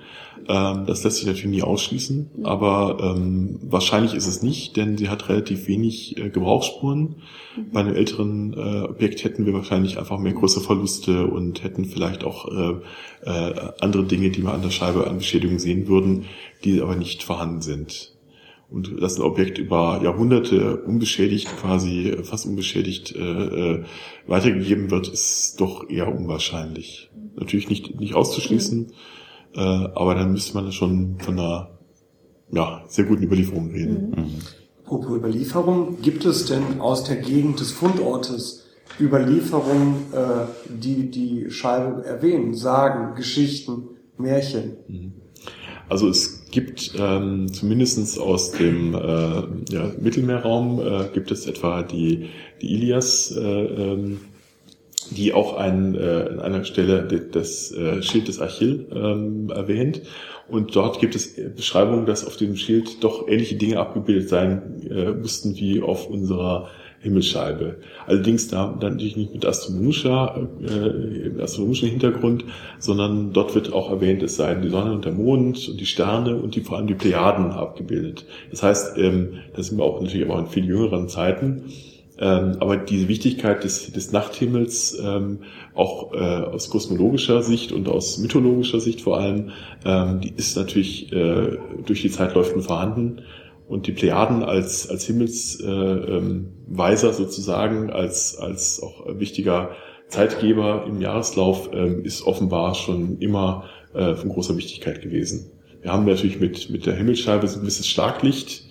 [0.47, 2.45] Ähm, das lässt sich natürlich nie ausschließen, mhm.
[2.45, 7.15] aber ähm, wahrscheinlich ist es nicht, denn sie hat relativ wenig äh, Gebrauchsspuren.
[7.55, 7.71] Mhm.
[7.71, 12.23] Bei einem älteren äh, Objekt hätten wir wahrscheinlich einfach mehr größere Verluste und hätten vielleicht
[12.23, 12.75] auch äh,
[13.23, 16.25] äh, andere Dinge, die wir an der Scheibe an Beschädigung sehen würden,
[16.63, 18.11] die aber nicht vorhanden sind.
[18.69, 23.83] Und dass ein Objekt über Jahrhunderte unbeschädigt, quasi fast unbeschädigt äh, äh
[24.27, 27.11] weitergegeben wird, ist doch eher unwahrscheinlich.
[27.36, 28.79] Natürlich nicht, nicht auszuschließen.
[28.79, 28.91] Mhm
[29.56, 31.70] äh, aber dann müsste man schon von einer
[32.51, 34.14] ja, sehr guten Überlieferung reden.
[34.16, 34.26] Mhm.
[34.84, 38.66] Apropos Überlieferung, gibt es denn aus der Gegend des Fundortes
[38.99, 44.78] Überlieferungen, äh, die die Scheibe erwähnen, Sagen, Geschichten, Märchen?
[44.88, 45.14] Mhm.
[45.88, 52.30] Also es gibt ähm, zumindest aus dem äh, ja, Mittelmeerraum äh, gibt es etwa die,
[52.62, 54.20] die Ilias äh, ähm,
[55.11, 60.01] die auch ein, äh, an einer Stelle das äh, Schild des Achill ähm, erwähnt.
[60.47, 65.11] Und dort gibt es Beschreibungen, dass auf dem Schild doch ähnliche Dinge abgebildet sein äh,
[65.11, 66.69] müssten wie auf unserer
[66.99, 67.77] Himmelsscheibe.
[68.07, 72.45] Allerdings da natürlich nicht mit astronomischer, äh, astronomischem Hintergrund,
[72.79, 76.35] sondern dort wird auch erwähnt, es seien die Sonne und der Mond und die Sterne
[76.35, 78.25] und die vor allem die Plejaden abgebildet.
[78.49, 81.65] Das heißt, ähm, das sind wir auch natürlich auch in viel jüngeren Zeiten
[82.18, 85.39] Ähm, aber die Wichtigkeit des, des Nachthimmels, ähm,
[85.74, 89.51] auch äh, aus kosmologischer Sicht und aus mythologischer Sicht vor allem,
[89.84, 93.22] ähm, die ist natürlich äh, durch die Zeitläufen vorhanden.
[93.68, 99.72] Und die Plejaden als, als Himmelsweiser äh, ähm, sozusagen, als, als auch wichtiger
[100.07, 105.51] Zeitgeber im Jahreslauf, ähm, ist offenbar schon immer äh, von großer Wichtigkeit gewesen.
[105.82, 108.64] Wir haben natürlich mit, mit der Himmelsscheibe so ein gewisses Schlaglicht,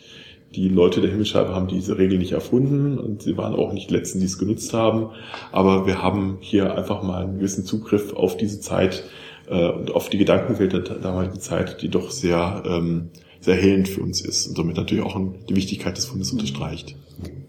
[0.55, 3.95] die Leute der Himmelscheibe haben diese Regel nicht erfunden und sie waren auch nicht die
[3.95, 5.11] Letzten, die es genutzt haben.
[5.53, 9.05] Aber wir haben hier einfach mal einen gewissen Zugriff auf diese Zeit
[9.49, 14.03] äh, und auf die Gedankenwelt der damaligen Zeit, die doch sehr, ähm, sehr hellend für
[14.03, 16.97] uns ist und somit natürlich auch die Wichtigkeit des Fundes unterstreicht.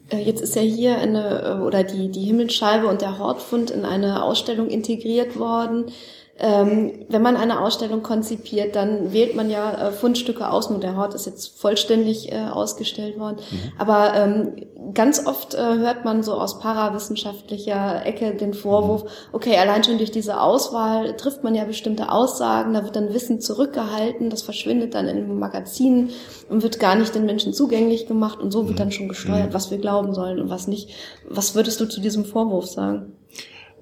[0.09, 3.85] Äh, jetzt ist ja hier eine äh, oder die, die Himmelsscheibe und der Hortfund in
[3.85, 5.85] eine Ausstellung integriert worden.
[6.37, 10.69] Ähm, wenn man eine Ausstellung konzipiert, dann wählt man ja äh, Fundstücke aus.
[10.69, 13.37] Nur der Hort ist jetzt vollständig äh, ausgestellt worden.
[13.49, 13.71] Mhm.
[13.77, 19.09] Aber ähm, ganz oft äh, hört man so aus parawissenschaftlicher Ecke den Vorwurf, mhm.
[19.31, 23.39] okay, allein schon durch diese Auswahl trifft man ja bestimmte Aussagen, da wird dann Wissen
[23.39, 26.09] zurückgehalten, das verschwindet dann in Magazinen
[26.49, 28.79] und wird gar nicht den Menschen zugänglich gemacht und so wird mhm.
[28.79, 29.53] dann schon gesteuert, mhm.
[29.53, 30.89] was wir glauben sollen und was nicht.
[31.29, 33.13] Was würdest du zu diesem Vorwurf sagen?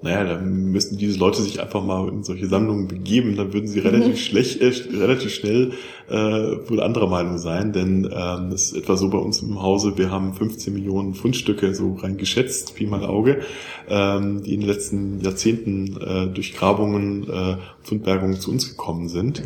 [0.04, 3.78] Naja, dann müssten diese Leute sich einfach mal in solche Sammlungen begeben, dann würden sie
[3.80, 4.16] relativ mhm.
[4.16, 5.72] schlecht, äh, relativ schnell
[6.10, 9.96] äh, wohl anderer Meinung sein, denn ähm, das ist etwa so bei uns im Hause,
[9.96, 13.40] wir haben 15 Millionen Fundstücke so rein geschätzt, Pi mal Auge,
[13.88, 19.42] ähm, die in den letzten Jahrzehnten äh, durch Grabungen, äh, Fundbergungen zu uns gekommen sind.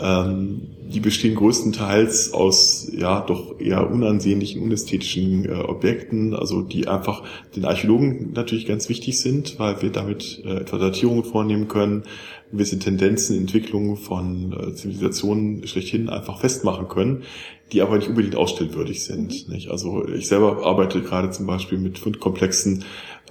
[0.00, 7.22] Ähm, die bestehen größtenteils aus ja doch eher unansehnlichen, unästhetischen äh, Objekten, also die einfach
[7.54, 12.04] den Archäologen natürlich ganz wichtig sind, weil wir damit äh, etwa Datierungen vornehmen können,
[12.50, 17.22] gewisse Tendenzen, Entwicklungen von äh, Zivilisationen schlechthin einfach festmachen können,
[17.72, 19.48] die aber nicht unbedingt ausstellwürdig sind.
[19.48, 19.70] Nicht?
[19.70, 22.84] Also ich selber arbeite gerade zum Beispiel mit Fundkomplexen,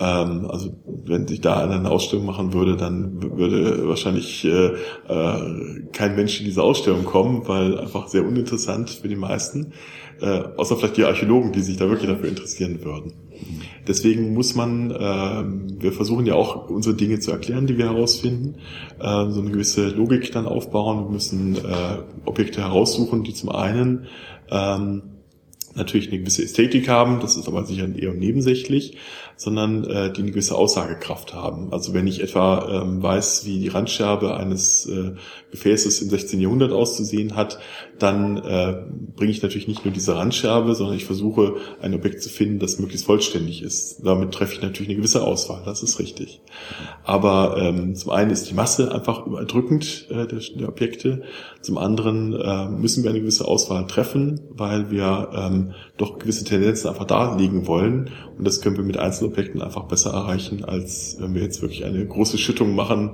[0.04, 0.72] also
[1.06, 4.74] wenn sich da eine Ausstellung machen würde, dann würde wahrscheinlich äh,
[5.08, 9.74] äh, kein Mensch in diese Ausstellung kommen, weil einfach sehr uninteressant für die meisten,
[10.22, 13.14] äh, außer vielleicht die Archäologen, die sich da wirklich dafür interessieren würden.
[13.88, 18.56] Deswegen muss man, äh, wir versuchen ja auch unsere Dinge zu erklären, die wir herausfinden,
[19.00, 21.06] äh, so eine gewisse Logik dann aufbauen.
[21.06, 24.08] Wir müssen äh, Objekte heraussuchen, die zum einen
[24.52, 25.02] ähm,
[25.76, 28.98] natürlich eine gewisse Ästhetik haben, das ist aber sicher eher nebensächlich,
[29.40, 31.72] sondern äh, die eine gewisse Aussagekraft haben.
[31.72, 35.14] Also wenn ich etwa ähm, weiß, wie die Randscherbe eines äh,
[35.52, 36.42] Gefäßes im 16.
[36.42, 37.58] Jahrhundert auszusehen hat,
[38.00, 38.76] dann äh,
[39.16, 42.80] bringe ich natürlich nicht nur diese Randscherbe, sondern ich versuche ein Objekt zu finden, das
[42.80, 44.06] möglichst vollständig ist.
[44.06, 46.42] Damit treffe ich natürlich eine gewisse Auswahl, das ist richtig.
[47.04, 51.24] Aber ähm, zum einen ist die Masse einfach überdrückend äh, der, der Objekte,
[51.62, 56.90] zum anderen äh, müssen wir eine gewisse Auswahl treffen, weil wir ähm, doch gewisse Tendenzen
[56.90, 61.42] einfach darlegen wollen und das können wir mit Einzelobjekten einfach besser erreichen, als wenn wir
[61.42, 63.12] jetzt wirklich eine große Schüttung machen,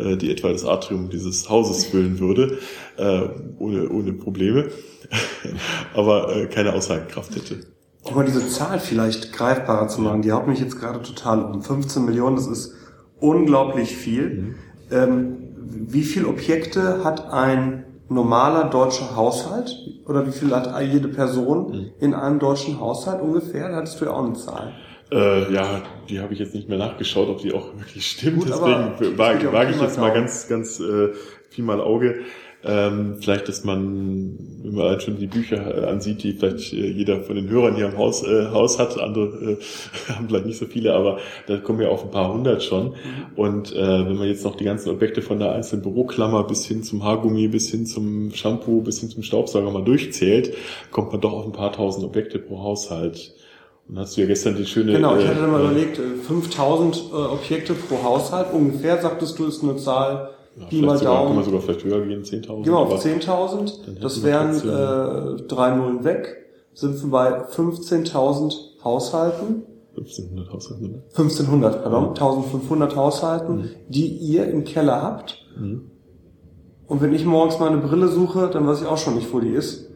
[0.00, 2.58] äh, die etwa das Atrium dieses Hauses füllen würde,
[2.96, 3.22] äh,
[3.58, 4.68] ohne, ohne Probleme,
[5.94, 7.60] aber äh, keine Aussagekraft hätte.
[8.02, 11.62] Um mal diese Zahl vielleicht greifbarer zu machen, die haut mich jetzt gerade total um.
[11.62, 12.74] 15 Millionen, das ist
[13.20, 14.30] unglaublich viel.
[14.30, 14.54] Mhm.
[14.90, 19.76] Ähm, wie viele Objekte hat ein normaler deutscher Haushalt?
[20.06, 21.90] Oder wie viel hat jede Person mhm.
[22.00, 23.68] in einem deutschen Haushalt ungefähr?
[23.68, 24.72] Da hattest du ja auch eine Zahl.
[25.12, 28.40] Äh, ja, die habe ich jetzt nicht mehr nachgeschaut, ob die auch wirklich stimmt.
[28.40, 31.08] Gut, Deswegen wage, wage ich jetzt mal ganz, ganz äh,
[31.50, 32.20] viel mal Auge.
[32.62, 36.90] Ähm, vielleicht, dass man, wenn man halt schon die Bücher äh, ansieht, die vielleicht äh,
[36.90, 39.56] jeder von den Hörern hier im Haus, äh, Haus hat, andere äh,
[40.12, 42.88] haben vielleicht nicht so viele, aber da kommen wir auf ein paar hundert schon.
[42.88, 42.94] Mhm.
[43.34, 46.82] Und äh, wenn man jetzt noch die ganzen Objekte von der einzelnen Büroklammer bis hin
[46.82, 50.54] zum Haargummi, bis hin zum Shampoo, bis hin zum Staubsauger mal durchzählt,
[50.90, 53.32] kommt man doch auf ein paar tausend Objekte pro Haushalt.
[53.90, 54.92] Und hast du ja gestern die schöne...
[54.92, 59.64] Genau, ich hatte äh, mal überlegt, 5000 äh, Objekte pro Haushalt, ungefähr, sagtest du, ist
[59.64, 61.26] eine Zahl ja, Pi mal sogar, Daumen.
[61.26, 62.62] Kann man sogar vielleicht höher gehen, 10.000.
[62.64, 64.00] Genau, auf 10.000.
[64.00, 66.36] Das wären äh, drei Nullen weg.
[66.72, 69.64] Sind wir bei 15.000 Haushalten.
[69.96, 71.02] 1500 Haushalte, ne?
[71.08, 72.02] 1500, pardon.
[72.04, 72.08] Ja.
[72.10, 73.70] 1500 Haushalten, mhm.
[73.88, 75.44] die ihr im Keller habt.
[75.58, 75.90] Mhm.
[76.86, 79.50] Und wenn ich morgens meine Brille suche, dann weiß ich auch schon nicht, wo die
[79.50, 79.90] ist.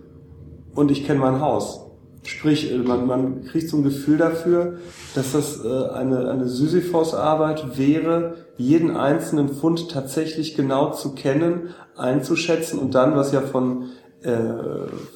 [0.75, 1.85] Und ich kenne mein Haus.
[2.25, 4.79] Sprich, äh, man, man kriegt so ein Gefühl dafür,
[5.15, 12.79] dass das äh, eine, eine Sisyphos-Arbeit wäre, jeden einzelnen Fund tatsächlich genau zu kennen, einzuschätzen
[12.79, 13.91] und dann, was ja von,
[14.23, 14.33] äh,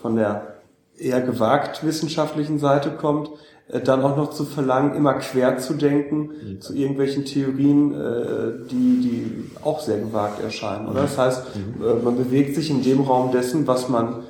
[0.00, 0.54] von der
[0.98, 3.30] eher gewagt wissenschaftlichen Seite kommt,
[3.68, 6.60] äh, dann auch noch zu verlangen, immer quer zu denken mhm.
[6.60, 10.88] zu irgendwelchen Theorien, äh, die, die auch sehr gewagt erscheinen.
[10.88, 11.02] Oder?
[11.02, 11.84] Das heißt, mhm.
[11.84, 14.24] äh, man bewegt sich in dem Raum dessen, was man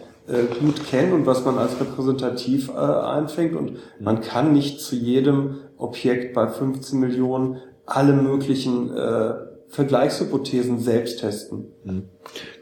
[0.61, 3.57] gut kennt und was man als repräsentativ äh, einfängt.
[3.57, 9.35] Und man kann nicht zu jedem Objekt bei 15 Millionen alle möglichen äh,
[9.71, 11.67] Vergleichshypothesen selbst testen.
[11.85, 12.05] Mhm.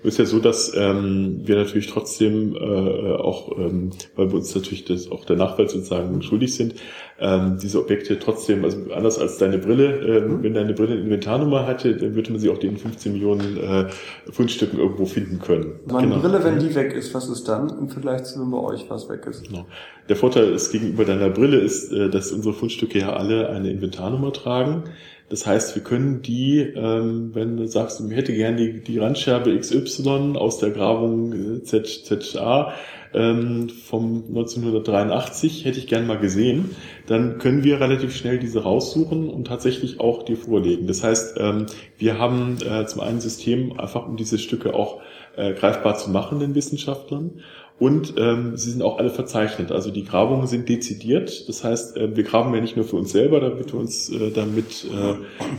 [0.02, 4.54] Es ist ja so, dass ähm, wir natürlich trotzdem äh, auch, ähm, weil wir uns
[4.54, 6.74] natürlich das, auch der Nachweis sozusagen schuldig sind,
[7.18, 10.42] ähm, diese Objekte trotzdem, also anders als deine Brille, äh, mhm.
[10.42, 13.86] wenn deine Brille eine Inventarnummer hatte, dann würde man sie auch den 15 Millionen äh,
[14.30, 15.80] Fundstücken irgendwo finden können.
[15.86, 16.20] Meine genau.
[16.20, 19.08] Brille, wenn die weg ist, was ist dann im Vergleich zu wenn bei euch was
[19.08, 19.48] weg ist?
[19.48, 19.66] Genau.
[20.08, 24.32] Der Vorteil ist gegenüber deiner Brille ist, äh, dass unsere Fundstücke ja alle eine Inventarnummer
[24.32, 24.84] tragen.
[25.28, 29.58] Das heißt, wir können die, ähm, wenn du sagst, ich hätte gerne die, die Randscherbe
[29.58, 32.72] XY aus der Grabung äh, ZZA
[33.12, 39.28] ähm, vom 1983, hätte ich gern mal gesehen, dann können wir relativ schnell diese raussuchen
[39.28, 40.86] und tatsächlich auch dir vorlegen.
[40.86, 41.66] Das heißt, ähm,
[41.98, 45.00] wir haben äh, zum einen System einfach, um diese Stücke auch
[45.36, 47.42] äh, greifbar zu machen den Wissenschaftlern
[47.78, 49.70] und ähm, sie sind auch alle verzeichnet.
[49.70, 51.46] Also die Grabungen sind dezidiert.
[51.46, 54.30] Das heißt, äh, wir graben ja nicht nur für uns selber, damit wir uns äh,
[54.30, 54.86] damit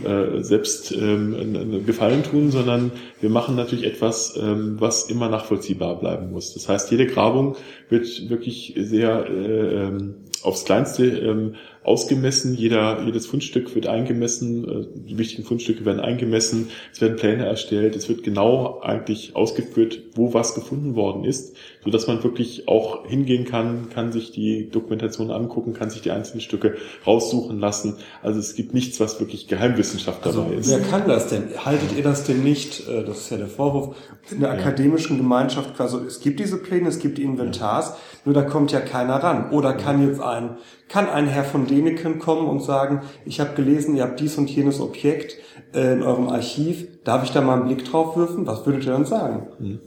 [0.04, 2.90] äh, äh, selbst ähm, einen Gefallen tun, sondern
[3.20, 6.54] wir machen natürlich etwas, ähm, was immer nachvollziehbar bleiben muss.
[6.54, 7.54] Das heißt, jede Grabung
[7.88, 11.54] wird wirklich sehr äh, ähm, aufs Kleinste ähm,
[11.84, 12.54] ausgemessen.
[12.54, 17.96] Jeder, jedes Fundstück wird eingemessen, äh, die wichtigen Fundstücke werden eingemessen, es werden Pläne erstellt,
[17.96, 23.06] es wird genau eigentlich ausgeführt, wo was gefunden worden ist, so dass man wirklich auch
[23.06, 26.76] hingehen kann, kann sich die Dokumentation angucken, kann sich die einzelnen Stücke
[27.06, 27.96] raussuchen lassen.
[28.22, 30.70] Also es gibt nichts, was wirklich Geheimwissenschaft also, dabei ist.
[30.70, 31.44] Wer kann das denn?
[31.64, 33.96] Haltet ihr das denn nicht, äh, das ist ja der Vorwurf,
[34.30, 38.42] in der akademischen Gemeinschaft quasi, es gibt diese Pläne, es gibt die Inventars, nur da
[38.42, 39.50] kommt ja keiner ran.
[39.50, 40.58] Oder kann jetzt ein
[40.88, 44.50] kann ein Herr von Deneken kommen und sagen, ich habe gelesen, ihr habt dies und
[44.50, 45.36] jenes Objekt
[45.74, 48.46] äh, in eurem Archiv, darf ich da mal einen Blick drauf werfen?
[48.46, 49.48] Was würdet ihr dann sagen?
[49.58, 49.80] Hm.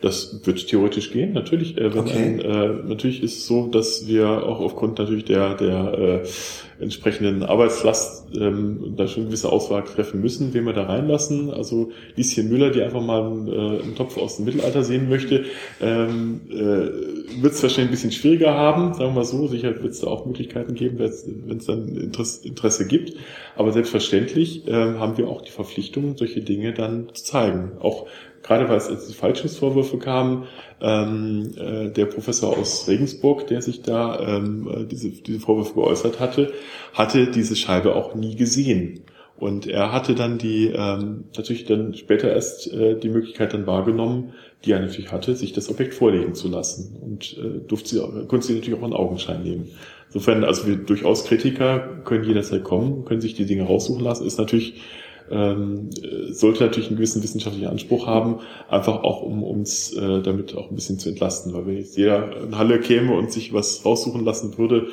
[0.00, 1.76] Das wird theoretisch gehen, natürlich.
[1.76, 2.18] Äh, wenn okay.
[2.18, 6.28] ein, äh, natürlich ist es so, dass wir auch aufgrund natürlich der, der äh,
[6.80, 11.50] entsprechenden Arbeitslast ähm, da schon gewisse Auswahl treffen müssen, wen wir da reinlassen.
[11.50, 15.44] Also Lieschen Müller, die einfach mal einen, äh, einen Topf aus dem Mittelalter sehen möchte,
[15.80, 19.46] ähm, äh, wird es wahrscheinlich ein bisschen schwieriger haben, sagen wir mal so.
[19.48, 23.14] Sicher wird es da auch Möglichkeiten geben, wenn es dann Interesse, Interesse gibt.
[23.56, 27.72] Aber selbstverständlich äh, haben wir auch die Verpflichtung, solche Dinge dann zu zeigen.
[27.80, 28.06] Auch
[28.48, 30.44] gerade weil es Falschungsvorwürfe kamen,
[30.80, 36.18] ähm, äh, der Professor aus Regensburg, der sich da ähm, äh, diese, diese Vorwürfe geäußert
[36.18, 36.52] hatte,
[36.94, 39.04] hatte diese Scheibe auch nie gesehen.
[39.36, 44.32] Und er hatte dann die, ähm, natürlich dann später erst äh, die Möglichkeit dann wahrgenommen,
[44.64, 46.96] die er natürlich hatte, sich das Objekt vorlegen zu lassen.
[47.00, 49.68] Und äh, durfte sie, konnte sie natürlich auch in Augenschein nehmen.
[50.08, 54.26] Insofern, also wir durchaus Kritiker können jederzeit kommen, können sich die Dinge raussuchen lassen.
[54.26, 54.80] Ist natürlich
[55.30, 55.90] ähm,
[56.30, 60.74] sollte natürlich einen gewissen wissenschaftlichen Anspruch haben, einfach auch um uns äh, damit auch ein
[60.74, 64.56] bisschen zu entlasten, weil wenn jetzt jeder in Halle käme und sich was raussuchen lassen
[64.58, 64.88] würde,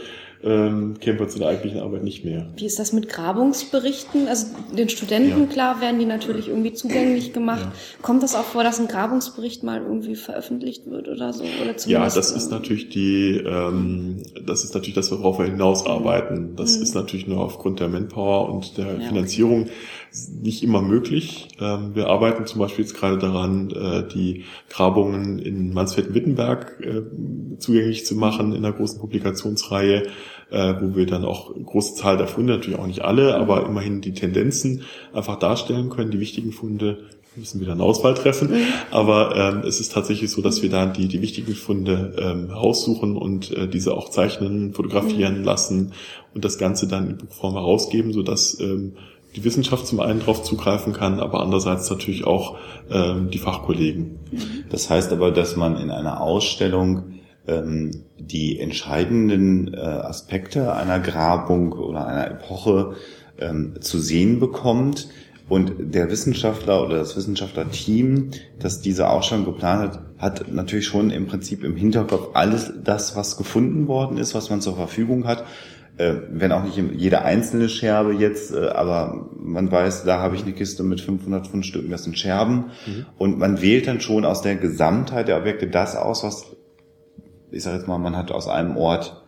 [0.46, 2.48] ähm, kämen wir zu der eigentlichen Arbeit nicht mehr.
[2.56, 4.28] Wie ist das mit Grabungsberichten?
[4.28, 4.46] Also
[4.78, 5.46] den Studenten, ja.
[5.48, 7.64] klar, werden die natürlich irgendwie zugänglich gemacht.
[7.66, 7.72] Ja.
[8.04, 11.44] Kommt das auch vor, dass ein Grabungsbericht mal irgendwie veröffentlicht wird oder so?
[11.44, 16.56] Oder ja, das ist natürlich die, ähm, das ist natürlich das, worauf wir hinausarbeiten.
[16.56, 16.84] Das mhm.
[16.84, 19.72] ist natürlich nur aufgrund der Manpower und der ja, Finanzierung okay.
[20.44, 21.48] nicht immer möglich.
[21.60, 27.02] Ähm, wir arbeiten zum Beispiel jetzt gerade daran, äh, die Grabungen in Mansfeld-Wittenberg äh,
[27.58, 30.04] zugänglich zu machen in einer großen Publikationsreihe
[30.52, 34.02] äh, wo wir dann auch große Zahl der Funde, natürlich auch nicht alle, aber immerhin
[34.02, 34.84] die Tendenzen
[35.14, 37.00] einfach darstellen können, die wichtigen Funde
[37.36, 38.52] müssen wieder eine Auswahl treffen.
[38.52, 38.66] Mhm.
[38.92, 43.18] Aber ähm, es ist tatsächlich so, dass wir da die, die wichtigen Funde ähm, raussuchen
[43.18, 45.44] und äh, diese auch zeichnen, fotografieren mhm.
[45.44, 45.92] lassen
[46.34, 48.94] und das Ganze dann in Buchform herausgeben, sodass ähm,
[49.36, 52.58] die Wissenschaft zum einen darauf zugreifen kann, aber andererseits natürlich auch
[52.90, 54.20] ähm, die Fachkollegen.
[54.70, 57.15] Das heißt aber, dass man in einer Ausstellung
[57.48, 62.96] ähm, die entscheidenden äh, Aspekte einer Grabung oder einer Epoche
[63.40, 65.10] ähm, zu sehen bekommt.
[65.48, 71.28] Und der Wissenschaftler oder das Wissenschaftlerteam, das diese Ausstellung geplant hat, hat natürlich schon im
[71.28, 75.46] Prinzip im Hinterkopf alles das, was gefunden worden ist, was man zur Verfügung hat.
[75.98, 80.44] Äh, wenn auch nicht jede einzelne Scherbe jetzt, äh, aber man weiß, da habe ich
[80.44, 82.72] eine Kiste mit 500 Fundstücken, das sind Scherben.
[82.86, 83.06] Mhm.
[83.18, 86.56] Und man wählt dann schon aus der Gesamtheit der Objekte das aus, was
[87.56, 89.24] ich sage jetzt mal, man hat aus einem Ort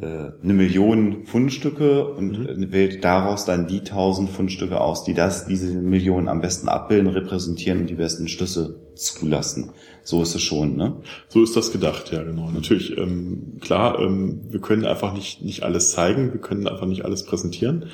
[0.00, 0.06] äh,
[0.42, 2.72] eine Million Fundstücke und mhm.
[2.72, 7.80] wählt daraus dann die tausend Fundstücke aus, die das, diese Millionen am besten abbilden, repräsentieren
[7.80, 9.70] und die besten Schlüsse zulassen.
[10.02, 10.96] So ist es schon, ne?
[11.28, 12.50] So ist das gedacht, ja genau.
[12.50, 17.04] Natürlich, ähm, klar, ähm, wir können einfach nicht, nicht alles zeigen, wir können einfach nicht
[17.04, 17.86] alles präsentieren.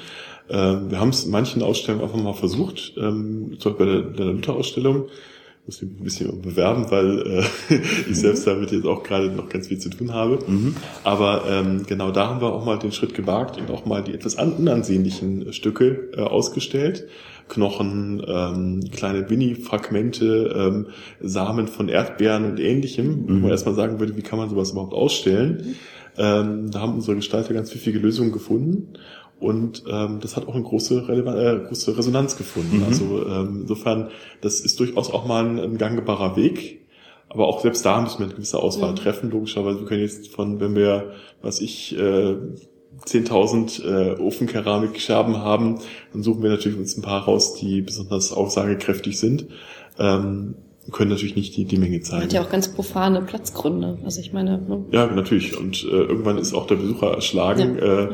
[0.49, 4.11] Ähm, wir haben es in manchen Ausstellungen einfach mal versucht, ähm, zum Beispiel bei der,
[4.11, 5.09] der Luther-Ausstellung,
[5.67, 7.75] muss mich ein bisschen bewerben, weil äh,
[8.11, 10.39] ich selbst damit jetzt auch gerade noch ganz viel zu tun habe.
[10.47, 10.77] Mhm.
[11.05, 14.13] Aber ähm, genau da haben wir auch mal den Schritt gewagt und auch mal die
[14.13, 17.09] etwas unansehnlichen Stücke äh, ausgestellt.
[17.49, 20.87] Knochen, ähm, kleine Winnie-Fragmente, ähm,
[21.21, 23.29] Samen von Erdbeeren und ähnlichem, mhm.
[23.29, 25.63] wo man erstmal sagen würde, wie kann man sowas überhaupt ausstellen?
[25.65, 25.75] Mhm.
[26.17, 28.95] Ähm, da haben unsere Gestalter ganz pfiffige Lösungen gefunden
[29.41, 32.79] und ähm, das hat auch eine große, Relevan äh, große Resonanz gefunden.
[32.79, 32.85] Mhm.
[32.85, 34.09] Also ähm, insofern,
[34.41, 36.81] das ist durchaus auch mal ein, ein gangbarer Weg.
[37.29, 38.97] Aber auch selbst da müssen wir eine gewisse Auswahl mhm.
[38.97, 39.81] treffen, logischerweise.
[39.81, 41.13] Wir können jetzt von, wenn wir,
[41.43, 42.37] was ich, äh,
[43.07, 45.81] 10.000 äh, Ofenkeramikscherben haben,
[46.13, 49.47] dann suchen wir natürlich uns ein paar raus, die besonders aussagekräftig sind.
[49.99, 50.55] Ähm,
[50.93, 52.25] können natürlich nicht die, die Menge zeigen.
[52.25, 53.99] Hat ja auch ganz profane Platzgründe.
[54.05, 54.59] Also ich meine.
[54.59, 54.85] Ne?
[54.91, 55.59] Ja, natürlich.
[55.59, 57.79] Und äh, irgendwann ist auch der Besucher erschlagen.
[57.79, 58.03] Ja.
[58.03, 58.09] Äh,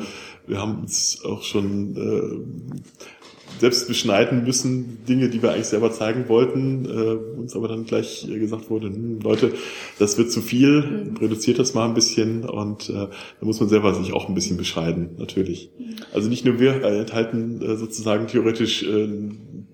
[0.51, 6.29] wir haben uns auch schon äh, selbst beschneiden müssen, Dinge, die wir eigentlich selber zeigen
[6.29, 9.53] wollten, äh, uns aber dann gleich gesagt wurde, hm, Leute,
[9.99, 11.17] das wird zu viel, mhm.
[11.19, 14.57] reduziert das mal ein bisschen und äh, da muss man selber sich auch ein bisschen
[14.57, 15.71] bescheiden, natürlich.
[15.79, 15.97] Mhm.
[16.13, 19.09] Also nicht nur wir enthalten äh, sozusagen theoretisch äh,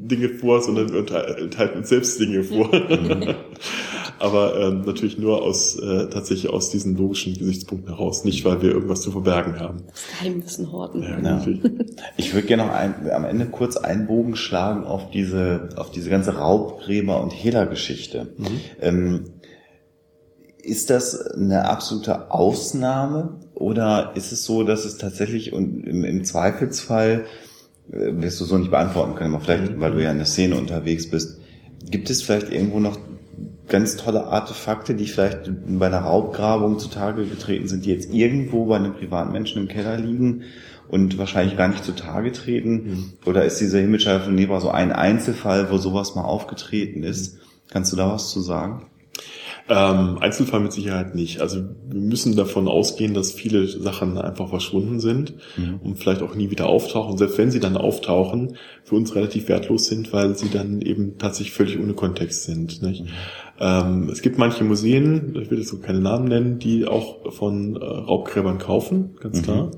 [0.09, 2.75] Dinge vor, sondern wir enthalten uns selbst Dinge vor.
[2.75, 3.35] Mhm.
[4.19, 8.71] aber ähm, natürlich nur aus äh, tatsächlich aus diesen logischen Gesichtspunkten heraus, nicht weil wir
[8.71, 9.85] irgendwas zu verbergen haben.
[9.89, 11.03] Das Geheimwissen horten.
[11.03, 11.45] Ja, ja.
[12.17, 16.11] Ich würde gerne noch ein, am Ende kurz einen Bogen schlagen auf diese auf diese
[16.11, 18.29] ganze Raubgräber und Hehler-Geschichte.
[18.37, 18.61] Mhm.
[18.81, 19.25] Ähm,
[20.63, 26.25] ist das eine absolute Ausnahme oder ist es so, dass es tatsächlich und im, im
[26.25, 27.46] Zweifelsfall äh,
[27.89, 29.81] wirst du so nicht beantworten können, aber vielleicht, mhm.
[29.81, 31.41] weil du ja in der Szene unterwegs bist,
[31.91, 32.99] gibt es vielleicht irgendwo noch
[33.69, 38.77] ganz tolle Artefakte, die vielleicht bei einer Raubgrabung zutage getreten sind, die jetzt irgendwo bei
[38.77, 40.45] einem privaten Menschen im Keller liegen
[40.89, 42.73] und wahrscheinlich gar nicht zutage treten?
[42.73, 43.13] Mhm.
[43.25, 47.39] Oder ist dieser Himmelscheibe von Nebra so ein Einzelfall, wo sowas mal aufgetreten ist?
[47.71, 48.87] Kannst du da was zu sagen?
[49.69, 51.41] Ähm, Einzelfall mit Sicherheit nicht.
[51.41, 51.57] Also
[51.89, 55.81] wir müssen davon ausgehen, dass viele Sachen einfach verschwunden sind mhm.
[55.83, 57.19] und vielleicht auch nie wieder auftauchen.
[57.19, 61.53] Selbst wenn sie dann auftauchen, für uns relativ wertlos sind, weil sie dann eben tatsächlich
[61.53, 62.81] völlig ohne Kontext sind.
[62.81, 63.05] Nicht?
[63.05, 63.09] Mhm.
[63.59, 67.75] Ähm, es gibt manche Museen, ich will jetzt so keine Namen nennen, die auch von
[67.75, 69.43] äh, Raubgräbern kaufen, ganz mhm.
[69.43, 69.71] klar.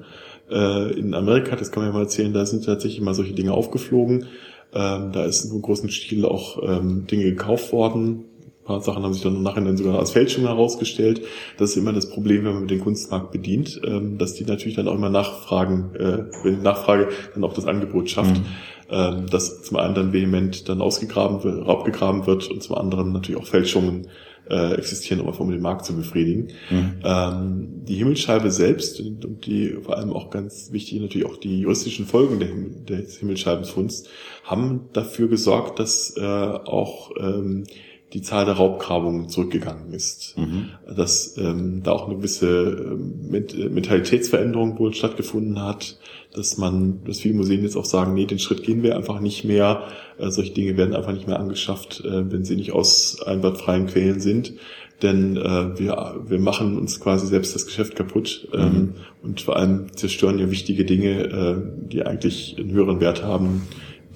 [0.50, 3.52] Äh, in Amerika, das kann man ja mal erzählen, da sind tatsächlich mal solche Dinge
[3.52, 4.26] aufgeflogen.
[4.74, 8.26] Ähm, da ist im großen Stil auch ähm, Dinge gekauft worden.
[8.68, 11.22] Paar Sachen haben sich dann im Nachhinein sogar als Fälschung herausgestellt.
[11.56, 14.88] Das ist immer das Problem, wenn man den Kunstmarkt bedient, ähm, dass die natürlich dann
[14.88, 18.36] auch immer nachfragen, äh, wenn die Nachfrage dann auch das Angebot schafft.
[18.36, 18.46] Mhm
[18.90, 23.38] ähm, dass zum einen dann vehement dann ausgegraben wird, raubgegraben wird und zum anderen natürlich
[23.38, 24.08] auch Fälschungen
[24.48, 26.48] äh, existieren, um einfach um den Markt zu befriedigen.
[26.70, 26.94] Mhm.
[27.04, 32.06] Ähm, die Himmelsscheibe selbst und die vor allem auch ganz wichtig natürlich auch die juristischen
[32.06, 34.04] Folgen der, Himmel, des Himmelsscheibenfunds
[34.44, 37.64] haben dafür gesorgt, dass äh, auch ähm,
[38.12, 40.36] die Zahl der Raubgrabungen zurückgegangen ist.
[40.38, 40.70] Mhm.
[40.94, 45.98] Dass ähm, da auch eine gewisse ähm, Mentalitätsveränderung wohl stattgefunden hat,
[46.32, 49.44] dass man, dass viele Museen jetzt auch sagen, nee, den Schritt gehen wir einfach nicht
[49.44, 49.88] mehr.
[50.18, 54.20] Äh, solche Dinge werden einfach nicht mehr angeschafft, äh, wenn sie nicht aus einwandfreien Quellen
[54.20, 54.54] sind.
[55.02, 58.94] Denn äh, wir, wir machen uns quasi selbst das Geschäft kaputt ähm, mhm.
[59.22, 63.62] und vor allem zerstören ja wichtige Dinge, äh, die eigentlich einen höheren Wert haben,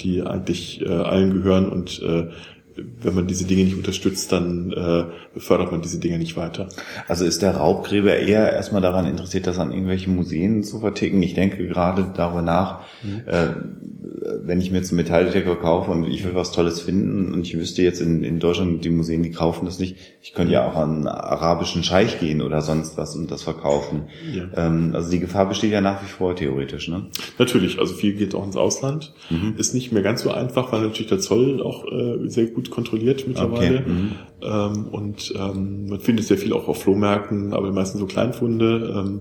[0.00, 2.28] die eigentlich äh, allen gehören und äh,
[2.76, 6.68] wenn man diese Dinge nicht unterstützt, dann äh, fördert man diese Dinge nicht weiter.
[7.08, 11.22] Also ist der Raubgräber eher erstmal daran interessiert, das an irgendwelche Museen zu verticken?
[11.22, 13.22] Ich denke gerade darüber nach, mhm.
[13.26, 17.46] äh, wenn ich mir jetzt einen Metalldetektor kaufe und ich will was Tolles finden und
[17.46, 19.96] ich wüsste jetzt in, in Deutschland, die Museen, die kaufen das nicht.
[20.22, 24.04] Ich könnte ja auch an einen arabischen Scheich gehen oder sonst was und das verkaufen.
[24.32, 24.44] Ja.
[24.56, 27.06] Ähm, also die Gefahr besteht ja nach wie vor theoretisch, ne?
[27.38, 29.12] Natürlich, also viel geht auch ins Ausland.
[29.30, 29.54] Mhm.
[29.56, 33.26] Ist nicht mehr ganz so einfach, weil natürlich der Zoll auch äh, sehr gut kontrolliert
[33.26, 33.78] mittlerweile.
[33.78, 33.90] Okay.
[33.90, 34.10] Mhm.
[34.42, 39.20] Ähm, und ähm, man findet sehr viel auch auf Flohmärkten, aber meistens so Kleinfunde.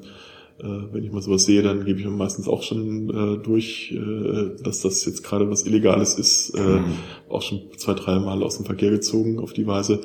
[0.62, 3.92] Äh, wenn ich mal sowas sehe, dann gebe ich mir meistens auch schon äh, durch,
[3.94, 6.94] äh, dass das jetzt gerade was Illegales ist, äh, mhm.
[7.30, 10.02] auch schon zwei, drei Mal aus dem Verkehr gezogen auf die Weise.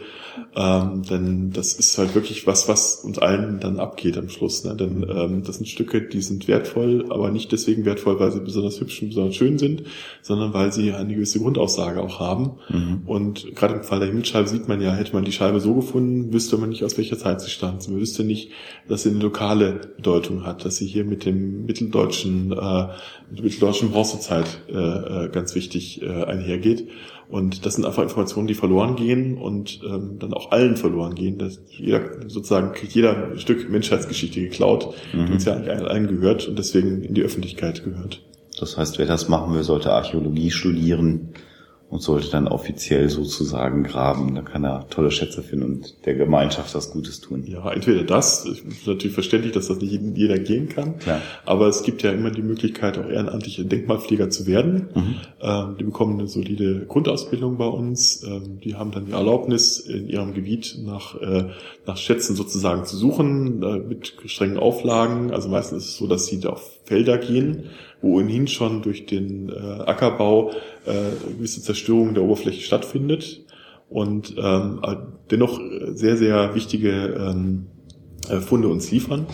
[0.54, 4.64] Ähm, denn das ist halt wirklich was, was uns allen dann abgeht am Schluss.
[4.64, 4.74] Ne?
[4.76, 8.80] Denn ähm, das sind Stücke, die sind wertvoll, aber nicht deswegen wertvoll, weil sie besonders
[8.80, 9.82] hübsch und besonders schön sind,
[10.22, 12.52] sondern weil sie eine gewisse Grundaussage auch haben.
[12.70, 13.02] Mhm.
[13.06, 16.32] Und gerade im Fall der Himmelsscheibe sieht man ja, hätte man die Scheibe so gefunden,
[16.32, 17.86] wüsste man nicht, aus welcher Zeit sie stand.
[17.88, 18.50] Man wüsste nicht,
[18.88, 22.86] dass sie eine lokale Bedeutung hat, dass sie hier mit dem mitteldeutschen, äh,
[23.30, 26.88] mit der mitteldeutschen Bronzezeit äh, äh, ganz wichtig äh, einhergeht.
[27.28, 31.38] Und das sind einfach Informationen, die verloren gehen und ähm, dann auch allen verloren gehen.
[31.38, 35.26] Dass jeder sozusagen kriegt jeder Stück Menschheitsgeschichte geklaut, mhm.
[35.26, 38.22] die uns ja eigentlich allen gehört und deswegen in die Öffentlichkeit gehört.
[38.58, 41.34] Das heißt, wer das machen will, sollte Archäologie studieren
[41.88, 44.34] und sollte dann offiziell sozusagen graben.
[44.34, 47.44] Da kann er tolle Schätze finden und der Gemeinschaft was Gutes tun.
[47.46, 51.20] Ja, entweder das, ist natürlich verständlich, dass das nicht jeder gehen kann, Klar.
[51.44, 54.88] aber es gibt ja immer die Möglichkeit, auch ehrenamtliche Denkmalpfleger zu werden.
[54.94, 55.14] Mhm.
[55.40, 58.24] Ähm, die bekommen eine solide Grundausbildung bei uns.
[58.24, 61.50] Ähm, die haben dann die Erlaubnis, in ihrem Gebiet nach, äh,
[61.86, 65.32] nach Schätzen sozusagen zu suchen, äh, mit strengen Auflagen.
[65.32, 67.64] Also meistens ist es so, dass sie da auf Felder gehen,
[68.02, 70.50] wo ohnehin schon durch den äh, Ackerbau
[70.84, 73.44] äh, gewisse Zerstörung der Oberfläche stattfindet
[73.88, 74.80] und ähm,
[75.30, 75.60] dennoch
[75.94, 77.66] sehr, sehr wichtige ähm,
[78.28, 79.26] äh, Funde uns liefern.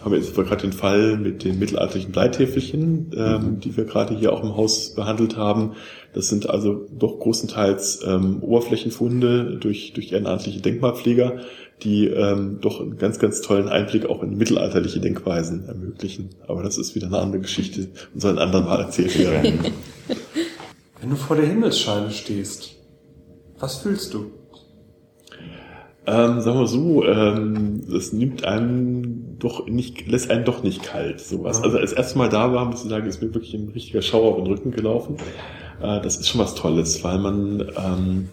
[0.00, 4.32] Haben wir jetzt gerade den Fall mit den mittelalterlichen Bleitäfelchen, ähm, die wir gerade hier
[4.32, 5.72] auch im Haus behandelt haben.
[6.12, 11.40] Das sind also doch großenteils ähm, Oberflächenfunde durch, durch ehrenamtliche Denkmalpfleger,
[11.82, 16.30] die ähm, doch einen ganz, ganz tollen Einblick auch in mittelalterliche Denkweisen ermöglichen.
[16.46, 19.60] Aber das ist wieder eine andere Geschichte und soll ein anderen Mal erzählt werden.
[21.00, 22.76] Wenn du vor der Himmelsscheibe stehst,
[23.58, 24.30] was fühlst du?
[26.08, 31.20] Ähm, sagen wir so, ähm, das nimmt einen doch nicht, lässt einen doch nicht kalt,
[31.20, 31.62] sowas.
[31.62, 34.30] Also als erstes Mal da war, muss ich sagen, ist mir wirklich ein richtiger Schauer
[34.30, 35.16] auf den Rücken gelaufen.
[35.82, 38.28] Äh, das ist schon was Tolles, weil man ähm,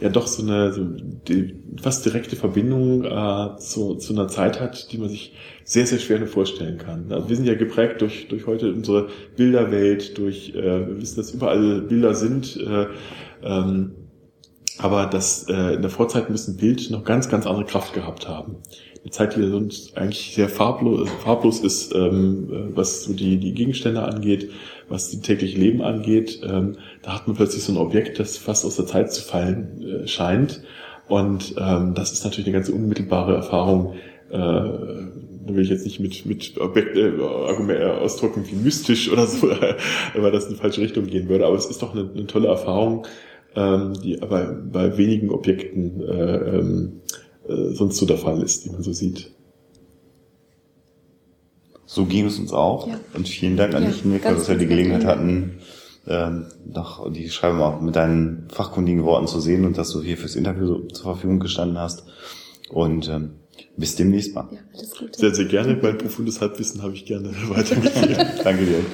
[0.00, 4.92] ja doch so eine so die, fast direkte Verbindung äh, zu, zu einer Zeit hat,
[4.92, 5.34] die man sich
[5.64, 7.10] sehr, sehr schwer nur vorstellen kann.
[7.10, 11.32] Also wir sind ja geprägt durch, durch heute unsere Bilderwelt, durch, äh, wir wissen, dass
[11.32, 12.86] überall Bilder sind, äh,
[13.42, 13.92] ähm,
[14.78, 18.56] aber das äh, in der Vorzeit müssen Bild noch ganz, ganz andere Kraft gehabt haben.
[19.02, 23.54] Eine Zeit, die sonst eigentlich sehr farblos, farblos ist, ähm, äh, was so die, die
[23.54, 24.50] Gegenstände angeht,
[24.88, 28.64] was das tägliche Leben angeht, ähm, da hat man plötzlich so ein Objekt, das fast
[28.64, 30.62] aus der Zeit zu fallen äh, scheint.
[31.08, 33.94] Und ähm, das ist natürlich eine ganz unmittelbare Erfahrung.
[34.30, 34.36] Äh,
[35.48, 39.26] da will ich jetzt nicht mit, mit Objekt, äh, Argument, äh, ausdrücken wie mystisch oder
[39.26, 39.48] so,
[40.14, 41.46] weil das in die falsche Richtung gehen würde.
[41.46, 43.06] Aber es ist doch eine, eine tolle Erfahrung,
[43.56, 47.00] ähm, die aber bei wenigen Objekten äh, ähm,
[47.48, 49.30] äh, sonst so der Fall ist, die man so sieht.
[51.90, 52.86] So ging es uns auch.
[52.86, 53.00] Ja.
[53.14, 55.58] Und vielen Dank an Ja, dich, Mirka, ganz dass wir die Gelegenheit hatten,
[56.06, 60.18] ähm, noch die Schreibe mal mit deinen fachkundigen Worten zu sehen und dass du hier
[60.18, 62.04] fürs Interview so zur Verfügung gestanden hast.
[62.68, 63.30] Und ähm,
[63.78, 64.48] bis demnächst mal.
[64.50, 65.18] Ja, alles Gute.
[65.18, 65.78] Sehr, sehr gerne.
[65.80, 68.26] Mein profundes Halbwissen habe ich gerne weitergegeben.
[68.44, 68.84] Danke dir.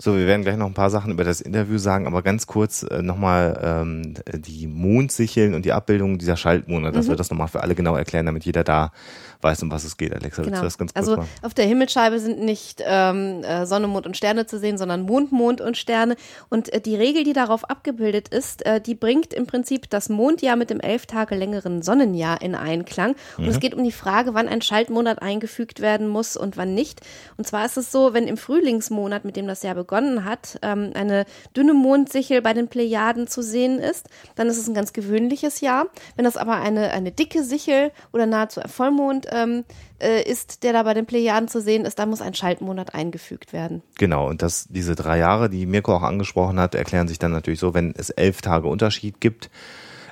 [0.00, 2.84] So, wir werden gleich noch ein paar Sachen über das Interview sagen, aber ganz kurz
[2.84, 7.62] äh, nochmal ähm, die Mondsicheln und die Abbildung dieser Schaltmonde, dass wir das nochmal für
[7.62, 8.92] alle genau erklären, damit jeder da
[9.40, 10.12] weiß, um was es geht.
[10.14, 10.60] Alexa, willst Genau.
[10.60, 11.28] du das ganz kurz Also machen?
[11.42, 15.32] auf der Himmelsscheibe sind nicht ähm, äh, Sonne, Mond und Sterne zu sehen, sondern Mond,
[15.32, 16.16] Mond und Sterne.
[16.48, 20.56] Und äh, die Regel, die darauf abgebildet ist, äh, die bringt im Prinzip das Mondjahr
[20.56, 23.14] mit dem elf Tage längeren Sonnenjahr in Einklang.
[23.36, 27.00] Und es geht um die Frage, wann ein Schaltmonat eingefügt werden muss und wann nicht.
[27.36, 30.90] Und zwar ist es so, wenn im Frühlingsmonat, mit dem das Jahr begonnen hat, ähm,
[30.94, 31.24] eine
[31.56, 35.86] dünne Mondsichel bei den Plejaden zu sehen ist, dann ist es ein ganz gewöhnliches Jahr.
[36.16, 39.64] Wenn das aber eine, eine dicke Sichel oder nahezu Vollmond ähm,
[40.00, 43.52] äh, ist, der da bei den Plejaden zu sehen ist, dann muss ein Schaltmonat eingefügt
[43.52, 43.82] werden.
[43.98, 47.60] Genau, und das, diese drei Jahre, die Mirko auch angesprochen hat, erklären sich dann natürlich
[47.60, 49.50] so, wenn es elf Tage Unterschied gibt,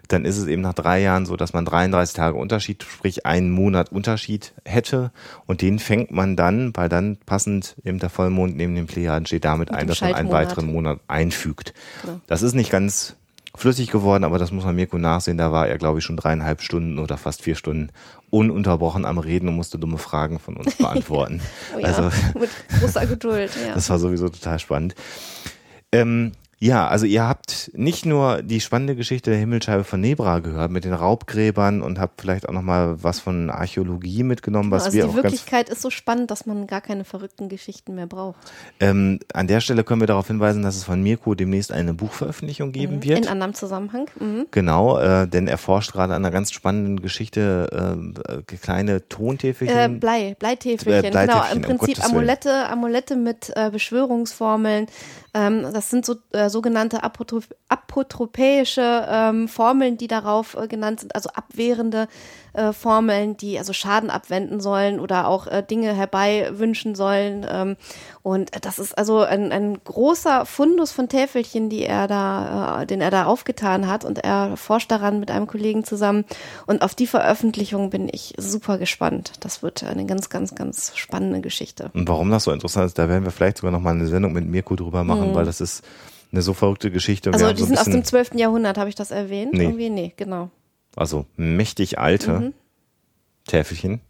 [0.08, 3.50] dann ist es eben nach drei Jahren so, dass man 33 Tage Unterschied, sprich einen
[3.50, 5.10] Monat Unterschied hätte.
[5.46, 9.44] Und den fängt man dann, weil dann passend eben der Vollmond neben den Plejaden steht,
[9.44, 11.74] damit Mit ein, dass man einen weiteren Monat einfügt.
[12.02, 12.20] Genau.
[12.26, 13.16] Das ist nicht ganz
[13.56, 15.38] flüssig geworden, aber das muss man Mirko nachsehen.
[15.38, 17.90] Da war er, glaube ich, schon dreieinhalb Stunden oder fast vier Stunden
[18.30, 21.40] ununterbrochen am Reden und musste dumme Fragen von uns beantworten.
[21.74, 22.50] Oh ja, Also mit
[22.80, 23.50] großer Geduld.
[23.66, 23.74] Ja.
[23.74, 24.94] das war sowieso total spannend.
[25.92, 30.70] Ähm, ja, also ihr habt nicht nur die spannende Geschichte der Himmelscheibe von Nebra gehört
[30.70, 34.96] mit den Raubgräbern und habt vielleicht auch noch mal was von Archäologie mitgenommen, was also
[34.96, 38.36] wir die auch Wirklichkeit ist so spannend, dass man gar keine verrückten Geschichten mehr braucht.
[38.80, 42.72] ähm, an der Stelle können wir darauf hinweisen, dass es von Mirko demnächst eine Buchveröffentlichung
[42.72, 43.18] geben wird.
[43.18, 44.08] In anderem Zusammenhang.
[44.18, 44.46] Mhm.
[44.50, 47.68] Genau, äh, denn er forscht gerade an einer ganz spannenden Geschichte,
[48.26, 49.96] äh, äh, kleine Tontäfelchen.
[49.96, 51.04] Äh, Blei, Bleitäfelchen.
[51.04, 52.10] Äh, genau, Bleitäfelchen, im um Prinzip Willen.
[52.10, 54.86] Amulette, Amulette mit äh, Beschwörungsformeln.
[55.34, 61.14] Ähm, das sind so äh, sogenannte apotro apotropäische ähm, Formeln, die darauf äh, genannt sind,
[61.14, 62.08] also abwehrende
[62.56, 67.46] äh, Formeln, die also Schaden abwenden sollen oder auch äh, Dinge herbeiwünschen sollen.
[67.48, 67.76] Ähm,
[68.22, 73.00] und das ist also ein, ein großer Fundus von Täfelchen, die er da, äh, den
[73.00, 74.04] er da aufgetan hat.
[74.04, 76.24] Und er forscht daran mit einem Kollegen zusammen.
[76.66, 79.32] Und auf die Veröffentlichung bin ich super gespannt.
[79.40, 81.90] Das wird eine ganz, ganz, ganz spannende Geschichte.
[81.92, 84.32] Und warum das so interessant ist, da werden wir vielleicht sogar noch mal eine Sendung
[84.32, 85.84] mit Mirko drüber machen, weil das ist
[86.32, 87.30] eine so verrückte Geschichte.
[87.30, 87.34] Mhm.
[87.34, 88.34] Also die so sind aus dem 12.
[88.34, 89.52] Jahrhundert, habe ich das erwähnt?
[89.52, 89.64] Nee.
[89.64, 90.50] Irgendwie, nee, genau.
[90.96, 92.54] also mächtig alte Mhm.
[93.46, 94.00] Täfelchen.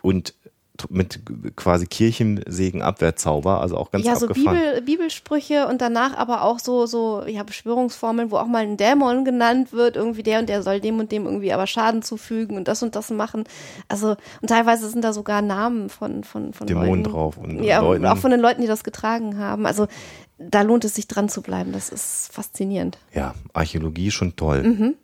[0.00, 0.34] Und
[0.88, 1.20] mit
[1.54, 4.26] quasi Kirchensägen-Abwehrzauber, also auch ganz ja, so.
[4.26, 9.24] Bibel, Bibelsprüche und danach aber auch so, so, ja, Beschwörungsformeln, wo auch mal ein Dämon
[9.24, 12.68] genannt wird, irgendwie der und der soll dem und dem irgendwie aber Schaden zufügen und
[12.68, 13.44] das und das machen.
[13.88, 17.04] Also, und teilweise sind da sogar Namen von, von, von Dämonen Leuten.
[17.04, 18.06] drauf und ja, Leuten.
[18.06, 19.66] auch von den Leuten, die das getragen haben.
[19.66, 19.86] Also,
[20.50, 21.72] da lohnt es sich dran zu bleiben.
[21.72, 22.98] Das ist faszinierend.
[23.12, 24.62] Ja, Archäologie schon toll.
[24.62, 24.94] Mhm.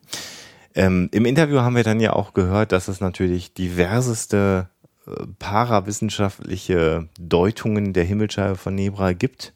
[0.74, 4.68] Ähm, Im Interview haben wir dann ja auch gehört, dass es natürlich diverseste
[5.06, 9.54] äh, parawissenschaftliche Deutungen der Himmelscheibe von Nebra gibt.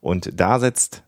[0.00, 1.02] Und da setzt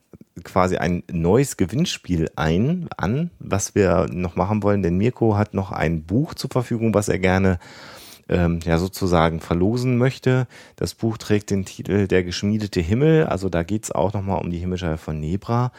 [0.45, 5.73] quasi ein neues Gewinnspiel ein, an, was wir noch machen wollen, denn Mirko hat noch
[5.73, 7.59] ein Buch zur Verfügung, was er gerne
[8.29, 10.47] ähm, ja sozusagen verlosen möchte.
[10.77, 14.59] Das Buch trägt den Titel Der geschmiedete Himmel, also da geht's auch nochmal um die
[14.59, 15.73] Himmelscheibe von Nebra.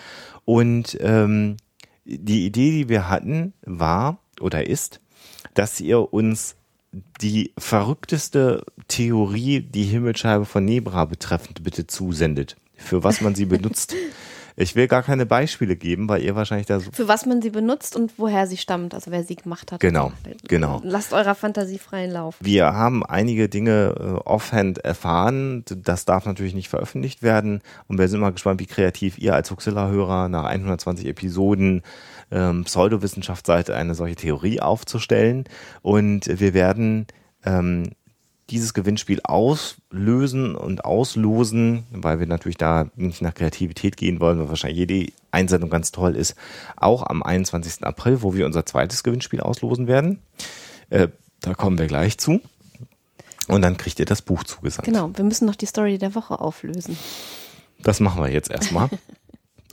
[0.46, 1.58] Und ähm,
[2.06, 5.02] die Idee, die wir hatten, war oder ist,
[5.54, 6.56] dass ihr uns
[7.22, 12.56] die verrückteste Theorie, die Himmelscheibe von Nebra betreffend, bitte zusendet.
[12.76, 13.94] Für was man sie benutzt.
[14.60, 16.90] Ich will gar keine Beispiele geben, weil ihr wahrscheinlich da so.
[16.92, 19.80] Für was man sie benutzt und woher sie stammt, also wer sie gemacht hat.
[19.80, 20.12] Genau,
[20.48, 20.82] genau.
[20.84, 22.38] Lasst eurer Fantasie freien Lauf.
[22.40, 25.64] Wir haben einige Dinge äh, offhand erfahren.
[25.68, 27.62] Das darf natürlich nicht veröffentlicht werden.
[27.88, 31.84] Und wir sind mal gespannt, wie kreativ ihr als Huxilla-Hörer nach 120 Episoden
[32.32, 35.44] ähm, Pseudowissenschaft seid, eine solche Theorie aufzustellen.
[35.84, 37.06] Und wir werden
[37.46, 37.92] ähm,
[38.50, 44.50] dieses Gewinnspiel auslösen und auslosen, weil wir natürlich da nicht nach Kreativität gehen wollen, weil
[44.50, 46.36] wahrscheinlich jede Einsendung ganz toll ist,
[46.78, 47.84] auch am 21.
[47.84, 50.20] April, wo wir unser zweites Gewinnspiel auslosen werden.
[50.90, 51.10] Äh,
[51.42, 52.40] da kommen wir gleich zu.
[53.48, 54.86] Und dann kriegt ihr das Buch zugesandt.
[54.86, 56.98] Genau, wir müssen noch die Story der Woche auflösen.
[57.80, 58.90] Das machen wir jetzt erstmal.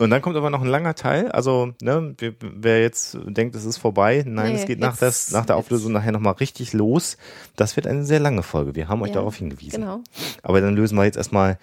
[0.01, 1.31] Und dann kommt aber noch ein langer Teil.
[1.31, 5.47] Also, ne, wer- jetzt denkt, es ist vorbei, nein, Nee, es geht nach, das, nach
[5.47, 7.17] der Auflösung nachher nochmal richtig los.
[7.55, 8.75] Das wird eine sehr lange Folge.
[8.75, 9.81] Wir haben euch Ja, darauf hingewiesen.
[9.83, 10.01] Genau.
[10.43, 11.59] Aber dann lösen wir jetzt erstmal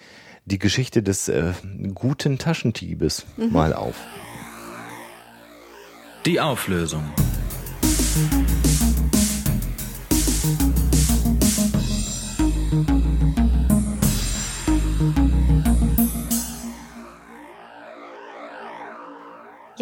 [0.46, 1.52] die Geschichte des äh,
[1.94, 3.52] guten Taschentiebes Mhm.
[3.52, 3.96] mal auf.
[6.24, 7.04] Die Auflösung.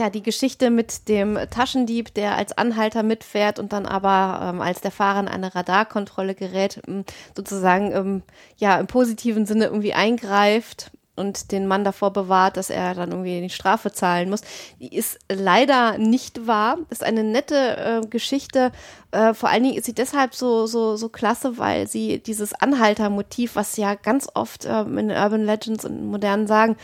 [0.00, 4.80] Ja, die Geschichte mit dem Taschendieb, der als Anhalter mitfährt und dann aber, ähm, als
[4.80, 7.04] der Fahrer in eine Radarkontrolle gerät, ähm,
[7.36, 8.22] sozusagen ähm,
[8.56, 13.42] ja im positiven Sinne irgendwie eingreift und den Mann davor bewahrt, dass er dann irgendwie
[13.42, 14.40] die Strafe zahlen muss.
[14.78, 16.78] Die ist leider nicht wahr.
[16.88, 18.72] Ist eine nette äh, Geschichte.
[19.10, 23.54] Äh, vor allen Dingen ist sie deshalb so so so klasse, weil sie dieses Anhaltermotiv,
[23.54, 26.78] was ja ganz oft ähm, in Urban Legends und modernen Sagen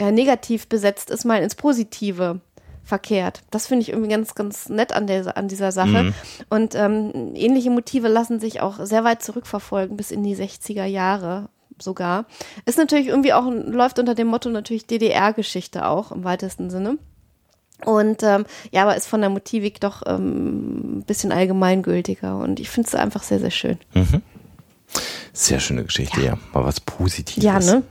[0.00, 2.40] äh, negativ besetzt ist, mal ins Positive
[2.86, 3.42] verkehrt.
[3.50, 6.14] Das finde ich irgendwie ganz, ganz nett an, der, an dieser Sache.
[6.48, 11.48] Und ähm, ähnliche Motive lassen sich auch sehr weit zurückverfolgen, bis in die 60er Jahre
[11.82, 12.26] sogar.
[12.64, 16.96] Ist natürlich irgendwie auch, läuft unter dem Motto natürlich DDR-Geschichte auch im weitesten Sinne.
[17.84, 22.38] Und ähm, ja, aber ist von der Motivik doch ähm, ein bisschen allgemeingültiger.
[22.38, 23.78] Und ich finde es einfach sehr, sehr schön.
[25.32, 26.38] Sehr schöne Geschichte, ja.
[26.54, 27.44] Mal was Positives.
[27.44, 27.82] Ja, ne?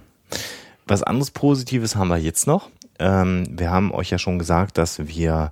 [0.87, 2.69] Was anderes Positives haben wir jetzt noch.
[2.99, 5.51] Ähm, wir haben euch ja schon gesagt, dass wir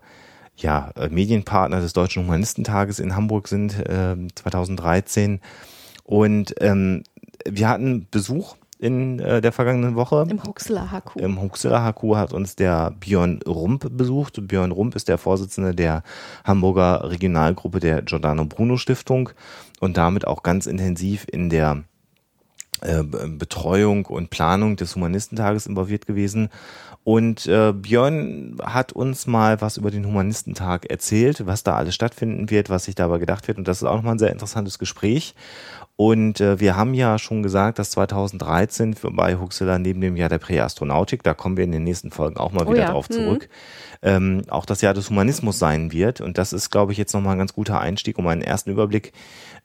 [0.56, 5.42] ja Medienpartner des Deutschen Humanistentages in Hamburg sind, äh, 2013.
[6.04, 7.04] Und ähm,
[7.46, 10.26] wir hatten Besuch in äh, der vergangenen Woche.
[10.30, 11.16] Im Huxler HQ.
[11.16, 14.46] Im Huxilla HQ hat uns der Björn Rump besucht.
[14.46, 16.04] Björn Rump ist der Vorsitzende der
[16.44, 19.30] Hamburger Regionalgruppe der Giordano Bruno Stiftung
[19.80, 21.84] und damit auch ganz intensiv in der
[22.84, 26.50] äh, Be- Betreuung und Planung des Humanistentages involviert gewesen.
[27.06, 32.50] Und äh, Björn hat uns mal was über den Humanistentag erzählt, was da alles stattfinden
[32.50, 33.58] wird, was sich dabei gedacht wird.
[33.58, 35.36] Und das ist auch nochmal ein sehr interessantes Gespräch.
[35.96, 40.30] Und äh, wir haben ja schon gesagt, dass 2013 für bei Huxilla neben dem Jahr
[40.30, 43.10] der Präastronautik, da kommen wir in den nächsten Folgen auch mal Oh wieder ja, drauf
[43.10, 43.14] mhm.
[43.14, 43.50] zurück,
[44.02, 46.20] ähm, auch das Jahr des Humanismus sein wird.
[46.22, 49.12] Und das ist, glaube ich, jetzt nochmal ein ganz guter Einstieg, um einen ersten Überblick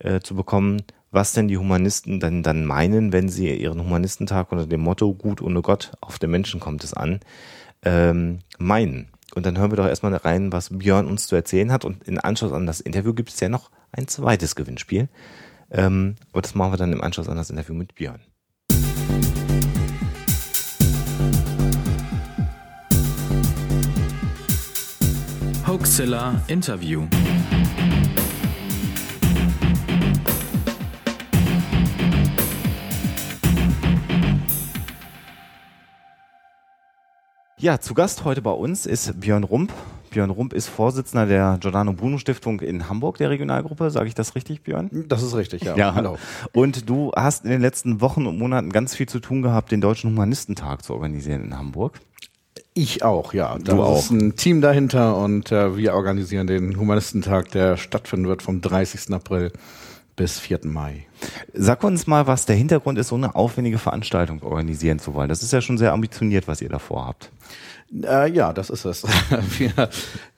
[0.01, 4.67] äh, zu bekommen, was denn die Humanisten dann, dann meinen, wenn sie ihren Humanistentag unter
[4.67, 7.21] dem Motto Gut ohne Gott, auf den Menschen kommt es an,
[7.83, 9.09] ähm, meinen.
[9.35, 11.85] Und dann hören wir doch erstmal rein, was Björn uns zu erzählen hat.
[11.85, 15.09] Und in Anschluss an das Interview gibt es ja noch ein zweites Gewinnspiel.
[15.71, 18.21] Ähm, aber das machen wir dann im Anschluss an das Interview mit Björn.
[25.67, 27.07] Hoaxilla Interview.
[37.59, 39.73] Ja, zu Gast heute bei uns ist Björn Rump
[40.11, 43.91] Björn Rump ist Vorsitzender der Giordano Bruno Stiftung in Hamburg, der Regionalgruppe.
[43.91, 45.05] Sage ich das richtig, Björn?
[45.07, 45.77] Das ist richtig, ja.
[45.77, 46.17] Ja, hallo.
[46.55, 49.83] Und du hast in den letzten Wochen und Monaten ganz viel zu tun gehabt, den
[49.83, 52.01] Deutschen Humanistentag zu organisieren in Hamburg.
[52.73, 53.59] Ich auch, ja.
[53.63, 53.99] Da Du auch.
[53.99, 59.13] ist ein Team dahinter und äh, wir organisieren den Humanistentag, der stattfinden wird vom 30.
[59.13, 59.53] April
[60.19, 60.61] bis 4.
[60.65, 61.07] Mai.
[61.55, 65.29] Sag uns mal, was der Hintergrund ist, so eine aufwendige Veranstaltung organisieren zu wollen.
[65.29, 67.31] Das ist ja schon sehr ambitioniert, was ihr da vorhabt.
[68.03, 69.05] Äh, ja, das ist es.
[69.59, 69.89] Wir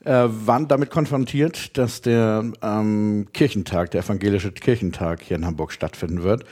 [0.05, 6.23] äh, waren damit konfrontiert, dass der ähm, Kirchentag, der evangelische Kirchentag hier in Hamburg stattfinden
[6.23, 6.45] wird.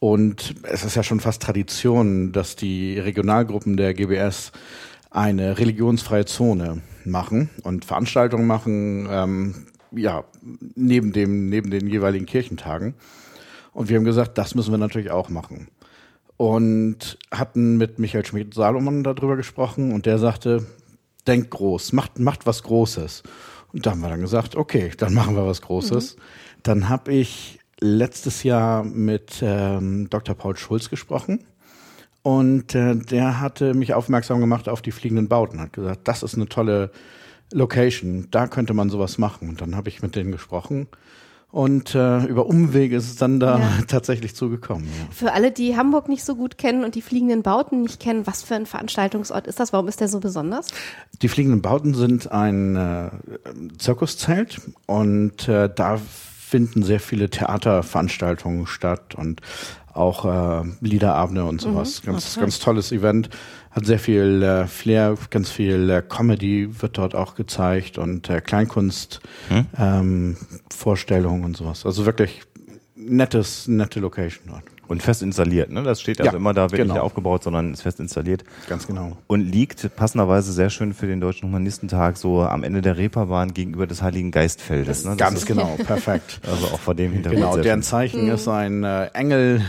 [0.00, 4.52] Und es ist ja schon fast Tradition, dass die Regionalgruppen der GBS
[5.10, 10.24] eine religionsfreie Zone machen und Veranstaltungen machen, ähm, ja,
[10.74, 12.94] neben dem, neben den jeweiligen Kirchentagen.
[13.72, 15.68] Und wir haben gesagt, das müssen wir natürlich auch machen
[16.38, 20.64] und hatten mit Michael Schmidt-Salomon darüber gesprochen und der sagte,
[21.26, 23.24] denkt groß, macht, macht was Großes.
[23.72, 26.16] Und da haben wir dann gesagt, okay, dann machen wir was Großes.
[26.62, 30.34] Dann habe ich letztes Jahr mit ähm, Dr.
[30.34, 31.44] Paul Schulz gesprochen
[32.22, 36.36] und äh, der hatte mich aufmerksam gemacht auf die fliegenden Bauten, hat gesagt, das ist
[36.36, 36.92] eine tolle
[37.52, 39.48] Location, da könnte man sowas machen.
[39.48, 40.88] Und dann habe ich mit denen gesprochen
[41.50, 43.70] und äh, über Umwege ist es dann da Ja.
[43.88, 44.84] tatsächlich zugekommen.
[44.84, 45.08] Ja.
[45.10, 48.42] Für alle, die Hamburg nicht so gut kennen und die fliegenden Bauten nicht kennen, was
[48.42, 49.72] für ein Veranstaltungsort ist das?
[49.72, 50.68] Warum ist der so besonders?
[51.22, 53.10] Die fliegenden Bauten sind ein äh,
[53.78, 59.40] Zirkuszelt und äh, da finden sehr viele Theaterveranstaltungen statt und
[59.94, 62.02] auch äh, Liederabende und sowas.
[62.02, 62.40] ganz, okay.
[62.40, 63.30] ganz tolles Event.
[63.78, 68.40] Hat sehr viel äh, Flair, ganz viel äh, Comedy wird dort auch gezeigt und äh,
[68.40, 69.20] Kleinkunst,
[69.78, 70.36] ähm,
[70.76, 71.86] Vorstellungen und sowas.
[71.86, 72.40] Also wirklich
[72.96, 74.64] nettes, nette Location dort.
[74.88, 75.82] Und fest installiert, ne?
[75.82, 76.94] Das steht also Ja, immer da, wird genau.
[76.94, 78.42] nicht aufgebaut, sondern ist fest installiert.
[78.68, 79.18] Ganz genau.
[79.26, 83.86] Und liegt passenderweise sehr schön für den Deutschen Humanistentag so am Ende der Reeperbahn gegenüber
[83.86, 85.04] des Heiligen Geistfeldes.
[85.04, 85.16] Ne?
[85.16, 86.40] Ganz ist genau, perfekt.
[86.48, 87.42] Also auch vor dem Hintergrund.
[87.42, 87.82] Genau, deren.
[87.82, 89.60] Zeichen ist ein äh, Engel,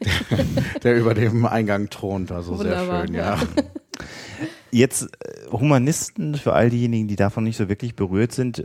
[0.30, 0.44] der,
[0.82, 2.32] der über dem Eingang thront.
[2.32, 3.38] Also Wunderbar, sehr schön, ja.
[4.70, 8.64] Jetzt äh, Humanisten, für all diejenigen, die davon nicht so wirklich berührt sind,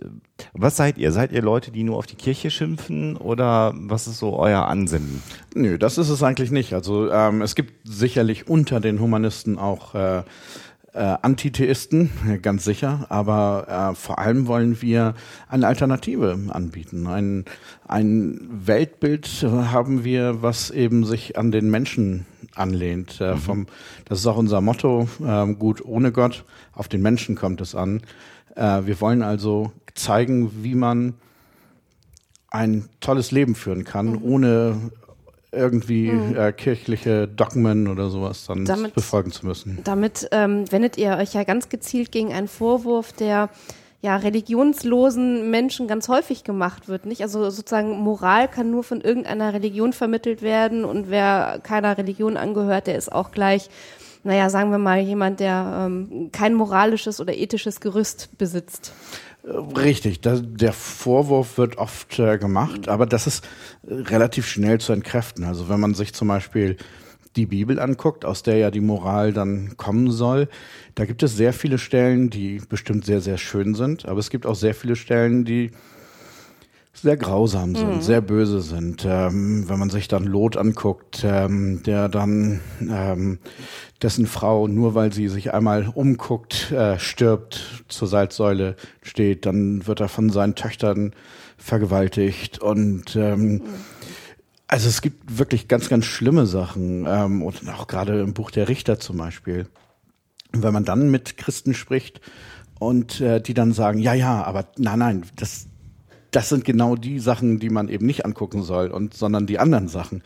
[0.54, 1.12] was seid ihr?
[1.12, 5.24] Seid ihr Leute, die nur auf die Kirche schimpfen oder was ist so euer Ansinnen?
[5.56, 6.74] Nö, das ist es eigentlich nicht.
[6.74, 10.24] Also ähm, es gibt sicherlich unter den Humanisten auch äh,
[10.94, 12.12] äh, Antitheisten,
[12.42, 15.16] ganz sicher, aber äh, vor allem wollen wir
[15.48, 17.08] eine Alternative anbieten.
[17.08, 17.46] Ein,
[17.88, 22.26] ein Weltbild haben wir, was eben sich an den Menschen
[22.56, 23.20] anlehnt.
[23.22, 23.68] Äh, vom,
[24.06, 28.02] das ist auch unser Motto, ähm, gut ohne Gott, auf den Menschen kommt es an.
[28.56, 31.16] Äh, wir wollen also zeigen, wie man
[32.50, 34.92] ein tolles Leben führen kann, ohne
[35.54, 39.80] irgendwie äh, kirchliche Dogmen oder sowas dann Damit- befolgen zu müssen.
[39.84, 43.50] Damit ähm, wendet ihr euch ja ganz gezielt gegen einen Vorwurf, der
[44.02, 47.22] ja religionslosen Menschen ganz häufig gemacht wird, nicht?
[47.22, 52.88] Also sozusagen Moral kann nur von irgendeiner Religion vermittelt werden und wer keiner Religion angehört,
[52.88, 53.70] der ist auch gleich,
[54.24, 58.94] naja, sagen wir mal, jemand, der ähm, kein moralisches oder ethisches Gerüst besitzt.
[59.46, 63.46] Richtig, da, der Vorwurf wird oft äh, gemacht, aber das ist
[63.86, 65.44] äh, relativ schnell zu entkräften.
[65.44, 66.78] Also wenn man sich zum Beispiel
[67.36, 70.48] die Bibel anguckt, aus der ja die Moral dann kommen soll,
[70.96, 74.46] da gibt es sehr viele Stellen, die bestimmt sehr, sehr schön sind, aber es gibt
[74.46, 75.72] auch sehr viele Stellen, die
[76.94, 79.04] sehr grausam sind, sehr böse sind.
[79.06, 83.40] Ähm, wenn man sich dann Lot anguckt, ähm, der dann ähm,
[84.04, 90.02] dessen Frau, nur weil sie sich einmal umguckt, äh, stirbt, zur Salzsäule steht, dann wird
[90.02, 91.14] er von seinen Töchtern
[91.58, 93.62] vergewaltigt und ähm,
[94.68, 98.68] also es gibt wirklich ganz, ganz schlimme Sachen ähm, und auch gerade im Buch der
[98.68, 99.68] Richter zum Beispiel.
[100.52, 102.22] Wenn man dann mit Christen spricht
[102.80, 105.68] und äh, die dann sagen, ja, ja, aber nein, nein, das,
[106.32, 109.88] das sind genau die Sachen, die man eben nicht angucken soll, und sondern die anderen
[109.88, 110.24] Sachen.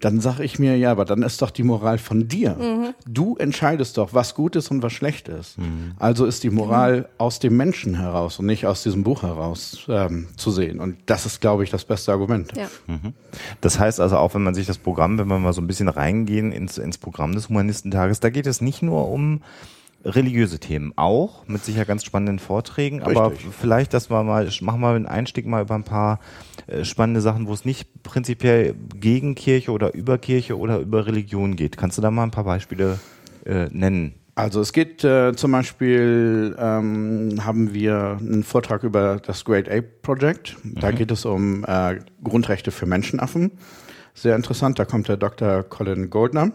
[0.00, 2.94] Dann sage ich mir, ja, aber dann ist doch die Moral von dir.
[3.06, 5.56] Du entscheidest doch, was gut ist und was schlecht ist.
[5.98, 10.28] Also ist die Moral aus dem Menschen heraus und nicht aus diesem Buch heraus ähm,
[10.36, 10.80] zu sehen.
[10.80, 12.52] Und das ist, glaube ich, das beste Argument.
[12.56, 12.68] Ja.
[13.60, 15.88] Das heißt also auch, wenn man sich das Programm, wenn wir mal so ein bisschen
[15.88, 19.42] reingehen ins, ins Programm des Humanistentages, da geht es nicht nur um
[20.06, 23.48] religiöse Themen, auch mit sicher ganz spannenden Vorträgen, aber Richtig.
[23.58, 26.20] vielleicht, dass wir mal, machen wir einen Einstieg mal über ein paar
[26.66, 31.56] äh, spannende Sachen, wo es nicht prinzipiell gegen Kirche oder über Kirche oder über Religion
[31.56, 31.76] geht.
[31.76, 32.98] Kannst du da mal ein paar Beispiele
[33.44, 34.14] äh, nennen?
[34.36, 39.88] Also es geht äh, zum Beispiel, ähm, haben wir einen Vortrag über das Great Ape
[40.02, 40.56] Project.
[40.62, 43.52] Da geht es um äh, Grundrechte für Menschenaffen.
[44.12, 45.62] Sehr interessant, da kommt der Dr.
[45.62, 46.52] Colin Goldner.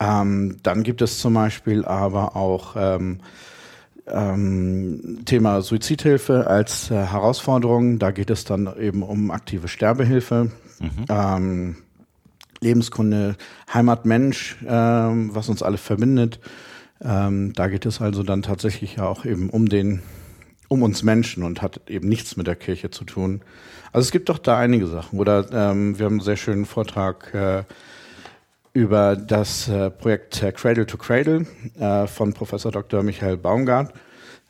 [0.00, 3.20] Ähm, dann gibt es zum Beispiel aber auch ähm,
[4.06, 7.98] ähm, Thema Suizidhilfe als äh, Herausforderung.
[7.98, 10.50] Da geht es dann eben um aktive Sterbehilfe,
[11.08, 11.76] ähm,
[12.60, 13.36] Lebenskunde,
[13.72, 16.40] Heimatmensch, ähm, was uns alle verbindet.
[17.00, 20.02] Ähm, da geht es also dann tatsächlich ja auch eben um den,
[20.68, 23.42] um uns Menschen und hat eben nichts mit der Kirche zu tun.
[23.92, 25.18] Also es gibt doch da einige Sachen.
[25.18, 27.64] Oder wir haben einen sehr schönen Vortrag äh,
[28.72, 31.46] über das äh, Projekt äh, Cradle to Cradle
[31.78, 33.02] äh, von Professor Dr.
[33.02, 33.92] Michael Baumgart,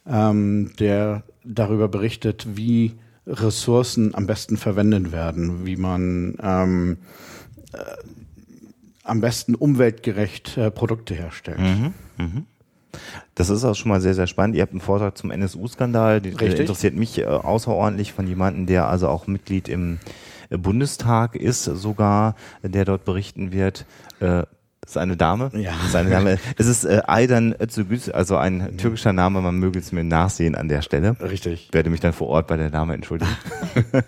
[0.06, 2.92] ähm, der darüber berichtet, wie
[3.26, 6.98] Ressourcen am besten verwendet werden, wie man ähm,
[7.72, 7.78] äh,
[9.04, 11.58] am besten umweltgerecht äh, Produkte herstellt.
[13.34, 14.54] Das ist auch schon mal sehr, sehr spannend.
[14.54, 16.20] Ihr habt einen Vortrag zum NSU-Skandal.
[16.20, 19.98] Der interessiert mich äh, außerordentlich von jemandem, der also auch Mitglied im
[20.50, 23.86] Bundestag ist, sogar, der dort berichten wird.
[24.22, 24.44] Äh,
[24.84, 25.50] ist eine Dame.
[25.54, 25.74] Ja.
[25.86, 26.38] Ist eine Dame.
[26.58, 29.40] Es ist äh, Aydan Özgüz, also ein türkischer Name.
[29.40, 31.16] Man möge es mir nachsehen an der Stelle.
[31.20, 31.66] Richtig.
[31.68, 33.30] Ich werde mich dann vor Ort bei der Dame entschuldigen.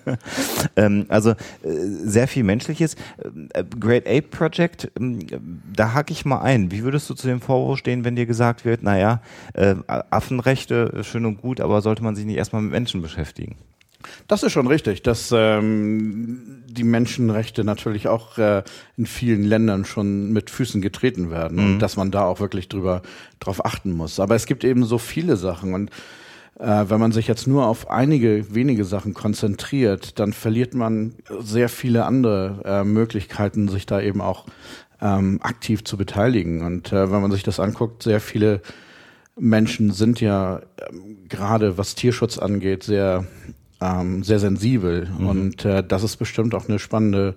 [0.76, 2.96] ähm, also äh, sehr viel Menschliches.
[3.52, 5.20] Äh, Great Ape Project, ähm,
[5.72, 6.72] da hake ich mal ein.
[6.72, 9.22] Wie würdest du zu dem Vorwurf stehen, wenn dir gesagt wird, naja,
[9.52, 13.56] äh, Affenrechte, äh, schön und gut, aber sollte man sich nicht erstmal mit Menschen beschäftigen?
[14.28, 18.62] Das ist schon richtig, dass ähm, die Menschenrechte natürlich auch äh,
[18.96, 23.02] in vielen Ländern schon mit Füßen getreten werden und dass man da auch wirklich drüber
[23.40, 24.20] drauf achten muss.
[24.20, 25.90] Aber es gibt eben so viele Sachen und
[26.58, 31.68] äh, wenn man sich jetzt nur auf einige wenige Sachen konzentriert, dann verliert man sehr
[31.68, 34.46] viele andere äh, Möglichkeiten, sich da eben auch
[35.00, 36.64] ähm, aktiv zu beteiligen.
[36.64, 38.60] Und äh, wenn man sich das anguckt, sehr viele
[39.36, 43.26] Menschen sind ja ähm, gerade was Tierschutz angeht sehr
[43.80, 47.34] ähm, sehr sensibel und äh, das ist bestimmt auch eine spannende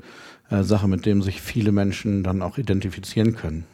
[0.49, 3.65] äh, Sache, mit dem sich viele Menschen dann auch identifizieren können.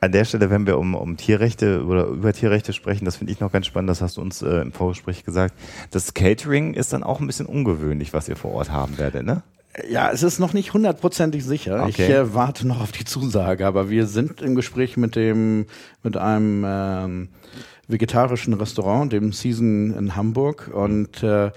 [0.00, 3.38] An der Stelle, wenn wir um, um Tierrechte oder über Tierrechte sprechen, das finde ich
[3.38, 5.54] noch ganz spannend, das hast du uns äh, im Vorgespräch gesagt.
[5.92, 9.42] Das Catering ist dann auch ein bisschen ungewöhnlich, was ihr vor Ort haben werdet, ne?
[9.88, 11.86] Ja, es ist noch nicht hundertprozentig sicher.
[11.88, 12.12] Ich Okay.
[12.12, 15.66] äh, warte noch auf die Zusage, aber wir sind im Gespräch mit dem
[16.02, 17.28] mit einem ähm,
[17.92, 21.52] vegetarischen Restaurant, dem Season in Hamburg und äh,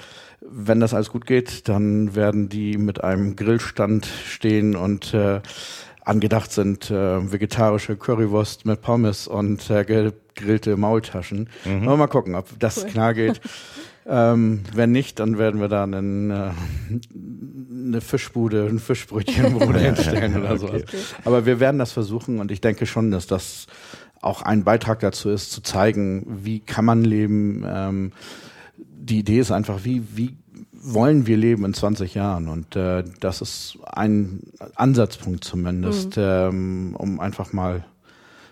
[0.47, 5.41] wenn das alles gut geht, dann werden die mit einem Grillstand stehen und äh,
[6.01, 11.49] angedacht sind äh, vegetarische Currywurst mit Pommes und äh, gegrillte Maultaschen.
[11.63, 13.41] Wir mal gucken, ob das klar geht.
[14.07, 16.51] Ähm, wenn nicht, dann werden wir da einen, äh,
[17.71, 20.83] eine Fischbude, ein Fischbrötchenbude hinstellen oder sowas.
[21.23, 23.65] Aber wir werden das versuchen und ich denke schon, dass das
[24.25, 27.63] auch ein Beitrag dazu ist, zu zeigen, wie kann man leben.
[27.67, 28.11] Ähm,
[28.77, 30.35] die Idee ist einfach, wie, wie
[30.73, 32.47] wollen wir leben in 20 Jahren?
[32.47, 34.41] Und äh, das ist ein
[34.75, 37.85] Ansatzpunkt zumindest, ähm, um einfach mal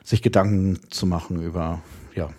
[0.04, 1.82] sich Gedanken zu machen über,
[2.16, 2.30] ja,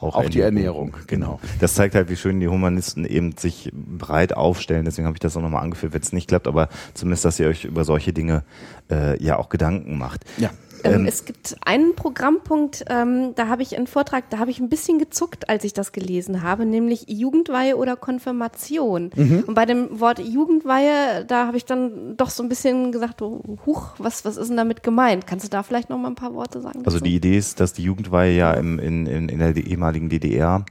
[0.00, 1.38] auch die Ernährung, genau.
[1.60, 4.84] Das zeigt halt, wie schön die Humanisten eben sich breit aufstellen.
[4.84, 7.46] Deswegen habe ich das auch nochmal angeführt, wenn es nicht klappt, aber zumindest, dass ihr
[7.46, 8.42] euch über solche Dinge
[8.90, 10.24] äh, ja auch Gedanken macht.
[10.38, 10.50] Ja.
[10.84, 14.68] Ähm, es gibt einen Programmpunkt, ähm, da habe ich einen Vortrag, da habe ich ein
[14.68, 19.10] bisschen gezuckt, als ich das gelesen habe, nämlich Jugendweihe oder Konfirmation.
[19.46, 23.42] Und bei dem Wort Jugendweihe, da habe ich dann doch so ein bisschen gesagt, oh,
[23.66, 25.26] huch, was, was ist denn damit gemeint?
[25.26, 26.80] Kannst du da vielleicht noch mal ein paar Worte sagen?
[26.84, 27.04] Also dazu?
[27.04, 30.64] die Idee ist, dass die Jugendweihe ja im, in, in, in der ehemaligen DDR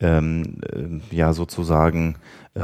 [0.00, 2.16] ähm, äh, ja sozusagen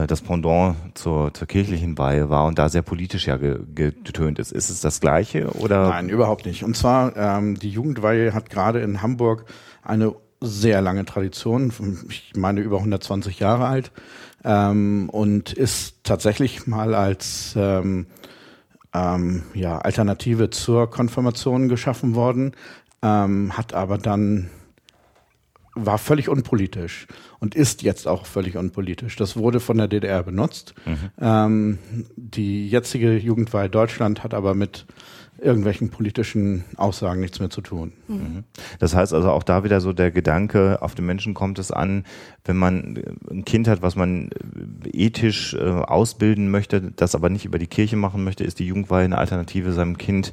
[0.07, 4.53] das Pendant zur, zur kirchlichen Weihe war und da sehr politisch ja ge, getönt ist.
[4.53, 5.89] Ist es das Gleiche oder?
[5.89, 6.65] Nein, überhaupt nicht.
[6.65, 9.45] Und zwar, ähm, die Jugendweihe hat gerade in Hamburg
[9.83, 11.73] eine sehr lange Tradition,
[12.09, 13.93] ich meine über 120 Jahre alt,
[14.45, 18.07] ähm, und ist tatsächlich mal als ähm,
[18.95, 22.53] ähm, ja, Alternative zur Konfirmation geschaffen worden,
[23.03, 24.51] ähm, hat aber dann
[25.75, 27.07] war völlig unpolitisch
[27.41, 29.17] und ist jetzt auch völlig unpolitisch.
[29.17, 30.75] Das wurde von der DDR benutzt.
[31.21, 31.79] Ähm,
[32.17, 34.87] die jetzige Jugendweihe Deutschland hat aber mit
[35.45, 37.93] irgendwelchen politischen Aussagen nichts mehr zu tun.
[38.79, 42.05] Das heißt also auch da wieder so der Gedanke, auf den Menschen kommt es an,
[42.45, 44.31] wenn man äh, ein Kind hat, was man
[44.85, 48.67] äh, ethisch äh, ausbilden möchte, das aber nicht über die Kirche machen möchte, ist die
[48.67, 50.33] Jugendweihe eine Alternative, seinem Kind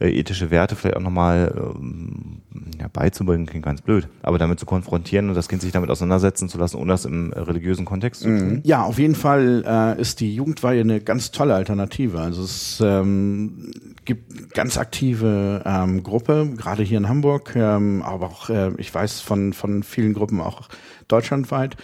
[0.00, 2.42] äh, ethische Werte vielleicht auch nochmal ähm,
[2.80, 6.48] ja, beizubringen, klingt ganz blöd, aber damit zu konfrontieren und das Kind sich damit auseinandersetzen
[6.48, 8.60] zu lassen, ohne das im religiösen Kontext zu tun.
[8.64, 12.20] Ja, auf jeden Fall äh, ist die Jugendweihe eine ganz tolle Alternative.
[12.20, 13.72] Also es ähm,
[14.04, 19.20] gibt ganz aktive ähm, Gruppe, gerade hier in Hamburg, ähm, aber auch, äh, ich weiß
[19.20, 20.68] von, von vielen Gruppen auch
[21.08, 21.76] deutschlandweit,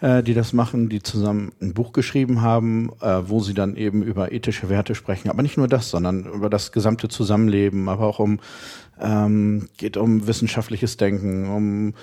[0.00, 4.02] äh, die das machen, die zusammen ein Buch geschrieben haben, äh, wo sie dann eben
[4.02, 5.30] über ethische Werte sprechen.
[5.30, 8.40] Aber nicht nur das, sondern über das gesamte Zusammenleben, aber auch um
[8.98, 11.94] ähm, geht um wissenschaftliches Denken, um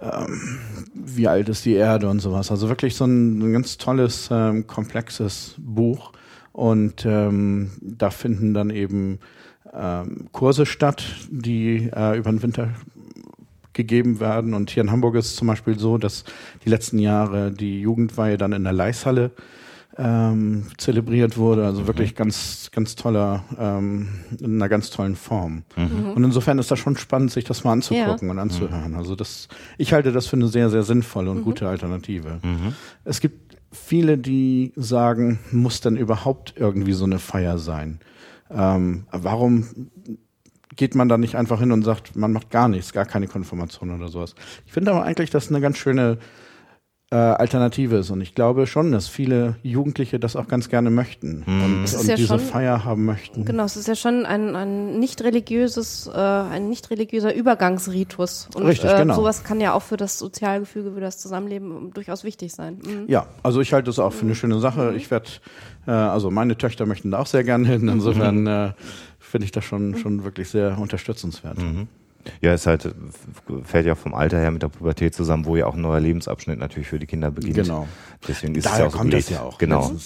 [0.00, 0.58] ähm,
[0.94, 2.50] wie alt ist die Erde und sowas.
[2.50, 6.12] Also wirklich so ein, ein ganz tolles, ähm, komplexes Buch.
[6.58, 9.20] Und ähm, da finden dann eben
[9.72, 12.70] ähm, Kurse statt, die äh, über den Winter
[13.74, 14.54] gegeben werden.
[14.54, 16.24] Und hier in Hamburg ist es zum Beispiel so, dass
[16.64, 19.30] die letzten Jahre die Jugendweihe dann in der Leishalle
[19.96, 21.64] ähm, zelebriert wurde.
[21.64, 24.08] Also wirklich ganz, ganz toller, ähm,
[24.40, 25.62] in einer ganz tollen Form.
[25.76, 26.10] Mhm.
[26.16, 28.32] Und insofern ist das schon spannend, sich das mal anzugucken Ja.
[28.32, 28.96] und anzuhören.
[28.96, 31.36] Also das, ich halte das für eine sehr, sehr sinnvolle Mhm.
[31.38, 32.40] und gute Alternative.
[33.04, 33.47] Es gibt
[33.84, 38.00] viele, die sagen, muss denn überhaupt irgendwie so eine Feier sein?
[38.50, 39.90] Ähm, warum
[40.76, 43.90] geht man da nicht einfach hin und sagt, man macht gar nichts, gar keine Konfirmation
[43.90, 44.34] oder sowas?
[44.66, 46.18] Ich finde aber eigentlich, dass eine ganz schöne
[47.10, 48.10] äh, Alternative ist.
[48.10, 52.00] Und ich glaube schon, dass viele Jugendliche das auch ganz gerne möchten und, Es ist
[52.02, 53.46] und ja diese schon- Feier haben möchten.
[53.46, 58.50] Genau, es ist ja schon ein, ein nicht religiöses, äh, ein nicht religiöser Übergangsritus.
[58.54, 59.14] Und Richtig, äh, genau.
[59.14, 62.78] sowas kann ja auch für das Sozialgefüge, für das Zusammenleben durchaus wichtig sein.
[62.84, 63.04] Mhm.
[63.08, 64.92] Ja, also ich halte es auch für eine schöne Sache.
[64.94, 65.30] Ich werde,
[65.86, 67.88] äh, also meine Töchter möchten da auch sehr gerne hin.
[67.88, 68.72] Insofern äh,
[69.18, 71.56] finde ich das schon, schon wirklich sehr unterstützenswert.
[72.40, 72.94] Ja, es halt,
[73.64, 76.58] fällt ja vom Alter her mit der Pubertät zusammen, wo ja auch ein neuer Lebensabschnitt
[76.58, 77.56] natürlich für die Kinder beginnt.
[77.56, 77.88] Genau.
[78.26, 79.58] Deswegen ist es Daher ja auch so kommt das ja auch.
[79.58, 79.82] Genau.
[79.82, 79.96] Ja.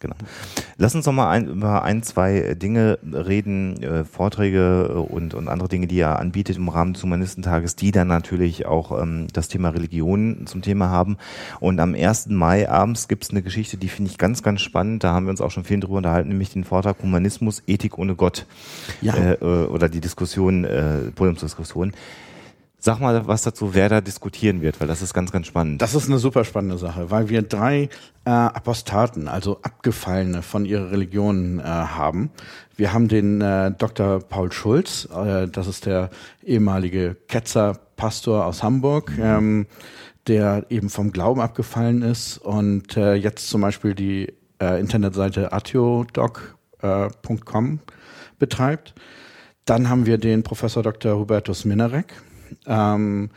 [0.00, 0.16] Genau.
[0.76, 5.68] Lass uns noch mal ein, über ein, zwei Dinge reden, äh, Vorträge und, und andere
[5.68, 9.70] Dinge, die er anbietet im Rahmen des Humanistentages, die dann natürlich auch ähm, das Thema
[9.70, 11.16] Religion zum Thema haben.
[11.60, 12.26] Und am 1.
[12.28, 15.04] Mai abends gibt es eine Geschichte, die finde ich ganz, ganz spannend.
[15.04, 18.14] Da haben wir uns auch schon viel drüber unterhalten, nämlich den Vortrag Humanismus, Ethik ohne
[18.14, 18.46] Gott.
[19.00, 19.14] Ja.
[19.14, 21.92] Äh, äh, oder die Diskussion, äh, Podiumsdiskussion.
[22.84, 25.80] Sag mal was dazu, wer da diskutieren wird, weil das ist ganz, ganz spannend.
[25.80, 27.88] Das ist eine super spannende Sache, weil wir drei
[28.26, 32.28] äh, Apostaten, also Abgefallene von ihrer Religion äh, haben.
[32.76, 34.18] Wir haben den äh, Dr.
[34.18, 36.10] Paul Schulz, äh, das ist der
[36.44, 39.66] ehemalige Ketzerpastor aus Hamburg, ähm,
[40.26, 47.80] der eben vom Glauben abgefallen ist und äh, jetzt zum Beispiel die äh, Internetseite atiodoc.com
[48.38, 48.94] betreibt.
[49.64, 51.18] Dann haben wir den Professor Dr.
[51.18, 52.12] Hubertus Minarek,
[52.66, 53.30] ähm,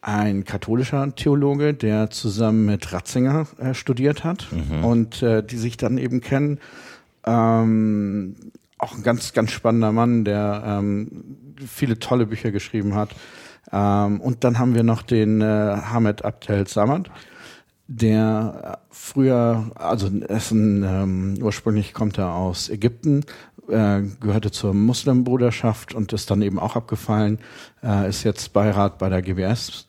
[0.00, 4.46] ein katholischer Theologe, der zusammen mit Ratzinger äh, studiert hat
[4.82, 6.60] und äh, die sich dann eben kennen.
[7.26, 8.36] Ähm,
[8.78, 13.10] auch ein ganz, ganz spannender Mann, der ähm, viele tolle Bücher geschrieben hat.
[13.72, 17.10] Ähm, und dann haben wir noch den äh, Hamed Abdel Samad,
[17.88, 23.24] der früher, also ist ein, ähm, ursprünglich kommt er aus Ägypten,
[23.68, 27.38] äh, gehörte zur Muslimbruderschaft und ist dann eben auch abgefallen,
[27.82, 29.88] äh, ist jetzt Beirat bei der GBS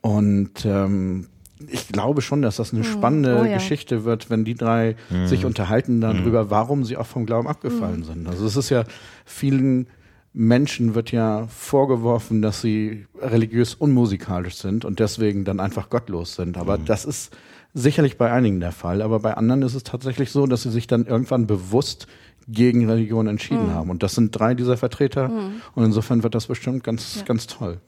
[0.00, 1.28] und ähm,
[1.68, 3.54] ich glaube schon, dass das eine spannende Oh ja.
[3.54, 8.28] Geschichte wird, wenn die drei sich unterhalten darüber, warum sie auch vom Glauben abgefallen sind.
[8.28, 8.84] Also es ist ja
[9.24, 9.86] vielen
[10.36, 16.58] Menschen wird ja vorgeworfen, dass sie religiös unmusikalisch sind und deswegen dann einfach gottlos sind.
[16.58, 17.34] Aber das ist
[17.72, 19.00] sicherlich bei einigen der Fall.
[19.00, 22.08] Aber bei anderen ist es tatsächlich so, dass sie sich dann irgendwann bewusst
[22.48, 23.90] gegen Religion entschieden haben.
[23.90, 25.30] Und das sind drei dieser Vertreter.
[25.76, 27.78] Und insofern wird das bestimmt ganz, ganz toll.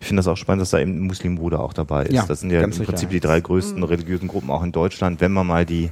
[0.00, 2.14] Ich finde das auch spannend, dass da eben ein Muslimbruder auch dabei ist.
[2.14, 2.84] Ja, das sind ja im sicher.
[2.84, 5.90] Prinzip die drei größten religiösen Gruppen auch in Deutschland, wenn man mal die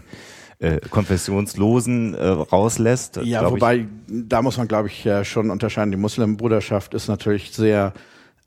[0.63, 3.17] äh, Konfessionslosen äh, rauslässt.
[3.25, 5.91] Ja, wobei, da muss man, glaube ich, ja schon unterscheiden.
[5.91, 7.93] Die Muslimbruderschaft ist natürlich sehr,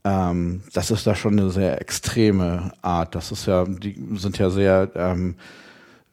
[0.05, 3.15] ähm, das ist da schon eine sehr extreme Art.
[3.15, 5.35] Das ist ja, die sind ja sehr ähm,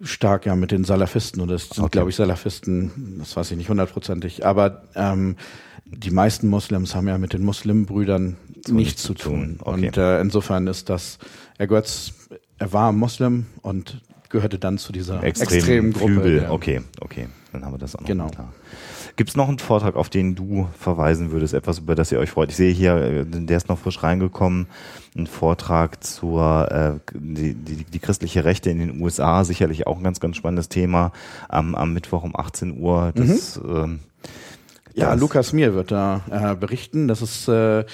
[0.00, 1.92] stark ja mit den Salafisten oder es sind, Okay.
[1.92, 5.36] glaube ich, Salafisten, das weiß ich nicht hundertprozentig, aber ähm,
[5.84, 8.36] die meisten Muslims haben ja mit den Muslimbrüdern
[8.68, 9.58] nichts zu tun.
[9.60, 9.86] Okay.
[9.86, 11.18] Und äh, insofern ist das,
[11.58, 12.12] er gehört,
[12.58, 14.00] er war Muslim und
[14.32, 16.12] gehörte dann zu dieser ich, extrem extremen Gruppe.
[16.14, 16.40] Flügel.
[16.40, 18.26] der- Okay, okay, dann haben wir das auch noch Genau.
[18.28, 18.52] klar.
[19.14, 22.30] Gibt es noch einen Vortrag, auf den du verweisen würdest, etwas, über das ihr euch
[22.30, 22.48] freut?
[22.50, 24.66] Ich sehe hier, äh, der ist noch frisch reingekommen,
[25.14, 30.02] ein Vortrag zur äh, die, die, die christliche Rechte in den USA, sicherlich auch ein
[30.02, 31.12] ganz, ganz spannendes Thema
[31.48, 33.12] am, am Mittwoch um 18 Uhr.
[33.14, 34.00] Das, ähm,
[34.94, 37.08] Ja, das- Lukas Mir wird da äh, berichten.
[37.08, 37.84] Das ist, äh, äh,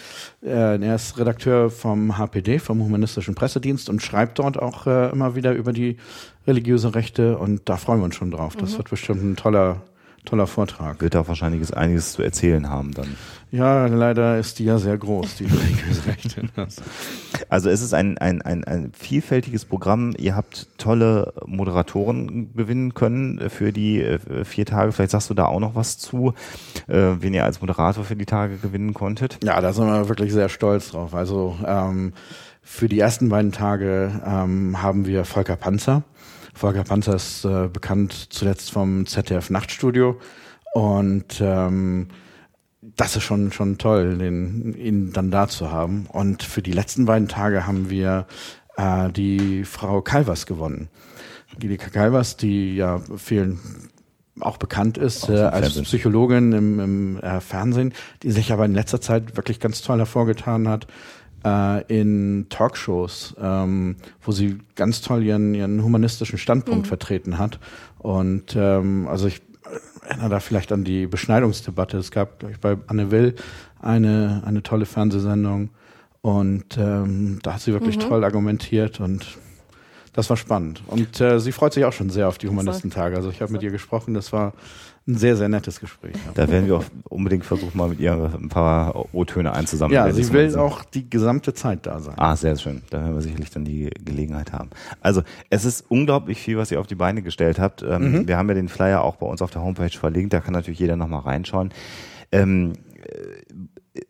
[0.42, 5.52] er ist Redakteur vom HPD, vom Humanistischen Pressedienst und schreibt dort auch äh, immer wieder
[5.54, 5.96] über die
[6.46, 8.56] religiöse Rechte und da freuen wir uns schon drauf.
[8.56, 9.82] Das wird bestimmt ein toller,
[10.28, 11.00] toller Vortrag.
[11.00, 13.16] Wird auch wahrscheinlich einiges zu erzählen haben dann.
[13.50, 16.42] Ja, leider ist die ja sehr groß, die Regelrechte.
[17.50, 20.14] Also es ist ein, ein, ein, ein vielfältiges Programm.
[20.18, 24.92] Ihr habt tolle Moderatoren gewinnen können für die äh, vier Tage.
[24.92, 26.34] Vielleicht sagst du da auch noch was zu,
[26.88, 29.38] äh, wen ihr als Moderator für die Tage gewinnen konntet.
[29.42, 31.14] Ja, da sind wir wirklich sehr stolz drauf.
[31.14, 32.12] Also ähm,
[32.62, 36.02] für die ersten beiden Tage ähm, haben wir Volker Panzer.
[36.58, 40.18] Volker Panzer ist äh, bekannt zuletzt vom ZDF Nachtstudio
[40.74, 42.08] und ähm,
[42.80, 46.06] das ist schon schon toll, den, ihn dann da zu haben.
[46.06, 48.26] Und für die letzten beiden Tage haben wir
[48.76, 50.88] äh, die Frau Calvas gewonnen.
[51.54, 53.60] Angelika Calvas, die ja vielen
[54.40, 55.84] auch bekannt ist äh, als Fernsehen.
[55.84, 60.68] Psychologin im, im äh, Fernsehen, die sich aber in letzter Zeit wirklich ganz toll hervorgetan
[60.68, 60.86] hat
[61.44, 67.58] äh, in Talkshows, ähm, wo sie ganz toll ihren, ihren humanistischen Standpunkt vertreten hat.
[67.98, 69.42] Und ähm, also ich
[70.06, 71.98] erinnere da vielleicht an die Beschneidungsdebatte.
[71.98, 73.34] Es gab, glaube ich, bei Anne Will
[73.80, 75.70] eine, eine tolle Fernsehsendung
[76.20, 79.38] und ähm, da hat sie wirklich toll argumentiert und
[80.12, 80.82] das war spannend.
[80.88, 83.14] Und äh, sie freut sich auch schon sehr auf die Humanistentage.
[83.14, 84.52] Also ich habe mit ihr gesprochen, das war
[85.08, 86.14] ein sehr, sehr nettes Gespräch.
[86.14, 86.32] Ja.
[86.34, 89.94] Da werden wir auch unbedingt versuchen, mal mit ihr ein paar O-Töne einzusammeln.
[89.94, 92.14] Ja, sie will auch die gesamte Zeit da sein.
[92.18, 92.82] Ah, sehr schön.
[92.90, 94.70] Da werden wir sicherlich dann die Gelegenheit haben.
[95.00, 97.82] Also es ist unglaublich viel, was ihr auf die Beine gestellt habt.
[97.82, 100.32] Ähm, Wir haben ja den Flyer auch bei uns auf der Homepage verlinkt.
[100.34, 101.70] Da kann natürlich jeder nochmal reinschauen.
[102.30, 102.74] Ähm,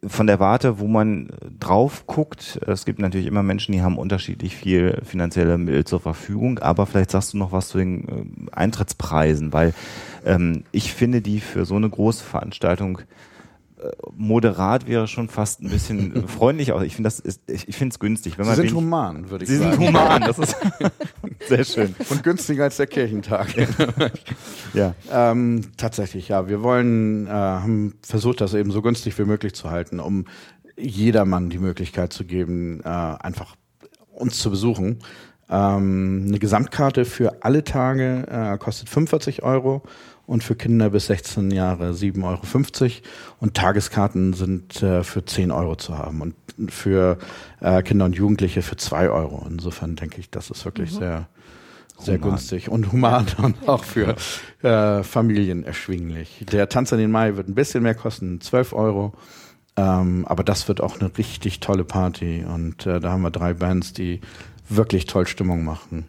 [0.07, 1.29] von der Warte, wo man
[1.59, 6.59] drauf guckt, es gibt natürlich immer Menschen, die haben unterschiedlich viel finanzielle Mittel zur Verfügung,
[6.59, 9.75] aber vielleicht sagst du noch was zu den äh, Eintrittspreisen, weil
[10.25, 13.01] ähm, ich finde die für so eine große Veranstaltung
[14.17, 16.83] moderat wäre schon fast ein bisschen freundlich aus.
[16.83, 19.45] Ich finde das ist, ich, finde es günstig, wenn Sie man sind wenig- human, würde
[19.45, 19.87] ich Sie sind sagen.
[19.89, 20.57] human, das ist
[21.49, 21.95] sehr schön.
[22.11, 23.49] Und günstiger als der Kirchentag.
[24.75, 24.95] Ja.
[25.13, 26.49] ähm, tatsächlich, ja.
[26.49, 30.25] Wir wollen, äh, haben versucht, das eben so günstig wie möglich zu halten, um
[30.77, 33.57] jedermann die Möglichkeit zu geben, äh, einfach
[34.13, 34.99] uns zu besuchen.
[35.51, 39.83] Ähm, eine Gesamtkarte für alle Tage äh, kostet 45 Euro
[40.27, 42.93] und für Kinder bis 16 Jahre 7,50 Euro.
[43.41, 46.35] Und Tageskarten sind äh, für 10 Euro zu haben und
[46.71, 47.17] für
[47.61, 49.47] äh, Kinder und Jugendliche für 2 Euro.
[49.49, 51.29] Insofern denke ich, das ist wirklich sehr,
[51.99, 52.31] sehr Human.
[52.31, 54.17] günstig und human und auch für
[54.63, 56.45] äh, Familien erschwinglich.
[56.53, 59.15] Der Tanz in den Mai wird ein bisschen mehr kosten, 12 Euro.
[59.77, 62.45] Ähm, aber das wird auch eine richtig tolle Party.
[62.45, 64.21] Und äh, da haben wir drei Bands, die
[64.69, 66.09] wirklich toll Stimmung machen.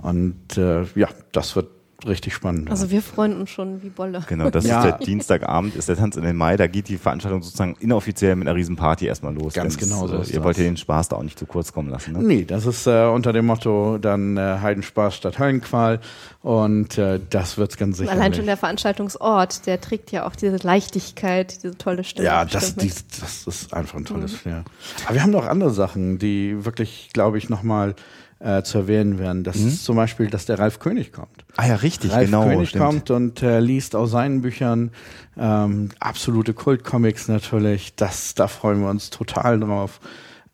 [0.00, 1.68] Und äh, ja, das wird
[2.06, 2.70] richtig spannend.
[2.70, 4.22] Also wir freuen uns schon wie Bolle.
[4.28, 4.84] Genau, das Ja.
[4.84, 8.36] ist der Dienstagabend, ist der Tanz in den Mai, da geht die Veranstaltung sozusagen inoffiziell
[8.36, 9.54] mit einer riesen Party erstmal los.
[9.54, 10.44] Ganz genau so äh, ist Ihr das.
[10.44, 12.22] wollt ja den Spaß da auch nicht zu kurz kommen lassen, ne?
[12.22, 16.00] Nee, das ist äh, unter dem Motto dann äh, Heidenspaß statt Höllenqual.
[16.42, 18.10] Und äh, das wird's ganz sicher.
[18.10, 22.26] Allein schon der Veranstaltungsort, der trägt ja auch diese Leichtigkeit, diese tolle Stimmung.
[22.26, 24.64] Ja, das, die, das ist einfach ein tolles Flair.
[25.06, 27.94] Aber wir haben noch andere Sachen, die wirklich, glaube ich, nochmal
[28.42, 29.44] äh, zu erwähnen wären.
[29.44, 31.44] Das ist zum Beispiel, dass der Ralf König kommt.
[31.56, 32.44] Ah ja, richtig, Ralf genau.
[32.44, 32.84] König stimmt.
[32.84, 34.90] kommt und äh, liest aus seinen Büchern
[35.36, 37.94] ähm, absolute Kultcomics natürlich.
[37.94, 40.00] Das, da freuen wir uns total drauf.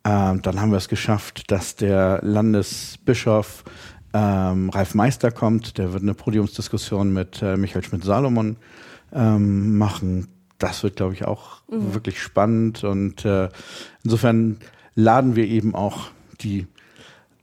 [0.05, 3.65] Ähm, dann haben wir es geschafft, dass der Landesbischof
[4.13, 5.79] ähm, Ralf Meister kommt.
[5.79, 8.57] Der wird eine Podiumsdiskussion mit äh, Michael Schmidt-Salomon
[9.13, 10.29] ähm, machen.
[10.59, 12.85] Das wird, glaube ich, auch wirklich spannend.
[12.85, 13.49] Und äh,
[14.05, 14.59] insofern
[14.95, 16.11] laden wir eben auch
[16.41, 16.67] die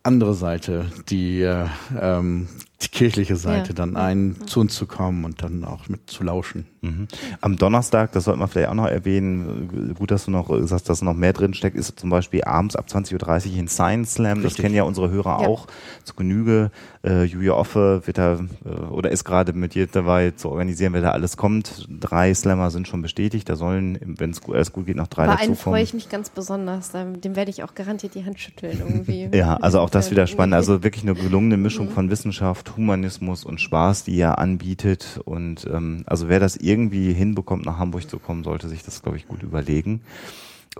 [0.05, 1.67] andere Seite, die, äh,
[1.99, 2.47] ähm,
[2.81, 3.73] die kirchliche Seite Ja.
[3.75, 6.65] dann ein, zu uns zu kommen und dann auch mit zu lauschen.
[6.81, 7.07] Mhm.
[7.41, 11.01] Am Donnerstag, das sollte man vielleicht auch noch erwähnen, gut, dass du noch sagst, dass
[11.01, 14.39] noch mehr drin steckt, ist zum Beispiel abends ab 20.30 Uhr in Science Slam.
[14.39, 14.63] Das Richtig.
[14.63, 15.47] kennen ja unsere Hörer Ja.
[15.47, 15.67] auch
[16.03, 16.69] zu Genüge.
[17.03, 21.01] Äh, Julia Offe wird da äh, oder ist gerade mit dir dabei zu organisieren, wer
[21.01, 21.87] da alles kommt.
[21.89, 23.47] Drei Slammer sind schon bestätigt.
[23.49, 25.81] Da sollen, wenn es alles gut geht, noch drei Bei einen freue dazukommen.
[25.81, 26.91] ich mich ganz besonders.
[26.91, 29.29] Dem werde ich auch garantiert die Hand schütteln irgendwie.
[29.35, 30.53] Ja, also auch das wieder spannend.
[30.55, 31.63] Also wirklich eine gelungene Mhm.
[31.63, 35.19] Mischung von Wissenschaft, Humanismus und Spaß, die er anbietet.
[35.25, 39.17] Und ähm, also wer das irgendwie hinbekommt, nach Hamburg zu kommen, sollte sich das, glaube
[39.17, 40.01] ich, gut überlegen.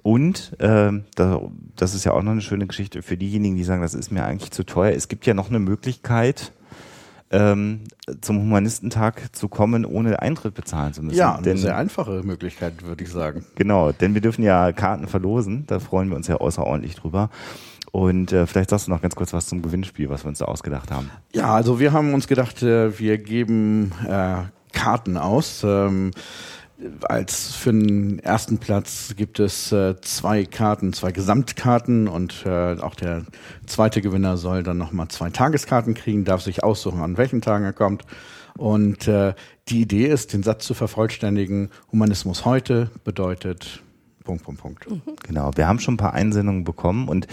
[0.04, 1.42] Und ähm, da,
[1.76, 4.26] das ist ja auch noch eine schöne Geschichte für diejenigen, die sagen, das ist mir
[4.26, 4.94] eigentlich zu teuer.
[4.94, 6.52] Es gibt ja noch eine Möglichkeit,
[7.32, 7.82] ähm,
[8.22, 11.18] zum Humanistentag zu kommen, ohne Eintritt bezahlen zu müssen.
[11.18, 13.46] Ja, eine Denn- sehr einfache Möglichkeit, würde ich sagen.
[13.56, 15.64] Genau, denn wir dürfen ja Karten verlosen.
[15.68, 17.30] Da freuen wir uns ja außerordentlich drüber.
[17.96, 20.46] Und äh, vielleicht sagst du noch ganz kurz was zum Gewinnspiel, was wir uns da
[20.46, 21.10] ausgedacht haben.
[21.34, 24.40] Ja, also wir haben uns gedacht, äh, wir geben äh,
[24.74, 25.64] Karten aus.
[25.64, 26.12] Ähm,
[27.04, 32.96] als für den ersten Platz gibt es äh, zwei Karten, zwei Gesamtkarten und äh, auch
[32.96, 33.24] der
[33.66, 37.72] zweite Gewinner soll dann nochmal zwei Tageskarten kriegen, darf sich aussuchen, an welchen Tagen er
[37.72, 38.04] kommt.
[38.58, 39.36] Und äh,
[39.70, 43.85] die Idee ist, den Satz zu vervollständigen, Humanismus heute bedeutet
[44.26, 44.92] Punkt, Punkt, Punkt.
[44.92, 45.02] Mhm.
[45.26, 47.28] Genau, wir haben schon ein paar Einsendungen bekommen und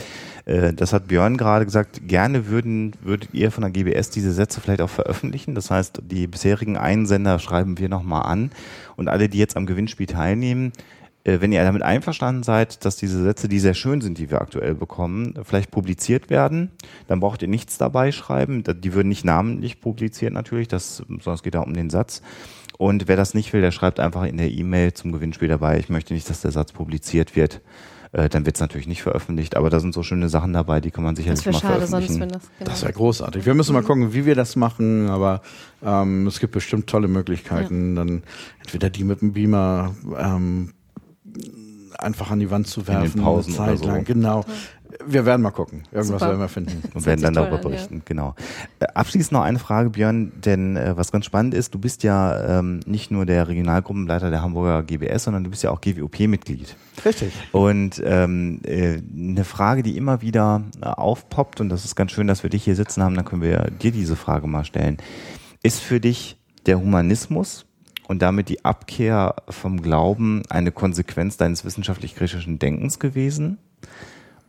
[0.44, 4.60] äh, das hat Björn gerade gesagt, gerne würden, würdet ihr von der GBS diese Sätze
[4.60, 5.54] vielleicht auch veröffentlichen.
[5.54, 8.52] Das heißt, die bisherigen Einsender schreiben wir nochmal an
[8.96, 10.72] und alle, die jetzt am Gewinnspiel teilnehmen,
[11.24, 14.40] äh, wenn ihr damit einverstanden seid, dass diese Sätze, die sehr schön sind, die wir
[14.40, 16.70] aktuell bekommen, vielleicht publiziert werden,
[17.08, 18.64] dann braucht ihr nichts dabei schreiben.
[18.64, 22.22] Die würden nicht namentlich publiziert natürlich, das, es geht da um den Satz.
[22.78, 25.88] Und wer das nicht will, der schreibt einfach in der E-Mail zum Gewinnspiel dabei, ich
[25.88, 27.60] möchte nicht, dass der Satz publiziert wird.
[28.12, 30.90] Äh, dann wird es natürlich nicht veröffentlicht, aber da sind so schöne Sachen dabei, die
[30.90, 32.28] kann man sicherlich mal schade veröffentlichen.
[32.28, 33.46] Sonst, das genau das wäre großartig.
[33.46, 35.40] Wir müssen mal gucken, wie wir das machen, aber
[35.82, 37.96] ähm, es gibt bestimmt tolle Möglichkeiten.
[37.96, 38.04] Ja.
[38.04, 38.22] Dann
[38.60, 40.74] entweder die mit dem Beamer ähm,
[41.98, 43.86] einfach an die Wand zu werfen, in den Pausen eine Zeit so.
[43.86, 44.04] lang.
[44.04, 44.44] Genau
[45.04, 45.84] wir werden mal gucken.
[45.92, 46.28] Irgendwas Super.
[46.28, 46.82] werden wir finden.
[46.94, 48.02] Und werden dann darüber berichten, ja.
[48.04, 48.34] genau.
[48.80, 52.58] Äh, abschließend noch eine Frage, Björn, denn äh, was ganz spannend ist, du bist ja
[52.58, 56.76] ähm, nicht nur der Regionalgruppenleiter der Hamburger GBS, sondern du bist ja auch GWOP-Mitglied.
[57.04, 57.32] Richtig.
[57.52, 62.26] Und ähm, äh, eine Frage, die immer wieder äh, aufpoppt, und das ist ganz schön,
[62.26, 64.98] dass wir dich hier sitzen haben, dann können wir dir diese Frage mal stellen.
[65.62, 66.36] Ist für dich
[66.66, 67.66] der Humanismus
[68.08, 73.58] und damit die Abkehr vom Glauben eine Konsequenz deines wissenschaftlich-kritischen Denkens gewesen?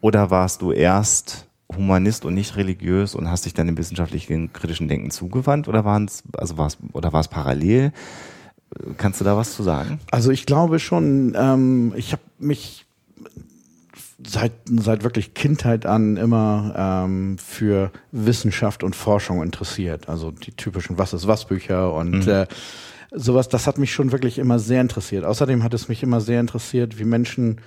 [0.04, 4.90] Oder warst du erst Humanist und nicht religiös und hast dich dann dem wissenschaftlichen kritischen
[4.90, 7.94] Denken zugewandt oder waren es also war's, oder war es parallel?
[8.98, 10.02] Kannst du da was zu sagen?
[10.12, 12.86] Also ich glaube schon, ähm, ich habe mich
[14.28, 20.10] seit, seit wirklich Kindheit an immer ähm, für Wissenschaft und Forschung interessiert.
[20.10, 22.30] Also die typischen Was ist was Bücher und mhm.
[22.30, 22.48] äh,
[23.12, 25.24] sowas, das hat mich schon wirklich immer sehr interessiert.
[25.24, 27.62] Außerdem hat es mich immer sehr interessiert, wie Menschen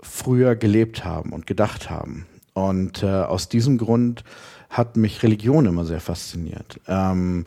[0.00, 2.26] früher gelebt haben und gedacht haben.
[2.54, 4.24] Und äh, aus diesem Grund
[4.70, 6.80] hat mich Religion immer sehr fasziniert.
[6.86, 7.46] Ähm,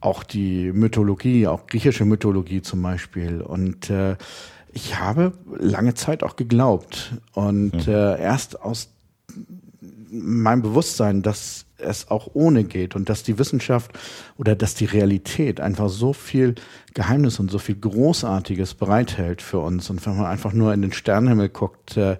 [0.00, 3.40] auch die Mythologie, auch griechische Mythologie zum Beispiel.
[3.42, 4.16] Und äh,
[4.72, 7.12] ich habe lange Zeit auch geglaubt.
[7.32, 7.92] Und mhm.
[7.92, 8.90] äh, erst aus
[10.10, 13.92] meinem Bewusstsein, dass es auch ohne geht und dass die Wissenschaft
[14.36, 16.54] oder dass die Realität einfach so viel
[16.94, 19.90] Geheimnis und so viel Großartiges bereithält für uns.
[19.90, 22.16] Und wenn man einfach nur in den Sternenhimmel guckt, äh,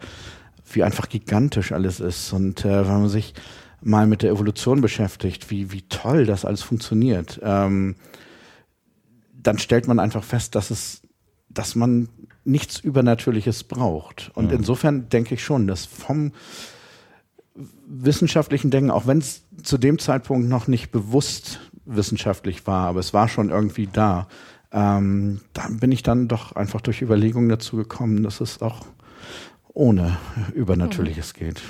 [0.73, 3.35] wie einfach gigantisch alles ist und äh, wenn man sich
[3.82, 7.97] mal mit der Evolution beschäftigt, wie, wie toll das alles funktioniert, ähm,
[9.43, 11.03] dann stellt man einfach fest, dass es,
[11.49, 12.09] dass man
[12.45, 14.31] nichts Übernatürliches braucht.
[14.35, 14.57] Und ja.
[14.57, 16.32] insofern denke ich schon, dass vom
[17.55, 23.12] wissenschaftlichen Denken, auch wenn es zu dem Zeitpunkt noch nicht bewusst wissenschaftlich war, aber es
[23.12, 24.28] war schon irgendwie da,
[24.72, 28.86] ähm, da bin ich dann doch einfach durch Überlegungen dazu gekommen, dass es auch
[29.72, 30.16] ohne
[30.55, 31.39] Übernatürliches mhm.
[31.39, 31.62] geht.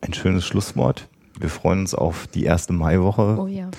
[0.00, 1.08] Ein schönes Schlusswort.
[1.38, 3.38] Wir freuen uns auf die erste Maiwoche.
[3.40, 3.70] Oh ja.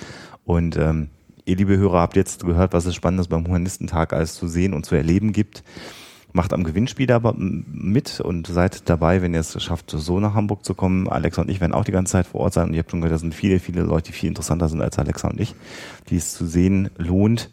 [0.46, 1.10] Und ähm,
[1.46, 4.86] ihr liebe Hörer habt jetzt gehört, was es Spannendes beim Humanistentag alles zu sehen und
[4.86, 5.64] zu erleben gibt
[6.32, 10.64] macht am Gewinnspiel da mit und seid dabei, wenn ihr es schafft, so nach Hamburg
[10.64, 11.08] zu kommen.
[11.08, 13.02] Alexa und ich werden auch die ganze Zeit vor Ort sein und ihr habt schon
[13.02, 15.56] gehört, da sind viele, viele Leute, die viel interessanter sind als Alexa und ich,
[16.10, 17.50] die es zu sehen lohnt.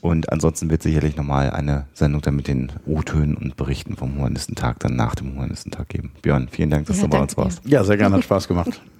[0.00, 4.78] Und ansonsten wird sicherlich nochmal eine Sendung dann mit den O-Tönen und Berichten vom Humanistentag
[4.80, 6.12] dann nach dem Humanistentag geben.
[6.22, 7.60] Björn, vielen Dank, dass ja, du bei uns warst.
[7.66, 8.80] Ja, sehr gerne, hat Spaß gemacht.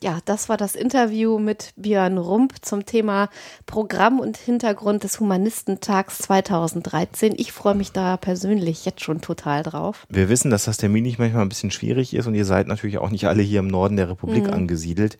[0.00, 3.28] Ja, das war das Interview mit Björn Rump zum Thema
[3.66, 7.34] Programm und Hintergrund des Humanistentags 2013.
[7.36, 10.06] Ich freue mich da persönlich jetzt schon total drauf.
[10.08, 12.98] Wir wissen, dass das Termin nicht manchmal ein bisschen schwierig ist und ihr seid natürlich
[12.98, 14.52] auch nicht alle hier im Norden der Republik mhm.
[14.52, 15.18] angesiedelt.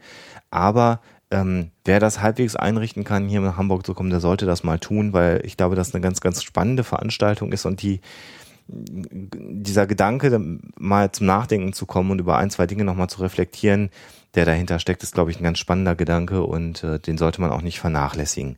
[0.53, 1.01] Aber
[1.33, 4.79] ähm, wer das halbwegs einrichten kann, hier nach Hamburg zu kommen, der sollte das mal
[4.79, 8.01] tun, weil ich glaube, dass eine ganz, ganz spannende Veranstaltung ist und die
[8.69, 13.91] dieser Gedanke, mal zum Nachdenken zu kommen und über ein, zwei Dinge nochmal zu reflektieren,
[14.35, 17.51] der dahinter steckt, ist, glaube ich, ein ganz spannender Gedanke und äh, den sollte man
[17.51, 18.57] auch nicht vernachlässigen.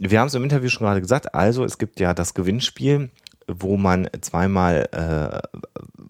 [0.00, 3.10] Wir haben es im Interview schon gerade gesagt, also es gibt ja das Gewinnspiel
[3.48, 5.58] wo man zweimal äh,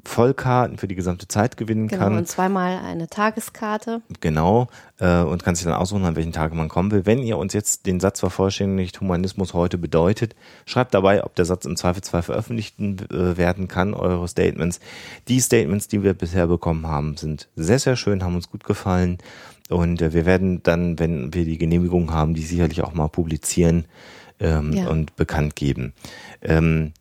[0.04, 2.16] Vollkarten für die gesamte Zeit gewinnen genau, kann.
[2.18, 4.02] Und zweimal eine Tageskarte.
[4.20, 4.68] Genau.
[4.98, 7.06] Äh, und kann sich dann aussuchen, an welchen Tagen man kommen will.
[7.06, 10.34] Wenn ihr uns jetzt den Satz vervollständigt, Humanismus heute bedeutet,
[10.66, 14.80] schreibt dabei, ob der Satz im Zweifelsfall veröffentlicht äh, werden kann, eure Statements.
[15.28, 19.18] Die Statements, die wir bisher bekommen haben, sind sehr, sehr schön, haben uns gut gefallen.
[19.68, 23.84] Und äh, wir werden dann, wenn wir die Genehmigung haben, die sicherlich auch mal publizieren
[24.40, 24.88] ähm, ja.
[24.88, 25.92] und bekannt geben.
[26.42, 26.92] Ähm,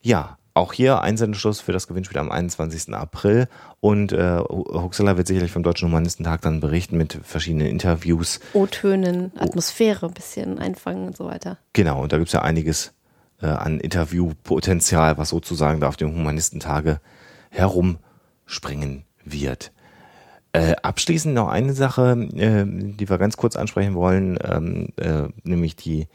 [0.00, 2.92] ja, auch hier Einsendeschluss für das Gewinnspiel am 21.
[2.94, 3.48] April
[3.78, 8.40] und äh, Huxella wird sicherlich vom Deutschen Humanistentag dann berichten mit verschiedenen Interviews.
[8.52, 11.58] O-Tönen, Atmosphäre ein bisschen einfangen und so weiter.
[11.72, 12.92] Genau, und da gibt's ja einiges
[13.40, 17.00] äh, an Interviewpotenzial, was sozusagen da auf dem Humanistentage
[17.50, 19.72] herumspringen wird.
[20.52, 25.76] Äh, abschließend noch eine Sache, äh, die wir ganz kurz ansprechen wollen, ähm, äh, nämlich
[25.76, 26.08] die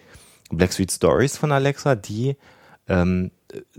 [0.50, 2.36] Black Sweet Stories von Alexa, die,
[2.88, 3.32] ähm,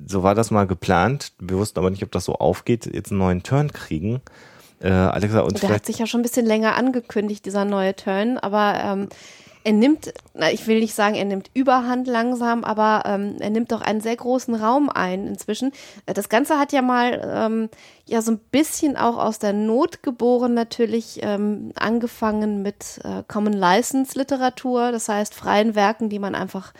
[0.06, 3.18] so war das mal geplant, wir wussten aber nicht, ob das so aufgeht, jetzt einen
[3.18, 4.20] neuen Turn kriegen.
[4.80, 8.36] Äh, Alexa, und Der hat sich ja schon ein bisschen länger angekündigt, dieser neue Turn,
[8.38, 9.08] aber ähm,
[9.66, 13.72] er nimmt, na, ich will nicht sagen, er nimmt Überhand langsam, aber ähm, er nimmt
[13.72, 15.72] doch einen sehr großen Raum ein inzwischen.
[16.06, 17.68] Äh, Das Ganze hat ja mal ähm,
[18.04, 23.54] ja so ein bisschen auch aus der Not geboren natürlich ähm, angefangen mit äh, Common
[23.54, 26.72] License Literatur, das heißt freien Werken, die man einfach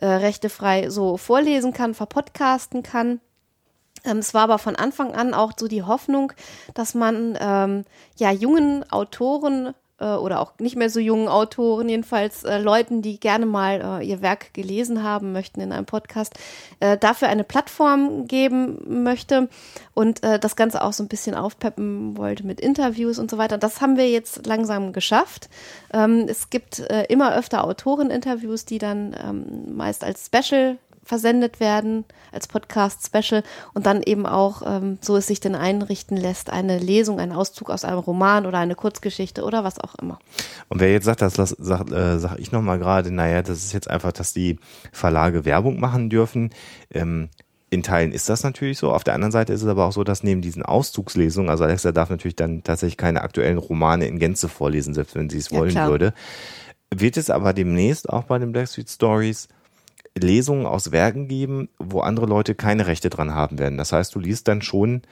[0.00, 3.20] äh, rechtefrei so vorlesen kann, verpodcasten kann.
[4.04, 6.32] Ähm, es war aber von Anfang an auch so die Hoffnung,
[6.74, 7.84] dass man ähm,
[8.16, 13.20] ja jungen Autoren äh, oder auch nicht mehr so jungen Autoren, jedenfalls äh, Leuten, die
[13.20, 16.34] gerne mal äh, ihr Werk gelesen haben möchten in einem Podcast,
[16.80, 19.48] äh, dafür eine Plattform geben möchte
[19.94, 23.58] und äh, das Ganze auch so ein bisschen aufpeppen wollte mit Interviews und so weiter.
[23.58, 25.48] Das haben wir jetzt langsam geschafft.
[25.92, 32.46] Ähm, es gibt immer öfter Autoreninterviews, die dann ähm, meist als Special versendet werden als
[32.46, 33.42] Podcast-Special
[33.74, 37.70] und dann eben auch, ähm, so es sich denn einrichten lässt, eine Lesung, ein Auszug
[37.70, 40.18] aus einem Roman oder eine Kurzgeschichte oder was auch immer.
[40.68, 43.72] Und wer jetzt sagt, das lass- sag, äh, sag ich nochmal gerade, naja, das ist
[43.72, 44.58] jetzt einfach, dass die
[44.92, 46.50] Verlage Werbung machen dürfen.
[46.92, 47.28] Ähm,
[47.72, 48.92] in Teilen ist das natürlich so.
[48.92, 51.92] Auf der anderen Seite ist es aber auch so, dass neben diesen Auszugslesungen, also Alexa
[51.92, 55.58] darf natürlich dann tatsächlich keine aktuellen Romane in Gänze vorlesen, selbst wenn sie es Ja,
[55.60, 55.88] wollen klar.
[55.88, 56.12] würde.
[56.92, 59.46] Wird es aber demnächst auch bei den Black Street Stories
[60.18, 63.78] Lesungen aus Werken geben, wo andere Leute keine Rechte dran haben werden.
[63.78, 65.02] Das heißt, du liest dann schon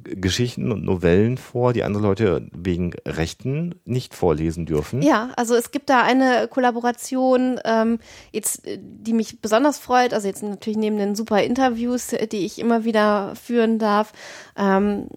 [0.00, 5.02] Geschichten und Novellen vor, die andere Leute wegen Rechten nicht vorlesen dürfen.
[5.02, 7.98] Ja, also es gibt da eine Kollaboration, ähm,
[8.30, 12.46] jetzt, äh, die mich besonders freut, also jetzt natürlich neben den super Interviews, äh, die
[12.46, 14.12] ich immer wieder führen darf,
[14.56, 15.08] ähm,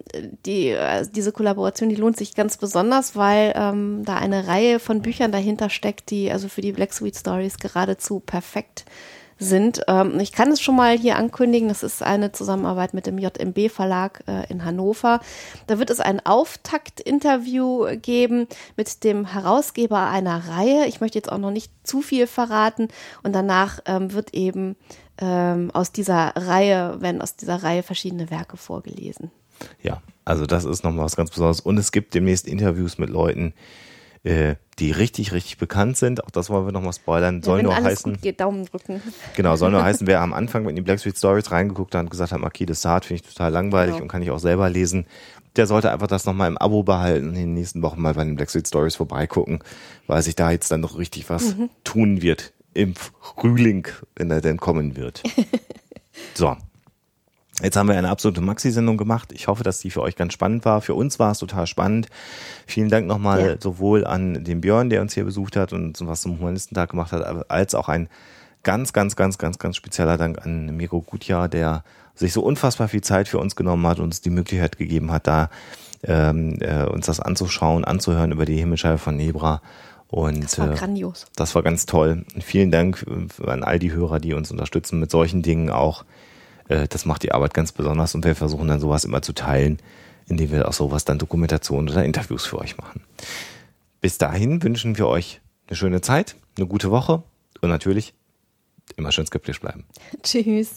[0.48, 5.04] die, äh, diese Kollaboration, die lohnt sich ganz besonders, weil ähm, da eine Reihe von
[5.04, 8.86] Büchern dahinter steckt, die also für die Black Sweet Stories geradezu perfekt
[9.42, 9.82] sind.
[9.88, 13.70] Ähm, ich kann es schon mal hier ankündigen, das ist eine Zusammenarbeit mit dem JMB
[13.72, 15.20] Verlag äh, in Hannover.
[15.68, 18.48] Da wird es ein Auftaktinterview geben
[18.78, 20.86] mit dem Herausgeber einer Reihe.
[20.88, 22.90] Ich möchte jetzt auch noch nicht zu viel verraten.
[23.24, 24.76] Und danach ähm, wird eben
[25.18, 29.32] ähm, aus dieser Reihe, werden aus dieser Reihe verschiedene Werke vorgelesen.
[29.82, 31.62] Ja, also das ist nochmal was ganz Besonderes.
[31.62, 33.54] Und es gibt demnächst Interviews mit Leuten,
[34.24, 36.24] äh, die richtig, richtig bekannt sind.
[36.24, 37.42] Auch das wollen wir nochmal spoilern.
[37.44, 39.02] Soll Wenn nur heißen, gut geht, Daumen drücken.
[39.36, 42.10] genau, soll nur heißen, wer am Anfang in die Black Street Stories reingeguckt hat und
[42.10, 44.04] gesagt hat, Marquis de Sade finde ich total langweilig Genau.
[44.04, 45.06] und kann ich auch selber lesen,
[45.58, 48.24] der sollte einfach das nochmal im Abo behalten und in den nächsten Wochen mal bei
[48.24, 49.60] den Black Street Stories vorbeigucken,
[50.08, 51.70] weil sich da jetzt dann noch richtig was Mhm.
[51.84, 55.22] tun wird im Frühling, wenn er denn kommen wird.
[56.34, 56.56] so.
[57.62, 59.32] Jetzt haben wir eine absolute Maxi-Sendung gemacht.
[59.34, 60.82] Ich hoffe, dass die für euch ganz spannend war.
[60.82, 62.08] Für uns war es total spannend.
[62.66, 63.56] Vielen Dank nochmal Ja.
[63.60, 67.50] sowohl an den Björn, der uns hier besucht hat und was zum Humanistentag gemacht hat,
[67.52, 68.10] als auch ein
[68.64, 71.84] ganz, ganz, ganz, ganz, ganz spezieller Dank an Miro Gutjahr, der
[72.16, 75.28] sich so unfassbar viel Zeit für uns genommen hat und uns die Möglichkeit gegeben hat,
[75.28, 75.50] da
[76.04, 79.62] ähm, äh, uns das anzuschauen, anzuhören über die Himmelscheibe von Nebra.
[80.08, 81.26] Und Das war äh, grandios.
[81.36, 82.26] das war ganz toll.
[82.42, 83.06] Vielen Dank
[83.40, 86.04] äh, an all die Hörer, die uns unterstützen mit solchen Dingen auch.
[86.72, 89.78] Äh, Das macht die Arbeit ganz besonders und wir versuchen dann sowas immer zu teilen,
[90.28, 93.04] indem wir auch sowas dann Dokumentationen oder Interviews für euch machen.
[94.00, 97.24] Bis dahin wünschen wir euch eine schöne Zeit, eine gute Woche
[97.62, 98.14] und natürlich
[98.96, 99.86] immer schön skeptisch bleiben.
[100.24, 100.76] Tschüss.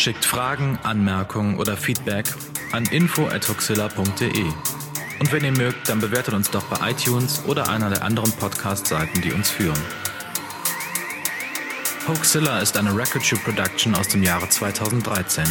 [0.00, 2.24] Schickt Fragen, Anmerkungen oder Feedback
[2.72, 4.44] an info@huxilla.de.
[5.18, 9.20] Und wenn ihr mögt, dann bewertet uns doch bei iTunes oder einer der anderen Podcast-Seiten,
[9.20, 9.78] die uns führen.
[12.08, 15.44] Hoaxilla ist eine Record Shoe Production aus dem Jahre 2013.